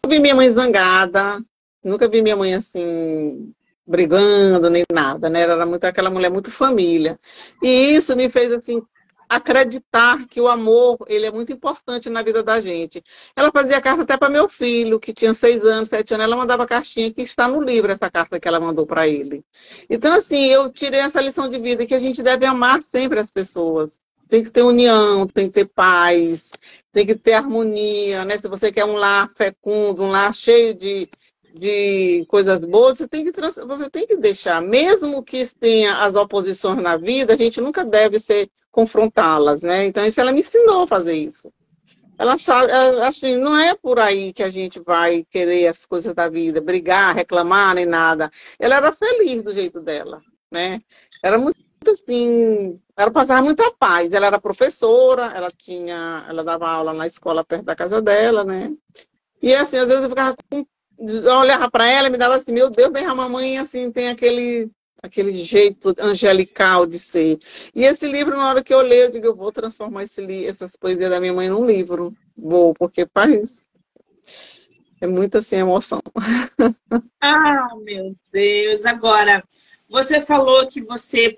vi 0.07 0.19
minha 0.19 0.35
mãe 0.35 0.49
zangada, 0.49 1.41
Nunca 1.83 2.07
vi 2.07 2.21
minha 2.21 2.35
mãe 2.35 2.53
assim, 2.53 3.53
brigando 3.85 4.69
nem 4.69 4.83
nada, 4.91 5.29
né? 5.29 5.41
Era 5.41 5.65
muito 5.65 5.83
aquela 5.83 6.09
mulher 6.09 6.29
muito 6.29 6.51
família. 6.51 7.19
E 7.61 7.95
isso 7.95 8.15
me 8.15 8.29
fez 8.29 8.51
assim 8.51 8.81
acreditar 9.27 10.27
que 10.27 10.39
o 10.39 10.47
amor 10.47 10.97
ele 11.07 11.25
é 11.25 11.31
muito 11.31 11.51
importante 11.51 12.09
na 12.09 12.21
vida 12.21 12.43
da 12.43 12.61
gente. 12.61 13.03
Ela 13.35 13.51
fazia 13.51 13.81
carta 13.81 14.03
até 14.03 14.17
para 14.17 14.29
meu 14.29 14.47
filho, 14.47 14.99
que 14.99 15.13
tinha 15.13 15.33
seis 15.33 15.63
anos, 15.63 15.89
sete 15.89 16.13
anos, 16.13 16.25
ela 16.25 16.37
mandava 16.37 16.67
cartinha 16.67 17.11
que 17.11 17.21
está 17.21 17.47
no 17.47 17.61
livro 17.61 17.91
essa 17.91 18.09
carta 18.11 18.39
que 18.39 18.47
ela 18.47 18.59
mandou 18.59 18.85
para 18.85 19.07
ele. 19.07 19.43
Então 19.89 20.13
assim, 20.13 20.45
eu 20.47 20.71
tirei 20.71 20.99
essa 20.99 21.21
lição 21.21 21.49
de 21.49 21.59
vida 21.59 21.85
que 21.85 21.95
a 21.95 21.99
gente 21.99 22.21
deve 22.21 22.45
amar 22.45 22.81
sempre 22.81 23.19
as 23.19 23.31
pessoas. 23.31 23.99
Tem 24.29 24.43
que 24.43 24.49
ter 24.49 24.63
união, 24.63 25.27
tem 25.27 25.47
que 25.47 25.53
ter 25.53 25.65
paz, 25.65 26.51
tem 26.91 27.05
que 27.05 27.15
ter 27.15 27.33
harmonia, 27.33 28.25
né? 28.25 28.37
Se 28.37 28.47
você 28.47 28.71
quer 28.71 28.85
um 28.85 28.95
lar 28.95 29.29
fecundo, 29.35 30.03
um 30.03 30.11
lar 30.11 30.33
cheio 30.33 30.73
de, 30.73 31.09
de 31.53 32.25
coisas 32.27 32.65
boas, 32.65 32.97
você 32.97 33.07
tem 33.07 33.23
que, 33.23 33.31
você 33.31 33.89
tem 33.89 34.07
que 34.07 34.17
deixar. 34.17 34.61
Mesmo 34.61 35.23
que 35.23 35.45
tenha 35.55 35.97
as 35.97 36.15
oposições 36.15 36.81
na 36.81 36.97
vida, 36.97 37.33
a 37.33 37.37
gente 37.37 37.61
nunca 37.61 37.85
deve 37.85 38.19
ser 38.19 38.49
confrontá-las, 38.71 39.61
né? 39.61 39.85
Então, 39.85 40.05
isso 40.05 40.19
ela 40.19 40.31
me 40.31 40.39
ensinou 40.39 40.83
a 40.83 40.87
fazer 40.87 41.13
isso. 41.13 41.53
Ela 42.17 42.37
sabe, 42.37 42.71
assim, 43.01 43.37
não 43.37 43.57
é 43.57 43.75
por 43.75 43.99
aí 43.99 44.33
que 44.33 44.43
a 44.43 44.49
gente 44.49 44.79
vai 44.79 45.25
querer 45.29 45.67
as 45.67 45.85
coisas 45.85 46.13
da 46.13 46.29
vida, 46.29 46.61
brigar, 46.61 47.15
reclamar, 47.15 47.75
nem 47.75 47.85
nada. 47.85 48.31
Ela 48.59 48.75
era 48.75 48.91
feliz 48.91 49.43
do 49.43 49.51
jeito 49.51 49.79
dela, 49.79 50.21
né? 50.51 50.79
Era 51.23 51.37
muito 51.37 51.57
assim, 51.87 52.79
ela 52.95 53.11
passava 53.11 53.41
muita 53.41 53.71
paz. 53.71 54.13
Ela 54.13 54.27
era 54.27 54.39
professora, 54.39 55.31
ela 55.35 55.49
tinha, 55.51 56.25
ela 56.27 56.43
dava 56.43 56.67
aula 56.67 56.93
na 56.93 57.07
escola 57.07 57.43
perto 57.43 57.65
da 57.65 57.75
casa 57.75 58.01
dela, 58.01 58.43
né? 58.43 58.71
E 59.41 59.53
assim, 59.53 59.77
às 59.77 59.87
vezes 59.87 60.03
eu 60.03 60.09
ficava 60.09 60.35
com 60.49 60.65
eu 60.99 61.33
olhava 61.39 61.69
para 61.69 61.87
ela 61.87 62.07
e 62.07 62.11
me 62.11 62.17
dava 62.17 62.35
assim, 62.35 62.51
meu 62.51 62.69
Deus, 62.69 62.91
bem 62.91 63.05
a 63.05 63.15
mamãe 63.15 63.57
assim 63.57 63.91
tem 63.91 64.09
aquele 64.09 64.69
aquele 65.01 65.33
jeito 65.33 65.93
angelical 65.99 66.85
de 66.85 66.97
ser. 66.97 67.37
E 67.75 67.83
esse 67.83 68.07
livro, 68.07 68.37
na 68.37 68.47
hora 68.47 68.63
que 68.63 68.73
eu 68.73 68.81
leio, 68.81 69.03
eu 69.03 69.11
digo, 69.11 69.27
eu 69.27 69.35
vou 69.35 69.51
transformar 69.51 70.03
esse 70.03 70.45
essas 70.45 70.77
poesias 70.77 71.09
da 71.09 71.19
minha 71.19 71.33
mãe 71.33 71.49
num 71.49 71.65
livro. 71.65 72.13
Vou, 72.37 72.73
porque 72.73 73.05
faz 73.13 73.63
é 75.03 75.07
muita 75.07 75.39
assim 75.39 75.57
emoção. 75.57 76.01
Ah, 77.19 77.69
meu 77.81 78.15
Deus. 78.31 78.85
Agora, 78.85 79.43
você 79.89 80.21
falou 80.21 80.67
que 80.67 80.81
você 80.81 81.37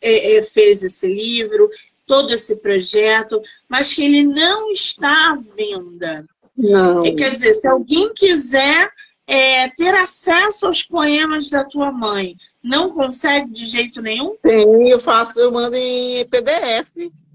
é, 0.00 0.36
é, 0.36 0.42
fez 0.42 0.82
esse 0.82 1.06
livro, 1.06 1.70
todo 2.06 2.32
esse 2.32 2.60
projeto, 2.60 3.40
mas 3.68 3.94
que 3.94 4.04
ele 4.04 4.22
não 4.24 4.70
está 4.70 5.32
à 5.32 5.36
venda. 5.36 6.26
Não. 6.56 7.02
Quer 7.16 7.32
dizer, 7.32 7.54
se 7.54 7.68
alguém 7.68 8.12
quiser 8.14 8.90
é, 9.26 9.68
ter 9.70 9.94
acesso 9.94 10.66
aos 10.66 10.82
poemas 10.82 11.50
da 11.50 11.64
tua 11.64 11.90
mãe, 11.90 12.36
não 12.62 12.90
consegue 12.90 13.50
de 13.50 13.64
jeito 13.66 14.00
nenhum? 14.00 14.36
Sim, 14.44 14.88
eu 14.88 15.00
faço, 15.00 15.38
eu 15.38 15.50
mando 15.50 15.76
em 15.76 16.26
PDF. 16.28 16.88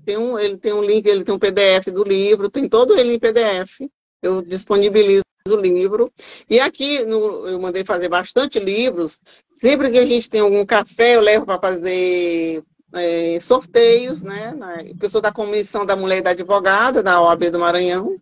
Tem 0.05 0.17
um, 0.17 0.39
ele 0.39 0.57
tem 0.57 0.73
um 0.73 0.83
link, 0.83 1.05
ele 1.05 1.23
tem 1.23 1.35
um 1.35 1.39
PDF 1.39 1.87
do 1.87 2.03
livro, 2.03 2.49
tem 2.49 2.67
todo 2.67 2.97
ele 2.97 3.13
em 3.13 3.19
PDF. 3.19 3.81
Eu 4.21 4.41
disponibilizo 4.41 5.23
o 5.49 5.55
livro. 5.55 6.11
E 6.49 6.59
aqui 6.59 7.03
no, 7.05 7.47
eu 7.47 7.59
mandei 7.59 7.83
fazer 7.83 8.07
bastante 8.07 8.59
livros. 8.59 9.19
Sempre 9.55 9.91
que 9.91 9.99
a 9.99 10.05
gente 10.05 10.29
tem 10.29 10.41
algum 10.41 10.65
café, 10.65 11.15
eu 11.15 11.21
levo 11.21 11.45
para 11.45 11.59
fazer 11.59 12.63
é, 12.93 13.39
sorteios, 13.39 14.23
né? 14.23 14.55
Porque 14.89 15.05
eu 15.05 15.09
sou 15.09 15.21
da 15.21 15.31
comissão 15.31 15.85
da 15.85 15.95
mulher 15.95 16.19
e 16.19 16.21
da 16.21 16.29
advogada 16.31 17.03
da 17.03 17.21
OAB 17.21 17.49
do 17.49 17.59
Maranhão. 17.59 18.17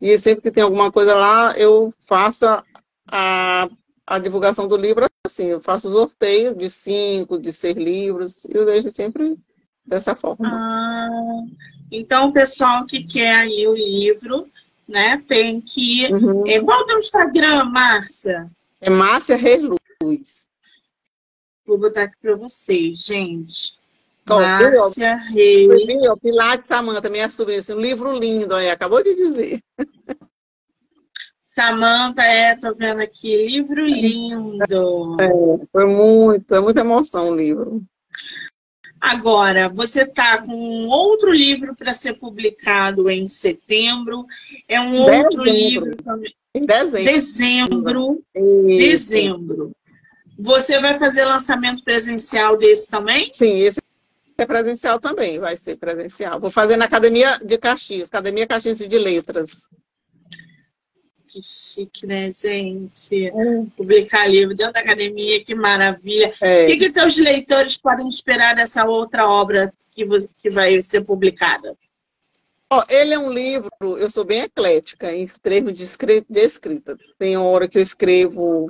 E 0.00 0.18
sempre 0.18 0.42
que 0.42 0.50
tem 0.50 0.62
alguma 0.62 0.90
coisa 0.90 1.14
lá, 1.14 1.54
eu 1.58 1.92
faço 2.06 2.46
a, 3.10 3.68
a 4.06 4.18
divulgação 4.18 4.68
do 4.68 4.76
livro 4.76 5.06
assim. 5.26 5.46
Eu 5.46 5.60
faço 5.60 5.90
sorteio 5.90 6.54
de 6.54 6.70
cinco, 6.70 7.38
de 7.38 7.52
seis 7.52 7.76
livros, 7.76 8.44
e 8.44 8.56
eu 8.56 8.64
deixo 8.64 8.90
sempre 8.90 9.36
dessa 9.84 10.14
forma. 10.14 10.48
Ah, 10.48 11.44
então, 11.90 12.28
o 12.28 12.32
pessoal 12.32 12.86
que 12.86 13.02
quer 13.02 13.34
aí 13.34 13.66
o 13.66 13.74
livro, 13.74 14.46
né, 14.88 15.22
tem 15.26 15.60
que. 15.60 16.06
Uhum. 16.12 16.46
É, 16.46 16.60
qual 16.60 16.88
é 16.88 16.94
o 16.94 16.98
Instagram, 16.98 17.64
Márcia? 17.64 18.50
É 18.80 18.88
Márcia 18.88 19.36
Reis 19.36 19.62
Luz. 20.02 20.48
Vou 21.66 21.78
botar 21.78 22.04
aqui 22.04 22.16
para 22.20 22.36
vocês, 22.36 22.98
gente. 22.98 23.78
Márcia 24.28 25.16
Reis. 25.16 25.68
Pilar 26.22 26.58
de 26.58 26.68
Samanta, 26.68 27.08
minha 27.08 27.28
sobrinha, 27.30 27.60
assim, 27.60 27.74
um 27.74 27.80
livro 27.80 28.12
lindo 28.12 28.54
aí, 28.54 28.70
acabou 28.70 29.02
de 29.02 29.14
dizer. 29.14 29.60
Samanta, 31.60 32.22
é, 32.22 32.56
tô 32.56 32.74
vendo 32.74 33.02
aqui, 33.02 33.36
livro 33.36 33.86
lindo. 33.86 35.16
É, 35.20 35.66
foi 35.70 35.84
muito, 35.84 36.62
muita 36.62 36.80
emoção 36.80 37.28
o 37.28 37.36
livro. 37.36 37.82
Agora, 38.98 39.68
você 39.68 40.04
está 40.04 40.40
com 40.40 40.86
outro 40.86 41.30
livro 41.30 41.76
para 41.76 41.92
ser 41.92 42.14
publicado 42.14 43.10
em 43.10 43.28
setembro. 43.28 44.24
É 44.66 44.80
um 44.80 45.00
outro 45.00 45.44
livro 45.44 45.94
também. 45.96 46.34
Em 46.54 46.64
dezembro. 46.64 47.04
Dezembro. 47.04 48.24
Dezembro. 48.66 49.72
Você 50.38 50.80
vai 50.80 50.98
fazer 50.98 51.26
lançamento 51.26 51.84
presencial 51.84 52.56
desse 52.56 52.90
também? 52.90 53.28
Sim, 53.34 53.58
esse 53.58 53.82
é 54.38 54.46
presencial 54.46 54.98
também, 54.98 55.38
vai 55.38 55.58
ser 55.58 55.76
presencial. 55.76 56.40
Vou 56.40 56.50
fazer 56.50 56.78
na 56.78 56.86
Academia 56.86 57.38
de 57.44 57.58
Caxias, 57.58 58.08
Academia 58.08 58.46
Caxias 58.46 58.78
de 58.78 58.98
Letras. 58.98 59.68
Que 61.30 61.40
chique, 61.40 62.08
né, 62.08 62.28
gente? 62.28 63.28
É. 63.28 63.32
Publicar 63.76 64.26
livro 64.26 64.52
dentro 64.52 64.72
da 64.72 64.80
academia, 64.80 65.44
que 65.44 65.54
maravilha. 65.54 66.34
É. 66.40 66.64
O 66.64 66.66
que, 66.66 66.76
que 66.76 66.92
teus 66.92 67.16
leitores 67.18 67.78
podem 67.78 68.08
esperar 68.08 68.56
dessa 68.56 68.84
outra 68.84 69.28
obra 69.28 69.72
que, 69.92 70.04
você, 70.04 70.28
que 70.42 70.50
vai 70.50 70.82
ser 70.82 71.04
publicada? 71.04 71.76
Oh, 72.72 72.82
ele 72.88 73.14
é 73.14 73.18
um 73.18 73.32
livro, 73.32 73.70
eu 73.80 74.10
sou 74.10 74.24
bem 74.24 74.42
eclética 74.42 75.12
em 75.14 75.26
termos 75.40 75.74
de, 75.74 75.86
de 76.28 76.40
escrita. 76.40 76.96
Tem 77.16 77.36
hora 77.36 77.68
que 77.68 77.78
eu 77.78 77.82
escrevo 77.82 78.68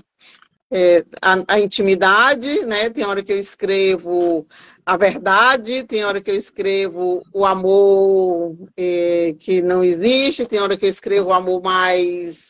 é, 0.71 1.05
a, 1.21 1.45
a, 1.49 1.61
intimidade, 1.61 2.65
né? 2.65 2.91
Tem 2.91 3.05
hora 3.05 3.23
que 3.23 3.33
eu 3.33 3.39
escrevo 3.39 4.47
a 4.87 4.97
verdade, 4.97 5.83
tem 5.83 6.05
hora 6.05 6.21
que 6.21 6.31
eu 6.31 6.37
escrevo 6.37 7.23
o 7.33 7.45
amor 7.45 8.57
é, 8.77 9.35
que 9.39 9.61
não 9.61 9.83
existe, 9.83 10.47
tem 10.47 10.61
hora 10.61 10.77
que 10.77 10.87
eu 10.87 10.91
escrevo 10.91 11.29
o 11.29 11.33
amor 11.33 11.63
mais, 11.63 12.50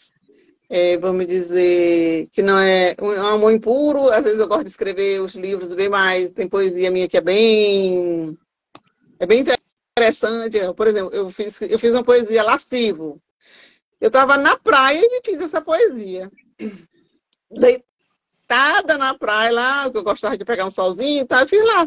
é, 0.70 0.96
vamos 0.96 1.26
dizer, 1.26 2.28
que 2.30 2.42
não 2.42 2.56
é 2.56 2.94
um 3.02 3.26
amor 3.26 3.52
impuro. 3.52 4.08
Às 4.08 4.22
vezes 4.22 4.38
eu 4.38 4.46
gosto 4.46 4.64
de 4.64 4.70
escrever 4.70 5.20
os 5.20 5.34
livros 5.34 5.74
bem 5.74 5.88
mais, 5.88 6.30
tem 6.30 6.48
poesia 6.48 6.92
minha 6.92 7.08
que 7.08 7.16
é 7.16 7.20
bem, 7.20 8.38
é 9.18 9.26
bem 9.26 9.40
interessante. 9.40 10.58
Por 10.76 10.86
exemplo, 10.86 11.12
eu 11.12 11.28
fiz, 11.30 11.60
eu 11.60 11.78
fiz 11.78 11.92
uma 11.92 12.04
poesia 12.04 12.44
lascivo. 12.44 13.20
Eu 14.00 14.06
estava 14.06 14.38
na 14.38 14.56
praia 14.56 15.00
e 15.02 15.20
fiz 15.24 15.42
essa 15.42 15.60
poesia 15.60 16.30
deitada 18.50 18.96
na 18.96 19.14
praia 19.14 19.52
lá, 19.52 19.90
que 19.90 19.96
eu 19.96 20.04
gostava 20.04 20.38
de 20.38 20.44
pegar 20.44 20.66
um 20.66 20.70
solzinho 20.70 21.22
e 21.22 21.24
tal, 21.24 21.40
eu 21.40 21.48
fiz 21.48 21.62
lá, 21.64 21.84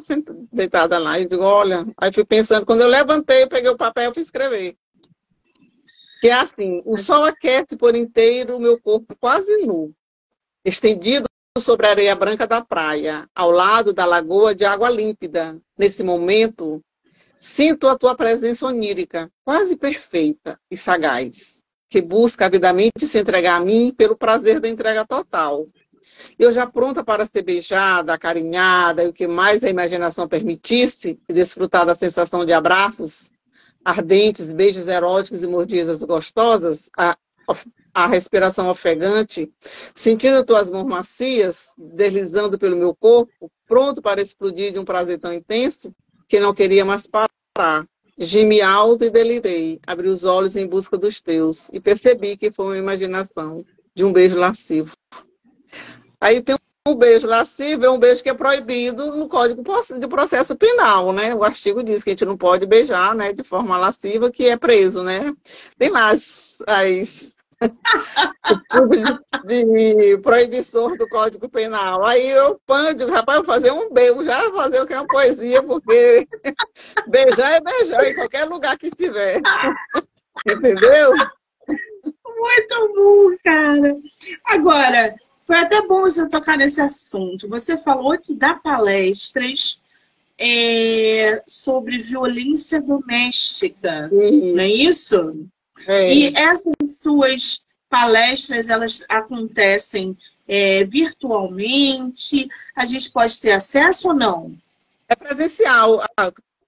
deitada 0.52 0.98
lá, 0.98 1.20
e 1.20 1.26
digo, 1.26 1.44
olha, 1.44 1.86
aí 1.98 2.12
fui 2.12 2.24
pensando, 2.24 2.66
quando 2.66 2.82
eu 2.82 2.88
levantei, 2.88 3.44
eu 3.44 3.50
peguei 3.50 3.70
o 3.70 3.78
papel 3.78 4.12
e 4.12 4.14
fui 4.14 4.24
escrever. 4.24 4.78
Que 6.24 6.30
é 6.30 6.36
assim, 6.36 6.82
o 6.86 6.96
sol 6.96 7.26
aquece 7.26 7.76
por 7.76 7.94
inteiro 7.94 8.56
o 8.56 8.60
meu 8.62 8.80
corpo 8.80 9.14
quase 9.20 9.66
nu, 9.66 9.94
estendido 10.64 11.26
sobre 11.58 11.86
a 11.86 11.90
areia 11.90 12.16
branca 12.16 12.48
da 12.48 12.64
praia, 12.64 13.30
ao 13.36 13.52
lado 13.52 13.92
da 13.92 14.06
lagoa 14.06 14.56
de 14.56 14.64
água 14.64 14.90
límpida. 14.90 15.60
Nesse 15.78 16.02
momento, 16.02 16.82
sinto 17.38 17.90
a 17.90 17.98
tua 17.98 18.16
presença 18.16 18.66
onírica, 18.66 19.30
quase 19.44 19.76
perfeita 19.76 20.58
e 20.72 20.78
sagaz, 20.78 21.62
que 21.90 22.02
busca 22.02 22.46
avidamente 22.46 23.06
se 23.06 23.20
entregar 23.20 23.58
a 23.58 23.66
mim 23.66 23.94
pelo 23.94 24.16
prazer 24.16 24.62
da 24.62 24.70
entrega 24.70 25.06
total 25.06 25.68
eu 26.38 26.52
já 26.52 26.66
pronta 26.66 27.04
para 27.04 27.26
ser 27.26 27.44
beijada, 27.44 28.14
acarinhada 28.14 29.04
e 29.04 29.08
o 29.08 29.14
que 29.14 29.28
mais 29.28 29.64
a 29.64 29.70
imaginação 29.70 30.28
permitisse, 30.28 31.20
e 31.28 31.34
desfrutar 31.34 31.86
da 31.86 31.96
sensação 31.96 32.46
de 32.46 32.54
abraços 32.54 33.33
ardentes, 33.84 34.52
beijos 34.52 34.88
eróticos 34.88 35.44
e 35.44 35.48
mordidas 35.48 36.04
gostosas, 36.04 36.90
a, 36.98 37.18
a 37.94 38.08
respiração 38.08 38.70
ofegante, 38.70 39.52
sentindo 39.94 40.46
tuas 40.46 40.70
mãos 40.70 40.86
macias 40.86 41.70
deslizando 41.78 42.58
pelo 42.58 42.78
meu 42.78 42.96
corpo, 42.96 43.52
pronto 43.68 44.02
para 44.02 44.22
explodir 44.22 44.72
de 44.72 44.80
um 44.80 44.86
prazer 44.86 45.20
tão 45.20 45.34
intenso 45.34 45.94
que 46.28 46.40
não 46.40 46.54
queria 46.54 46.86
mais 46.86 47.08
parar. 47.08 47.88
Gemi 48.18 48.62
alto 48.62 49.04
e 49.04 49.10
delirei, 49.10 49.80
abri 49.88 50.08
os 50.08 50.24
olhos 50.24 50.56
em 50.56 50.68
busca 50.68 50.98
dos 50.98 51.20
teus 51.20 51.68
e 51.74 51.80
percebi 51.80 52.38
que 52.38 52.52
foi 52.52 52.66
uma 52.66 52.78
imaginação 52.78 53.66
de 53.96 54.04
um 54.04 54.14
beijo 54.14 54.38
lascivo. 54.38 54.96
Aí 56.22 56.42
tem 56.42 56.56
um 56.86 56.96
beijo 56.96 57.26
lascivo, 57.26 57.86
é 57.86 57.90
um 57.90 57.98
beijo 57.98 58.22
que 58.22 58.30
é 58.30 58.34
proibido 58.34 59.16
no 59.16 59.30
Código 59.30 59.64
de 59.98 60.08
Processo 60.08 60.54
Penal, 60.54 61.14
né? 61.14 61.34
O 61.34 61.42
artigo 61.42 61.82
diz 61.82 62.04
que 62.04 62.10
a 62.10 62.14
gente 62.14 62.26
não 62.26 62.36
pode 62.36 62.66
beijar, 62.66 63.16
né, 63.16 63.32
de 63.32 63.42
forma 63.42 63.78
lasciva, 63.78 64.30
que 64.30 64.48
é 64.48 64.58
preso, 64.58 65.02
né? 65.02 65.34
Tem 65.78 65.90
lá 65.90 66.10
as, 66.10 66.58
as 66.68 67.34
tipo 68.70 69.48
de, 69.48 70.18
proibições 70.18 70.98
do 70.98 71.08
Código 71.08 71.48
Penal. 71.48 72.06
Aí 72.06 72.30
eu 72.30 72.60
pano, 72.66 72.94
digo, 72.94 73.12
rapaz, 73.12 73.38
vou 73.38 73.46
fazer 73.46 73.72
um 73.72 73.90
beijo, 73.90 74.22
já 74.24 74.42
vou 74.50 74.62
fazer 74.62 74.82
o 74.82 74.86
que 74.86 74.94
é 74.94 74.98
uma 74.98 75.08
poesia, 75.08 75.64
porque 75.64 76.28
beijar 77.08 77.54
é 77.54 77.62
beijar 77.62 78.04
em 78.04 78.16
qualquer 78.16 78.44
lugar 78.44 78.78
que 78.78 78.88
estiver. 78.88 79.40
Entendeu? 80.46 81.14
Muito 82.26 82.94
bom, 82.94 83.38
cara. 83.42 83.96
Agora, 84.44 85.16
foi 85.46 85.58
até 85.58 85.82
bom 85.82 86.02
você 86.02 86.28
tocar 86.30 86.58
nesse 86.58 86.82
assunto. 86.82 87.48
Você 87.50 87.78
falou 87.78 88.18
que 88.18 88.34
dá 88.34 88.56
palestras 88.56 89.82
é, 90.40 91.42
sobre 91.46 92.00
violência 92.00 92.82
doméstica, 92.82 94.10
não 94.12 94.60
é 94.60 94.68
isso? 94.68 95.46
É. 95.88 96.14
E 96.14 96.34
essas 96.36 96.74
suas 97.02 97.66
palestras, 97.90 98.70
elas 98.70 99.06
acontecem 99.10 100.18
é, 100.48 100.84
virtualmente? 100.84 102.48
A 102.76 102.86
gente 102.86 103.12
pode 103.12 103.40
ter 103.40 103.52
acesso 103.52 104.10
ou 104.10 104.14
não? 104.14 104.56
É 105.08 105.16
presencial. 105.16 106.02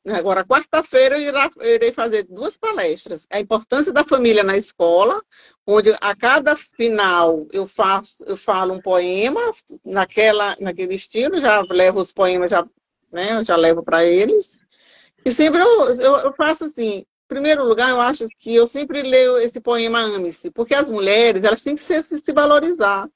Agora, 0.08 0.46
quarta-feira, 0.46 1.20
eu 1.20 1.34
irei 1.64 1.92
fazer 1.92 2.24
duas 2.24 2.56
palestras. 2.56 3.26
A 3.30 3.40
importância 3.40 3.92
da 3.92 4.04
família 4.04 4.44
na 4.44 4.56
escola, 4.56 5.20
onde 5.66 5.96
a 6.00 6.16
cada 6.16 6.56
final 6.56 7.48
eu 7.52 7.68
faço, 7.68 8.24
eu 8.26 8.38
falo 8.38 8.76
um 8.76 8.82
poema 8.82 9.42
naquela, 9.84 10.56
naquele 10.60 10.94
estilo, 10.94 11.40
já 11.40 11.62
levo 11.68 12.00
os 12.00 12.14
poemas, 12.14 12.52
já, 12.52 12.64
né, 13.12 13.44
já 13.44 13.56
levo 13.56 13.82
para 13.82 14.06
eles. 14.06 14.60
E 15.26 15.32
sempre 15.32 15.62
eu, 15.62 15.86
eu, 15.94 16.16
eu, 16.18 16.34
faço 16.34 16.66
assim, 16.66 16.98
em 16.98 17.06
primeiro 17.28 17.64
lugar, 17.64 17.90
eu 17.90 18.00
acho 18.00 18.28
que 18.38 18.54
eu 18.54 18.68
sempre 18.68 19.02
leio 19.02 19.40
esse 19.40 19.60
poema 19.60 20.02
Ame-se, 20.02 20.52
porque 20.52 20.76
as 20.76 20.88
mulheres, 20.88 21.44
elas 21.44 21.64
têm 21.64 21.76
que 21.76 21.82
se, 21.82 22.04
se 22.04 22.32
valorizar. 22.32 23.10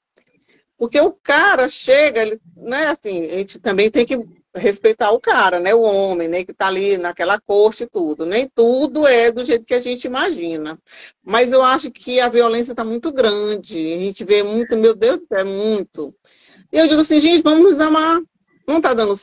Porque 0.76 1.00
o 1.00 1.12
cara 1.12 1.68
chega, 1.68 2.22
ele, 2.22 2.40
né, 2.56 2.88
assim, 2.88 3.22
a 3.26 3.38
gente 3.38 3.60
também 3.60 3.88
tem 3.90 4.04
que 4.04 4.18
respeitar 4.54 5.12
o 5.12 5.20
cara, 5.20 5.60
né, 5.60 5.74
o 5.74 5.82
homem, 5.82 6.28
né, 6.28 6.44
que 6.44 6.50
está 6.50 6.66
ali 6.66 6.96
naquela 6.96 7.40
corte 7.40 7.84
e 7.84 7.86
tudo. 7.86 8.26
Nem 8.26 8.48
tudo 8.48 9.06
é 9.06 9.30
do 9.30 9.44
jeito 9.44 9.64
que 9.64 9.74
a 9.74 9.80
gente 9.80 10.04
imagina. 10.04 10.78
Mas 11.22 11.52
eu 11.52 11.62
acho 11.62 11.90
que 11.90 12.20
a 12.20 12.28
violência 12.28 12.72
está 12.72 12.84
muito 12.84 13.12
grande. 13.12 13.76
A 13.94 13.98
gente 13.98 14.24
vê 14.24 14.42
muito, 14.42 14.76
meu 14.76 14.94
Deus, 14.94 15.20
é 15.32 15.44
muito. 15.44 16.14
E 16.72 16.78
eu 16.78 16.88
digo 16.88 17.00
assim, 17.00 17.20
gente, 17.20 17.42
vamos 17.42 17.62
nos 17.62 17.80
amar. 17.80 18.20
Não 18.66 18.78
está 18.78 18.94
dando 18.94 19.14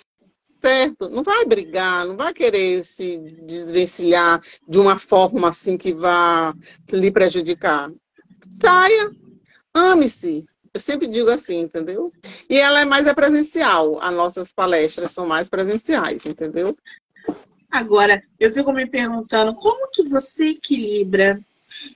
certo, 0.60 1.10
não 1.10 1.24
vai 1.24 1.46
brigar, 1.46 2.06
não 2.06 2.18
vai 2.18 2.34
querer 2.34 2.84
se 2.84 3.18
desvencilhar 3.46 4.42
de 4.68 4.80
uma 4.80 4.98
forma 4.98 5.50
assim 5.50 5.78
que 5.78 5.94
vá 5.94 6.54
lhe 6.92 7.12
prejudicar. 7.12 7.92
Saia, 8.52 9.12
ame-se, 9.74 10.46
eu 10.78 10.80
sempre 10.80 11.08
digo 11.08 11.30
assim, 11.32 11.62
entendeu? 11.62 12.12
E 12.48 12.58
ela 12.58 12.82
é 12.82 12.86
mais 12.86 13.08
é 13.08 13.14
presencial. 13.14 14.00
As 14.00 14.14
nossas 14.14 14.54
palestras 14.54 15.12
são 15.12 15.26
mais 15.26 15.50
presenciais, 15.50 16.24
entendeu? 16.24 16.78
Agora, 17.70 18.22
eu 18.40 18.52
fico 18.52 18.72
me 18.72 18.86
perguntando 18.86 19.56
como 19.56 19.90
que 19.92 20.04
você 20.04 20.50
equilibra 20.50 21.42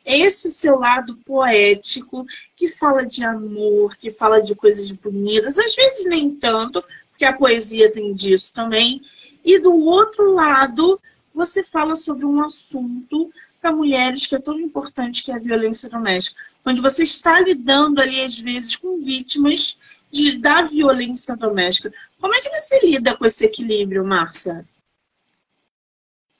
esse 0.03 0.51
seu 0.51 0.79
lado 0.79 1.15
poético 1.17 2.25
que 2.55 2.67
fala 2.67 3.05
de 3.05 3.23
amor, 3.23 3.95
que 3.97 4.09
fala 4.09 4.41
de 4.41 4.55
coisas 4.55 4.91
bonitas, 4.91 5.59
às 5.59 5.75
vezes 5.75 6.05
nem 6.07 6.31
tanto, 6.35 6.83
porque 7.09 7.23
a 7.23 7.37
poesia 7.37 7.91
tem 7.91 8.13
disso 8.13 8.51
também. 8.53 9.01
E 9.45 9.59
do 9.59 9.73
outro 9.73 10.33
lado, 10.33 10.99
você 11.33 11.63
fala 11.63 11.95
sobre 11.95 12.25
um 12.25 12.43
assunto 12.43 13.31
para 13.61 13.71
mulheres 13.71 14.25
que 14.25 14.35
é 14.35 14.39
tão 14.39 14.59
importante 14.59 15.23
que 15.23 15.31
é 15.31 15.35
a 15.35 15.39
violência 15.39 15.87
doméstica 15.87 16.50
onde 16.65 16.81
você 16.81 17.03
está 17.03 17.39
lidando 17.39 18.01
ali, 18.01 18.21
às 18.21 18.37
vezes, 18.37 18.75
com 18.75 18.97
vítimas 19.03 19.77
de, 20.11 20.37
da 20.39 20.63
violência 20.63 21.35
doméstica. 21.35 21.91
Como 22.19 22.35
é 22.35 22.41
que 22.41 22.49
você 22.49 22.79
lida 22.85 23.15
com 23.15 23.25
esse 23.25 23.45
equilíbrio, 23.45 24.05
Márcia? 24.05 24.65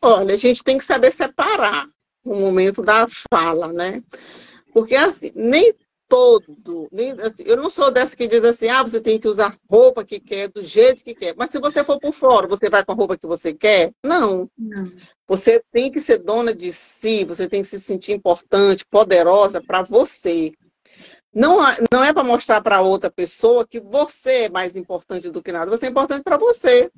Olha, 0.02 0.34
a 0.34 0.38
gente 0.38 0.64
tem 0.64 0.78
que 0.78 0.84
saber 0.84 1.12
separar 1.12 1.88
o 2.24 2.36
momento 2.36 2.82
da 2.82 3.08
fala, 3.32 3.72
né? 3.72 4.04
Porque, 4.74 4.96
assim, 4.96 5.32
nem 5.36 5.74
todo. 6.12 6.90
Assim, 7.24 7.44
eu 7.46 7.56
não 7.56 7.70
sou 7.70 7.90
dessa 7.90 8.18
que 8.18 8.28
diz 8.28 8.44
assim, 8.44 8.68
ah, 8.68 8.84
você 8.84 9.00
tem 9.00 9.18
que 9.18 9.30
usar 9.30 9.58
roupa 9.70 10.04
que 10.04 10.20
quer, 10.20 10.50
do 10.50 10.62
jeito 10.62 11.06
que 11.06 11.16
quer. 11.16 11.34
Mas 11.38 11.52
se 11.52 11.60
você 11.60 11.86
for 11.86 11.98
por 11.98 12.14
fora, 12.14 12.50
você 12.50 12.70
vai 12.70 12.84
com 12.84 12.92
a 12.92 12.96
roupa 12.96 13.18
que 13.18 13.26
você 13.26 13.54
quer? 13.54 13.94
Não. 14.04 14.50
não. 14.58 14.92
Você 15.26 15.64
tem 15.72 15.90
que 15.90 16.02
ser 16.02 16.18
dona 16.18 16.54
de 16.54 16.74
si, 16.74 17.24
você 17.24 17.48
tem 17.48 17.62
que 17.62 17.70
se 17.70 17.80
sentir 17.80 18.12
importante, 18.12 18.86
poderosa 18.86 19.64
para 19.66 19.84
você. 19.84 20.52
não, 21.34 21.60
não 21.90 22.04
é 22.04 22.12
para 22.12 22.26
mostrar 22.26 22.62
para 22.62 22.82
outra 22.82 23.10
pessoa 23.10 23.66
que 23.66 23.80
você 23.80 24.44
é 24.44 24.50
mais 24.50 24.76
importante 24.76 25.30
do 25.30 25.42
que 25.42 25.54
nada, 25.54 25.72
você 25.72 25.86
é 25.86 25.90
importante 25.90 26.24
para 26.24 26.38
você. 26.38 26.92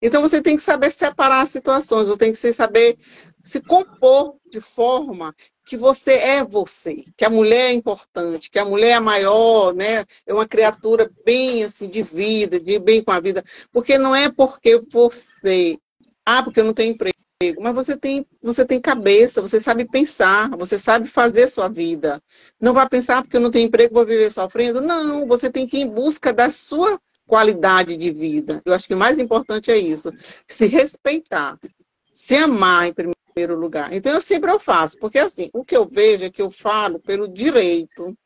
Então 0.00 0.20
você 0.20 0.42
tem 0.42 0.56
que 0.56 0.62
saber 0.62 0.90
separar 0.90 1.42
as 1.42 1.50
situações, 1.50 2.06
você 2.06 2.18
tem 2.18 2.32
que 2.32 2.52
saber 2.52 2.98
se 3.42 3.60
compor 3.60 4.36
de 4.50 4.60
forma 4.60 5.34
que 5.66 5.76
você 5.76 6.12
é 6.12 6.44
você, 6.44 7.04
que 7.16 7.24
a 7.24 7.30
mulher 7.30 7.70
é 7.70 7.72
importante, 7.72 8.50
que 8.50 8.58
a 8.58 8.64
mulher 8.64 8.90
é 8.96 9.00
maior, 9.00 9.74
né? 9.74 10.04
É 10.26 10.32
uma 10.32 10.46
criatura 10.46 11.10
bem 11.24 11.64
assim 11.64 11.88
de 11.88 12.02
vida, 12.02 12.60
de 12.60 12.78
bem 12.78 13.02
com 13.02 13.10
a 13.10 13.20
vida, 13.20 13.42
porque 13.72 13.98
não 13.98 14.14
é 14.14 14.30
porque 14.30 14.80
você, 14.90 15.78
ah, 16.24 16.42
porque 16.42 16.60
eu 16.60 16.64
não 16.64 16.74
tenho 16.74 16.92
emprego, 16.92 17.16
mas 17.60 17.74
você 17.74 17.96
tem, 17.96 18.26
você 18.42 18.64
tem 18.64 18.80
cabeça, 18.80 19.42
você 19.42 19.60
sabe 19.60 19.84
pensar, 19.86 20.50
você 20.56 20.78
sabe 20.78 21.08
fazer 21.08 21.48
sua 21.48 21.68
vida. 21.68 22.22
Não 22.60 22.72
vai 22.72 22.88
pensar 22.88 23.22
porque 23.22 23.36
eu 23.36 23.40
não 23.40 23.50
tenho 23.50 23.66
emprego, 23.66 23.94
vou 23.94 24.06
viver 24.06 24.30
sofrendo. 24.30 24.80
Não, 24.80 25.26
você 25.26 25.50
tem 25.50 25.66
que 25.66 25.78
ir 25.78 25.82
em 25.82 25.90
busca 25.90 26.32
da 26.32 26.50
sua 26.50 26.98
qualidade 27.26 27.96
de 27.96 28.10
vida. 28.10 28.62
Eu 28.64 28.72
acho 28.72 28.86
que 28.86 28.94
o 28.94 28.98
mais 28.98 29.18
importante 29.18 29.70
é 29.70 29.76
isso, 29.76 30.12
se 30.46 30.66
respeitar, 30.66 31.58
se 32.14 32.36
amar 32.36 32.88
em 32.88 32.94
primeiro 32.94 33.58
lugar. 33.58 33.92
Então 33.92 34.12
eu 34.12 34.20
sempre 34.20 34.50
eu 34.50 34.58
faço, 34.58 34.98
porque 34.98 35.18
assim, 35.18 35.50
o 35.52 35.64
que 35.64 35.76
eu 35.76 35.86
vejo 35.86 36.24
é 36.24 36.30
que 36.30 36.40
eu 36.40 36.50
falo 36.50 36.98
pelo 37.00 37.28
direito 37.28 38.16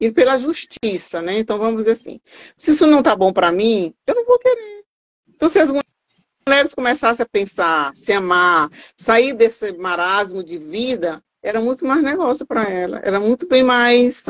e 0.00 0.10
pela 0.10 0.38
justiça, 0.38 1.20
né? 1.20 1.38
Então 1.38 1.58
vamos 1.58 1.84
dizer 1.84 1.92
assim, 1.92 2.20
se 2.56 2.70
isso 2.70 2.86
não 2.86 3.02
tá 3.02 3.14
bom 3.14 3.32
para 3.32 3.52
mim, 3.52 3.92
eu 4.06 4.14
não 4.14 4.24
vou 4.24 4.38
querer. 4.38 4.84
Então 5.28 5.48
se 5.48 5.58
as 5.58 5.70
mulheres 6.46 6.74
começassem 6.74 7.24
a 7.24 7.28
pensar, 7.28 7.94
se 7.94 8.12
amar, 8.12 8.70
sair 8.96 9.32
desse 9.34 9.76
marasmo 9.76 10.44
de 10.44 10.58
vida, 10.58 11.22
era 11.42 11.60
muito 11.60 11.84
mais 11.84 12.02
negócio 12.02 12.46
para 12.46 12.64
ela, 12.70 13.00
era 13.04 13.20
muito 13.20 13.46
bem 13.46 13.62
mais 13.62 14.24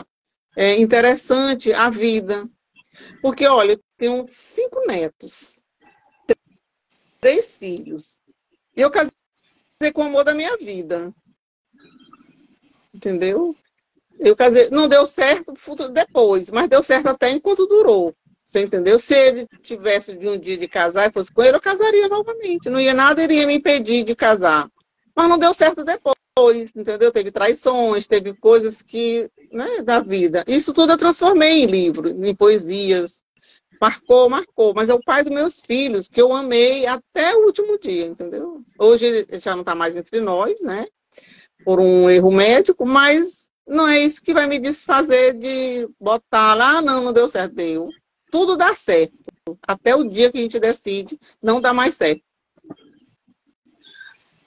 é, 0.57 0.77
interessante 0.81 1.73
a 1.73 1.91
vida. 1.91 2.49
Porque, 3.21 3.47
olha, 3.47 3.79
tenho 3.97 4.25
cinco 4.29 4.87
netos, 4.87 5.65
três 7.21 7.57
filhos, 7.57 8.21
e 8.77 8.81
eu 8.81 8.91
casei 8.91 9.13
com 9.93 10.03
o 10.03 10.07
amor 10.07 10.25
da 10.25 10.35
minha 10.35 10.57
vida. 10.57 11.13
Entendeu? 12.93 13.57
Eu 14.19 14.37
casei, 14.37 14.71
não 14.71 14.89
deu 14.89 15.07
certo 15.07 15.55
depois, 15.93 16.51
mas 16.51 16.69
deu 16.69 16.83
certo 16.83 17.09
até 17.09 17.31
enquanto 17.31 17.67
durou. 17.67 18.15
Você 18.45 18.61
entendeu? 18.61 19.01
Se 19.01 19.15
ele 19.15 19.49
tivesse 19.63 20.15
de 20.15 20.29
um 20.29 20.39
dia 20.39 20.57
de 20.57 20.69
casar 20.69 21.11
e 21.11 21.13
fosse 21.13 21.33
com 21.33 21.43
ele, 21.43 21.57
eu 21.57 21.61
casaria 21.61 22.09
novamente. 22.09 22.71
Não 22.71 22.81
ia 22.81 22.95
nada, 22.95 23.21
iria 23.21 23.47
me 23.49 23.55
impedir 23.55 24.05
de 24.05 24.15
casar. 24.15 24.71
Mas 25.17 25.29
não 25.29 25.39
deu 25.39 25.53
certo 25.53 25.83
depois, 25.85 26.71
entendeu? 26.77 27.11
Teve 27.11 27.33
traições, 27.33 28.07
teve 28.07 28.33
coisas 28.35 28.81
que, 28.81 29.29
né, 29.51 29.83
da 29.83 29.99
vida. 29.99 30.45
Isso 30.47 30.73
tudo 30.73 30.93
eu 30.93 30.99
transformei 30.99 31.65
em 31.65 31.67
livro, 31.67 32.09
em 32.09 32.35
poesias. 32.35 33.24
Marcou, 33.81 34.29
marcou. 34.29 34.73
Mas 34.75 34.89
é 34.89 34.95
o 34.95 35.03
pai 35.03 35.23
dos 35.23 35.33
meus 35.33 35.61
filhos, 35.61 36.09
que 36.09 36.21
eu 36.21 36.33
amei 36.33 36.87
até 36.87 37.35
o 37.35 37.47
último 37.47 37.79
dia, 37.79 38.07
entendeu? 38.07 38.63
Hoje 38.79 39.07
ele 39.07 39.41
já 39.41 39.53
não 39.53 39.61
está 39.61 39.75
mais 39.75 39.97
entre 39.97 40.21
nós, 40.21 40.61
né? 40.63 40.87
Por 41.65 41.81
um 41.81 42.09
erro 42.11 42.31
médico, 42.31 42.85
mas 42.85 43.51
não 43.67 43.89
é 43.89 44.01
isso 44.01 44.23
que 44.23 44.35
vai 44.35 44.47
me 44.47 44.59
desfazer 44.59 45.35
de 45.35 45.89
botar 45.99 46.55
lá, 46.55 46.79
ah, 46.79 46.83
não, 46.83 47.05
não 47.05 47.13
deu 47.13 47.29
certo. 47.29 47.55
Deu 47.55 47.89
tudo 48.35 48.57
dá 48.57 48.75
certo. 48.75 49.15
Até 49.65 49.95
o 49.95 50.03
dia 50.03 50.29
que 50.29 50.39
a 50.39 50.41
gente 50.41 50.59
decide, 50.59 51.21
não 51.41 51.61
dá 51.61 51.73
mais 51.73 51.95
certo. 51.95 52.21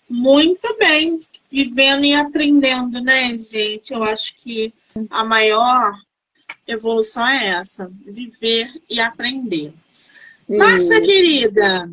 Muito 0.10 0.76
bem. 0.78 1.22
Vivendo 1.50 2.04
e 2.04 2.14
aprendendo, 2.14 3.00
né, 3.00 3.38
gente? 3.38 3.94
Eu 3.94 4.04
acho 4.04 4.36
que 4.36 4.74
a 5.10 5.24
maior 5.24 5.94
evolução 6.68 7.28
é 7.28 7.49
essa: 7.59 7.91
viver 8.05 8.70
e 8.89 8.99
aprender. 8.99 9.74
Hum. 10.49 10.57
Márcia, 10.57 11.01
querida, 11.01 11.89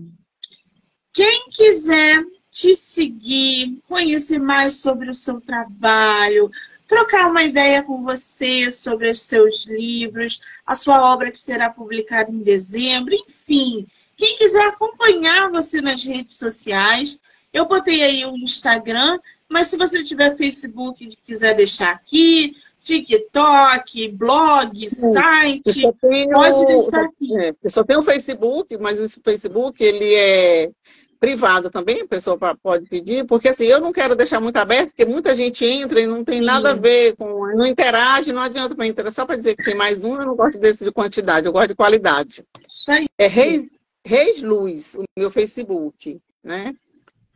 quem 1.13 1.49
quiser 1.51 2.25
te 2.51 2.75
seguir, 2.75 3.79
conhecer 3.89 4.39
mais 4.39 4.81
sobre 4.81 5.11
o 5.11 5.15
seu 5.15 5.41
trabalho, 5.41 6.51
trocar 6.87 7.29
uma 7.29 7.43
ideia 7.43 7.83
com 7.83 8.03
você 8.03 8.71
sobre 8.71 9.11
os 9.11 9.23
seus 9.23 9.67
livros, 9.67 10.41
a 10.65 10.75
sua 10.75 11.13
obra 11.13 11.31
que 11.31 11.39
será 11.39 11.71
publicada 11.71 12.31
em 12.31 12.39
dezembro, 12.39 13.15
enfim. 13.15 13.87
Quem 14.17 14.37
quiser 14.37 14.67
acompanhar 14.67 15.51
você 15.51 15.81
nas 15.81 16.05
redes 16.05 16.37
sociais, 16.37 17.21
eu 17.53 17.67
botei 17.67 18.03
aí 18.03 18.25
o 18.25 18.37
Instagram, 18.37 19.19
mas 19.49 19.69
se 19.69 19.77
você 19.77 20.05
tiver 20.05 20.37
Facebook 20.37 21.05
e 21.05 21.17
quiser 21.25 21.55
deixar 21.55 21.91
aqui, 21.91 22.57
TikTok, 22.85 24.09
blog, 24.09 24.91
site, 24.91 25.91
tenho, 26.01 26.31
pode 26.31 26.67
deixar 26.67 27.05
aqui. 27.05 27.41
É, 27.41 27.55
eu 27.63 27.71
só 27.71 27.83
tenho 27.83 28.01
o 28.01 28.03
Facebook, 28.03 28.77
mas 28.79 29.01
o 29.01 29.23
Facebook 29.23 29.83
ele 29.83 30.15
é 30.15 30.71
privado 31.19 31.71
também, 31.71 32.03
a 32.03 32.07
pessoa 32.07 32.39
pode 32.63 32.85
pedir, 32.85 33.25
porque 33.25 33.49
assim, 33.49 33.65
eu 33.65 33.81
não 33.81 33.93
quero 33.93 34.15
deixar 34.15 34.41
muito 34.41 34.59
aberto, 34.59 34.89
porque 34.89 35.07
muita 35.07 35.35
gente 35.35 35.65
entra 35.65 35.99
e 35.99 36.07
não 36.07 36.23
tem 36.23 36.41
Sim. 36.41 36.45
nada 36.45 36.73
a 36.73 36.75
ver 36.75 37.17
com. 37.17 37.47
não 37.57 37.67
interage, 37.67 38.31
não 38.31 38.43
adianta 38.43 38.75
para 38.75 38.87
entrar. 38.87 39.11
Só 39.11 39.25
para 39.25 39.37
dizer 39.37 39.57
que 39.57 39.65
tem 39.65 39.75
mais 39.75 40.05
um, 40.05 40.21
eu 40.21 40.27
não 40.27 40.37
gosto 40.37 40.61
desse 40.61 40.85
de 40.85 40.93
quantidade, 40.93 41.47
eu 41.47 41.53
gosto 41.53 41.69
de 41.69 41.75
qualidade. 41.75 42.45
Isso 42.69 42.91
aí. 42.91 43.07
É 43.17 43.27
Reis, 43.27 43.65
Reis 44.05 44.43
Luz, 44.43 44.95
o 44.97 45.05
meu 45.19 45.31
Facebook, 45.31 46.21
né? 46.43 46.75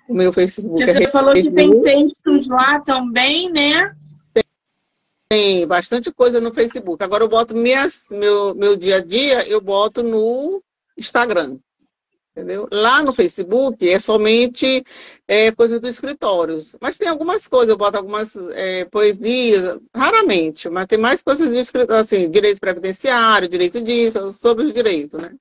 O 0.07 0.13
meu 0.13 0.31
Facebook. 0.35 0.77
Porque 0.77 0.91
é 0.91 0.93
você 0.93 0.99
Reis, 0.99 1.11
falou 1.11 1.33
que 1.33 1.51
tem 1.51 1.81
textos 1.81 2.49
lá 2.49 2.81
também, 2.81 3.51
né? 3.51 3.91
Tem 5.31 5.67
bastante 5.67 6.13
coisa 6.13 6.41
no 6.41 6.53
Facebook. 6.53 7.03
Agora 7.03 7.25
eu 7.25 7.29
boto 7.29 7.55
minhas, 7.55 8.09
meu, 8.11 8.55
meu 8.55 8.77
dia 8.77 8.97
a 8.97 9.05
dia, 9.05 9.47
eu 9.49 9.61
boto 9.61 10.03
no 10.03 10.63
Instagram 10.97 11.59
entendeu? 12.39 12.69
Lá 12.71 13.03
no 13.03 13.13
Facebook 13.13 13.89
é 13.89 13.99
somente 13.99 14.85
é, 15.27 15.51
coisas 15.53 15.81
do 15.81 15.89
escritório. 15.89 16.61
Mas 16.81 16.97
tem 16.97 17.09
algumas 17.09 17.49
coisas, 17.49 17.71
eu 17.71 17.77
boto 17.77 17.97
algumas 17.97 18.37
é, 18.53 18.85
poesias, 18.85 19.79
raramente, 19.95 20.69
mas 20.69 20.87
tem 20.87 20.99
mais 20.99 21.23
coisas 21.23 21.49
do 21.49 21.59
escritório, 21.59 22.01
assim, 22.01 22.31
direito 22.31 22.61
previdenciário, 22.61 23.49
direito 23.49 23.81
disso, 23.81 24.33
sobre 24.35 24.65
os 24.65 24.73
direitos, 24.73 25.21
né? 25.21 25.35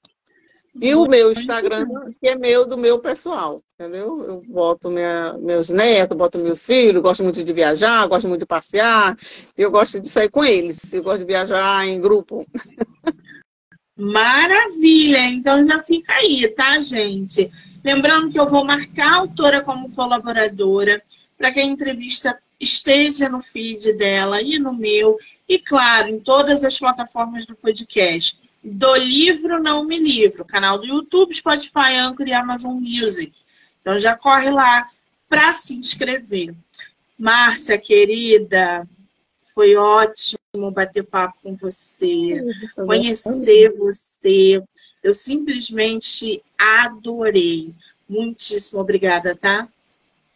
E 0.80 0.94
o 0.94 1.06
meu 1.06 1.32
Instagram, 1.32 1.88
que 2.20 2.28
é 2.30 2.36
meu, 2.36 2.68
do 2.68 2.78
meu 2.78 3.00
pessoal, 3.00 3.62
entendeu? 3.74 4.24
Eu 4.24 4.44
boto 4.48 4.92
minha, 4.92 5.34
meus 5.40 5.70
netos, 5.70 6.16
boto 6.16 6.38
meus 6.38 6.66
filhos, 6.66 7.02
gosto 7.02 7.24
muito 7.24 7.44
de 7.44 7.54
viajar, 7.54 8.06
gosto 8.08 8.28
muito 8.28 8.42
de 8.42 8.46
passear, 8.46 9.18
eu 9.58 9.72
gosto 9.72 10.00
de 10.00 10.08
sair 10.08 10.30
com 10.30 10.44
eles, 10.44 10.94
eu 10.94 11.02
gosto 11.02 11.20
de 11.20 11.26
viajar 11.26 11.88
em 11.88 12.00
grupo. 12.00 12.46
Maravilha! 13.98 15.26
Então 15.26 15.64
já 15.64 15.80
fica 15.80 16.14
aí, 16.14 16.48
tá, 16.50 16.80
gente? 16.80 17.50
Lembrando 17.84 18.32
que 18.32 18.40
eu 18.40 18.48
vou 18.48 18.64
marcar 18.64 19.14
a 19.14 19.18
autora 19.18 19.64
como 19.64 19.92
colaboradora 19.92 21.02
para 21.36 21.52
que 21.52 21.60
a 21.60 21.64
entrevista 21.64 22.38
esteja 22.60 23.30
no 23.30 23.42
feed 23.42 23.94
dela 23.94 24.42
e 24.42 24.60
no 24.60 24.74
meu, 24.74 25.18
e 25.48 25.60
claro, 25.60 26.10
em 26.10 26.20
todas 26.20 26.64
as 26.64 26.78
plataformas 26.78 27.46
do 27.46 27.56
podcast. 27.56 28.47
Do 28.70 28.96
livro 28.96 29.64
Não 29.64 29.86
Me 29.86 29.98
Livro, 29.98 30.44
canal 30.44 30.78
do 30.78 30.86
YouTube, 30.86 31.34
Spotify, 31.34 31.96
Anchor 32.02 32.28
e 32.28 32.34
Amazon 32.34 32.74
Music. 32.74 33.34
Então 33.80 33.98
já 33.98 34.16
corre 34.16 34.50
lá 34.50 34.90
para 35.30 35.54
se 35.54 35.74
inscrever. 35.74 36.54
Márcia, 37.18 37.78
querida, 37.78 38.86
foi 39.56 39.76
ótimo 39.76 40.70
bater 40.72 41.06
papo 41.06 41.38
com 41.42 41.56
você, 41.56 42.44
conhecer 42.76 43.74
você. 43.78 44.62
Eu 45.02 45.14
simplesmente 45.14 46.44
adorei. 46.58 47.74
Muitíssimo 48.08 48.82
obrigada, 48.82 49.34
tá? 49.34 49.68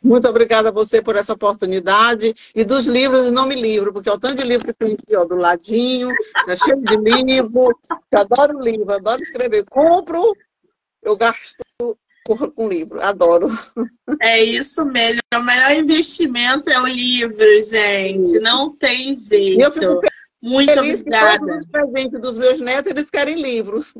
Muito 0.03 0.27
obrigada 0.27 0.69
a 0.69 0.71
você 0.71 1.01
por 1.01 1.15
essa 1.15 1.33
oportunidade. 1.33 2.33
E 2.55 2.63
dos 2.63 2.87
livros, 2.87 3.31
não 3.31 3.45
me 3.45 3.55
livro, 3.55 3.93
porque 3.93 4.09
é 4.09 4.13
o 4.13 4.19
tanto 4.19 4.41
de 4.41 4.47
livro 4.47 4.65
que 4.65 4.73
tem 4.73 4.93
aqui 4.93 5.15
ó, 5.15 5.23
do 5.23 5.35
ladinho, 5.35 6.09
é 6.47 6.55
cheio 6.55 6.81
de 6.81 6.97
livro. 6.97 7.77
Eu 8.11 8.19
adoro 8.19 8.59
livro, 8.59 8.91
adoro 8.91 9.21
escrever. 9.21 9.63
Compro, 9.69 10.35
eu 11.03 11.15
gasto 11.15 11.63
com 12.55 12.67
livro, 12.67 13.01
adoro. 13.01 13.47
É 14.21 14.43
isso 14.43 14.85
mesmo, 14.85 15.21
o 15.33 15.41
melhor 15.41 15.71
investimento 15.71 16.69
é 16.69 16.79
o 16.79 16.87
livro, 16.87 17.43
gente, 17.63 18.39
não 18.39 18.75
tem 18.75 19.13
jeito. 19.15 20.01
Muito 20.41 20.71
obrigada. 20.71 21.39
Que 21.39 21.45
todos 21.45 21.61
os 21.61 21.71
presentes 21.71 22.21
dos 22.21 22.37
meus 22.37 22.59
netos, 22.59 22.91
eles 22.91 23.09
querem 23.09 23.41
livros. 23.41 23.93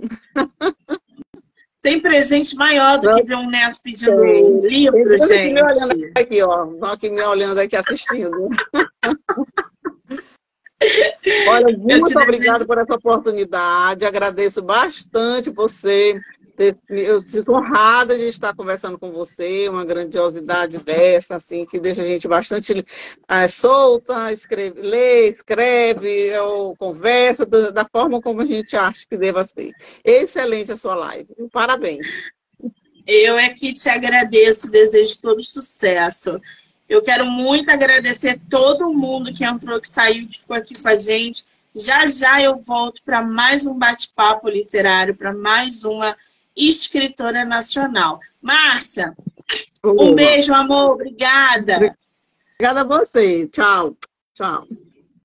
Tem 1.81 1.99
presente 1.99 2.55
maior 2.55 2.99
do 2.99 3.13
que 3.15 3.23
ver 3.23 3.35
um 3.35 3.49
neto 3.49 3.79
pedindo 3.83 4.21
Sim. 4.21 4.61
livro, 4.61 5.17
gente. 5.19 5.53
Me 5.53 5.63
olhando 5.63 6.11
aqui, 6.15 6.41
ó. 6.43 6.67
Aqui 6.83 7.09
me 7.09 7.21
olhando 7.21 7.59
aqui 7.59 7.75
assistindo. 7.75 8.49
Olha, 11.47 11.77
muito 11.77 12.19
obrigada 12.19 12.65
por 12.65 12.77
essa 12.77 12.95
oportunidade. 12.95 14.05
Agradeço 14.05 14.61
bastante 14.61 15.49
você 15.49 16.19
eu 16.89 17.19
sinto 17.27 17.53
honrada 17.53 18.17
de 18.17 18.25
estar 18.25 18.53
conversando 18.55 18.97
com 18.99 19.11
você, 19.11 19.67
uma 19.67 19.83
grandiosidade 19.83 20.77
dessa, 20.79 21.35
assim, 21.35 21.65
que 21.65 21.79
deixa 21.79 22.01
a 22.01 22.05
gente 22.05 22.27
bastante 22.27 22.85
é, 23.27 23.47
solta, 23.47 24.31
escreve, 24.31 24.81
lê, 24.81 25.29
escreve, 25.29 26.37
ou 26.39 26.75
conversa 26.75 27.45
da, 27.45 27.71
da, 27.71 27.85
forma 27.85 28.21
como 28.21 28.41
a 28.41 28.45
gente 28.45 28.75
acha 28.77 29.05
que 29.09 29.17
deva 29.17 29.43
ser. 29.43 29.71
Excelente 30.03 30.71
a 30.71 30.77
sua 30.77 30.95
live. 30.95 31.27
Parabéns. 31.51 32.07
Eu 33.07 33.37
é 33.37 33.49
que 33.49 33.73
te 33.73 33.89
agradeço, 33.89 34.71
desejo 34.71 35.19
todo 35.21 35.43
sucesso. 35.43 36.39
Eu 36.87 37.01
quero 37.01 37.25
muito 37.25 37.71
agradecer 37.71 38.39
todo 38.49 38.93
mundo 38.93 39.33
que 39.33 39.45
entrou, 39.45 39.79
que 39.79 39.87
saiu, 39.87 40.27
que 40.27 40.41
ficou 40.41 40.55
aqui 40.55 40.79
com 40.79 40.89
a 40.89 40.95
gente. 40.95 41.45
Já 41.73 42.05
já 42.07 42.41
eu 42.41 42.57
volto 42.57 43.01
para 43.03 43.23
mais 43.23 43.65
um 43.65 43.77
bate-papo 43.77 44.49
literário, 44.49 45.15
para 45.15 45.33
mais 45.33 45.85
uma 45.85 46.15
escritora 46.55 47.45
nacional. 47.45 48.19
Márcia, 48.41 49.15
um 49.83 50.13
beijo, 50.13 50.53
amor. 50.53 50.93
Obrigada. 50.93 51.95
Obrigada 52.55 52.81
a 52.81 52.83
você. 52.83 53.47
Tchau. 53.47 53.95
Tchau. 54.33 54.67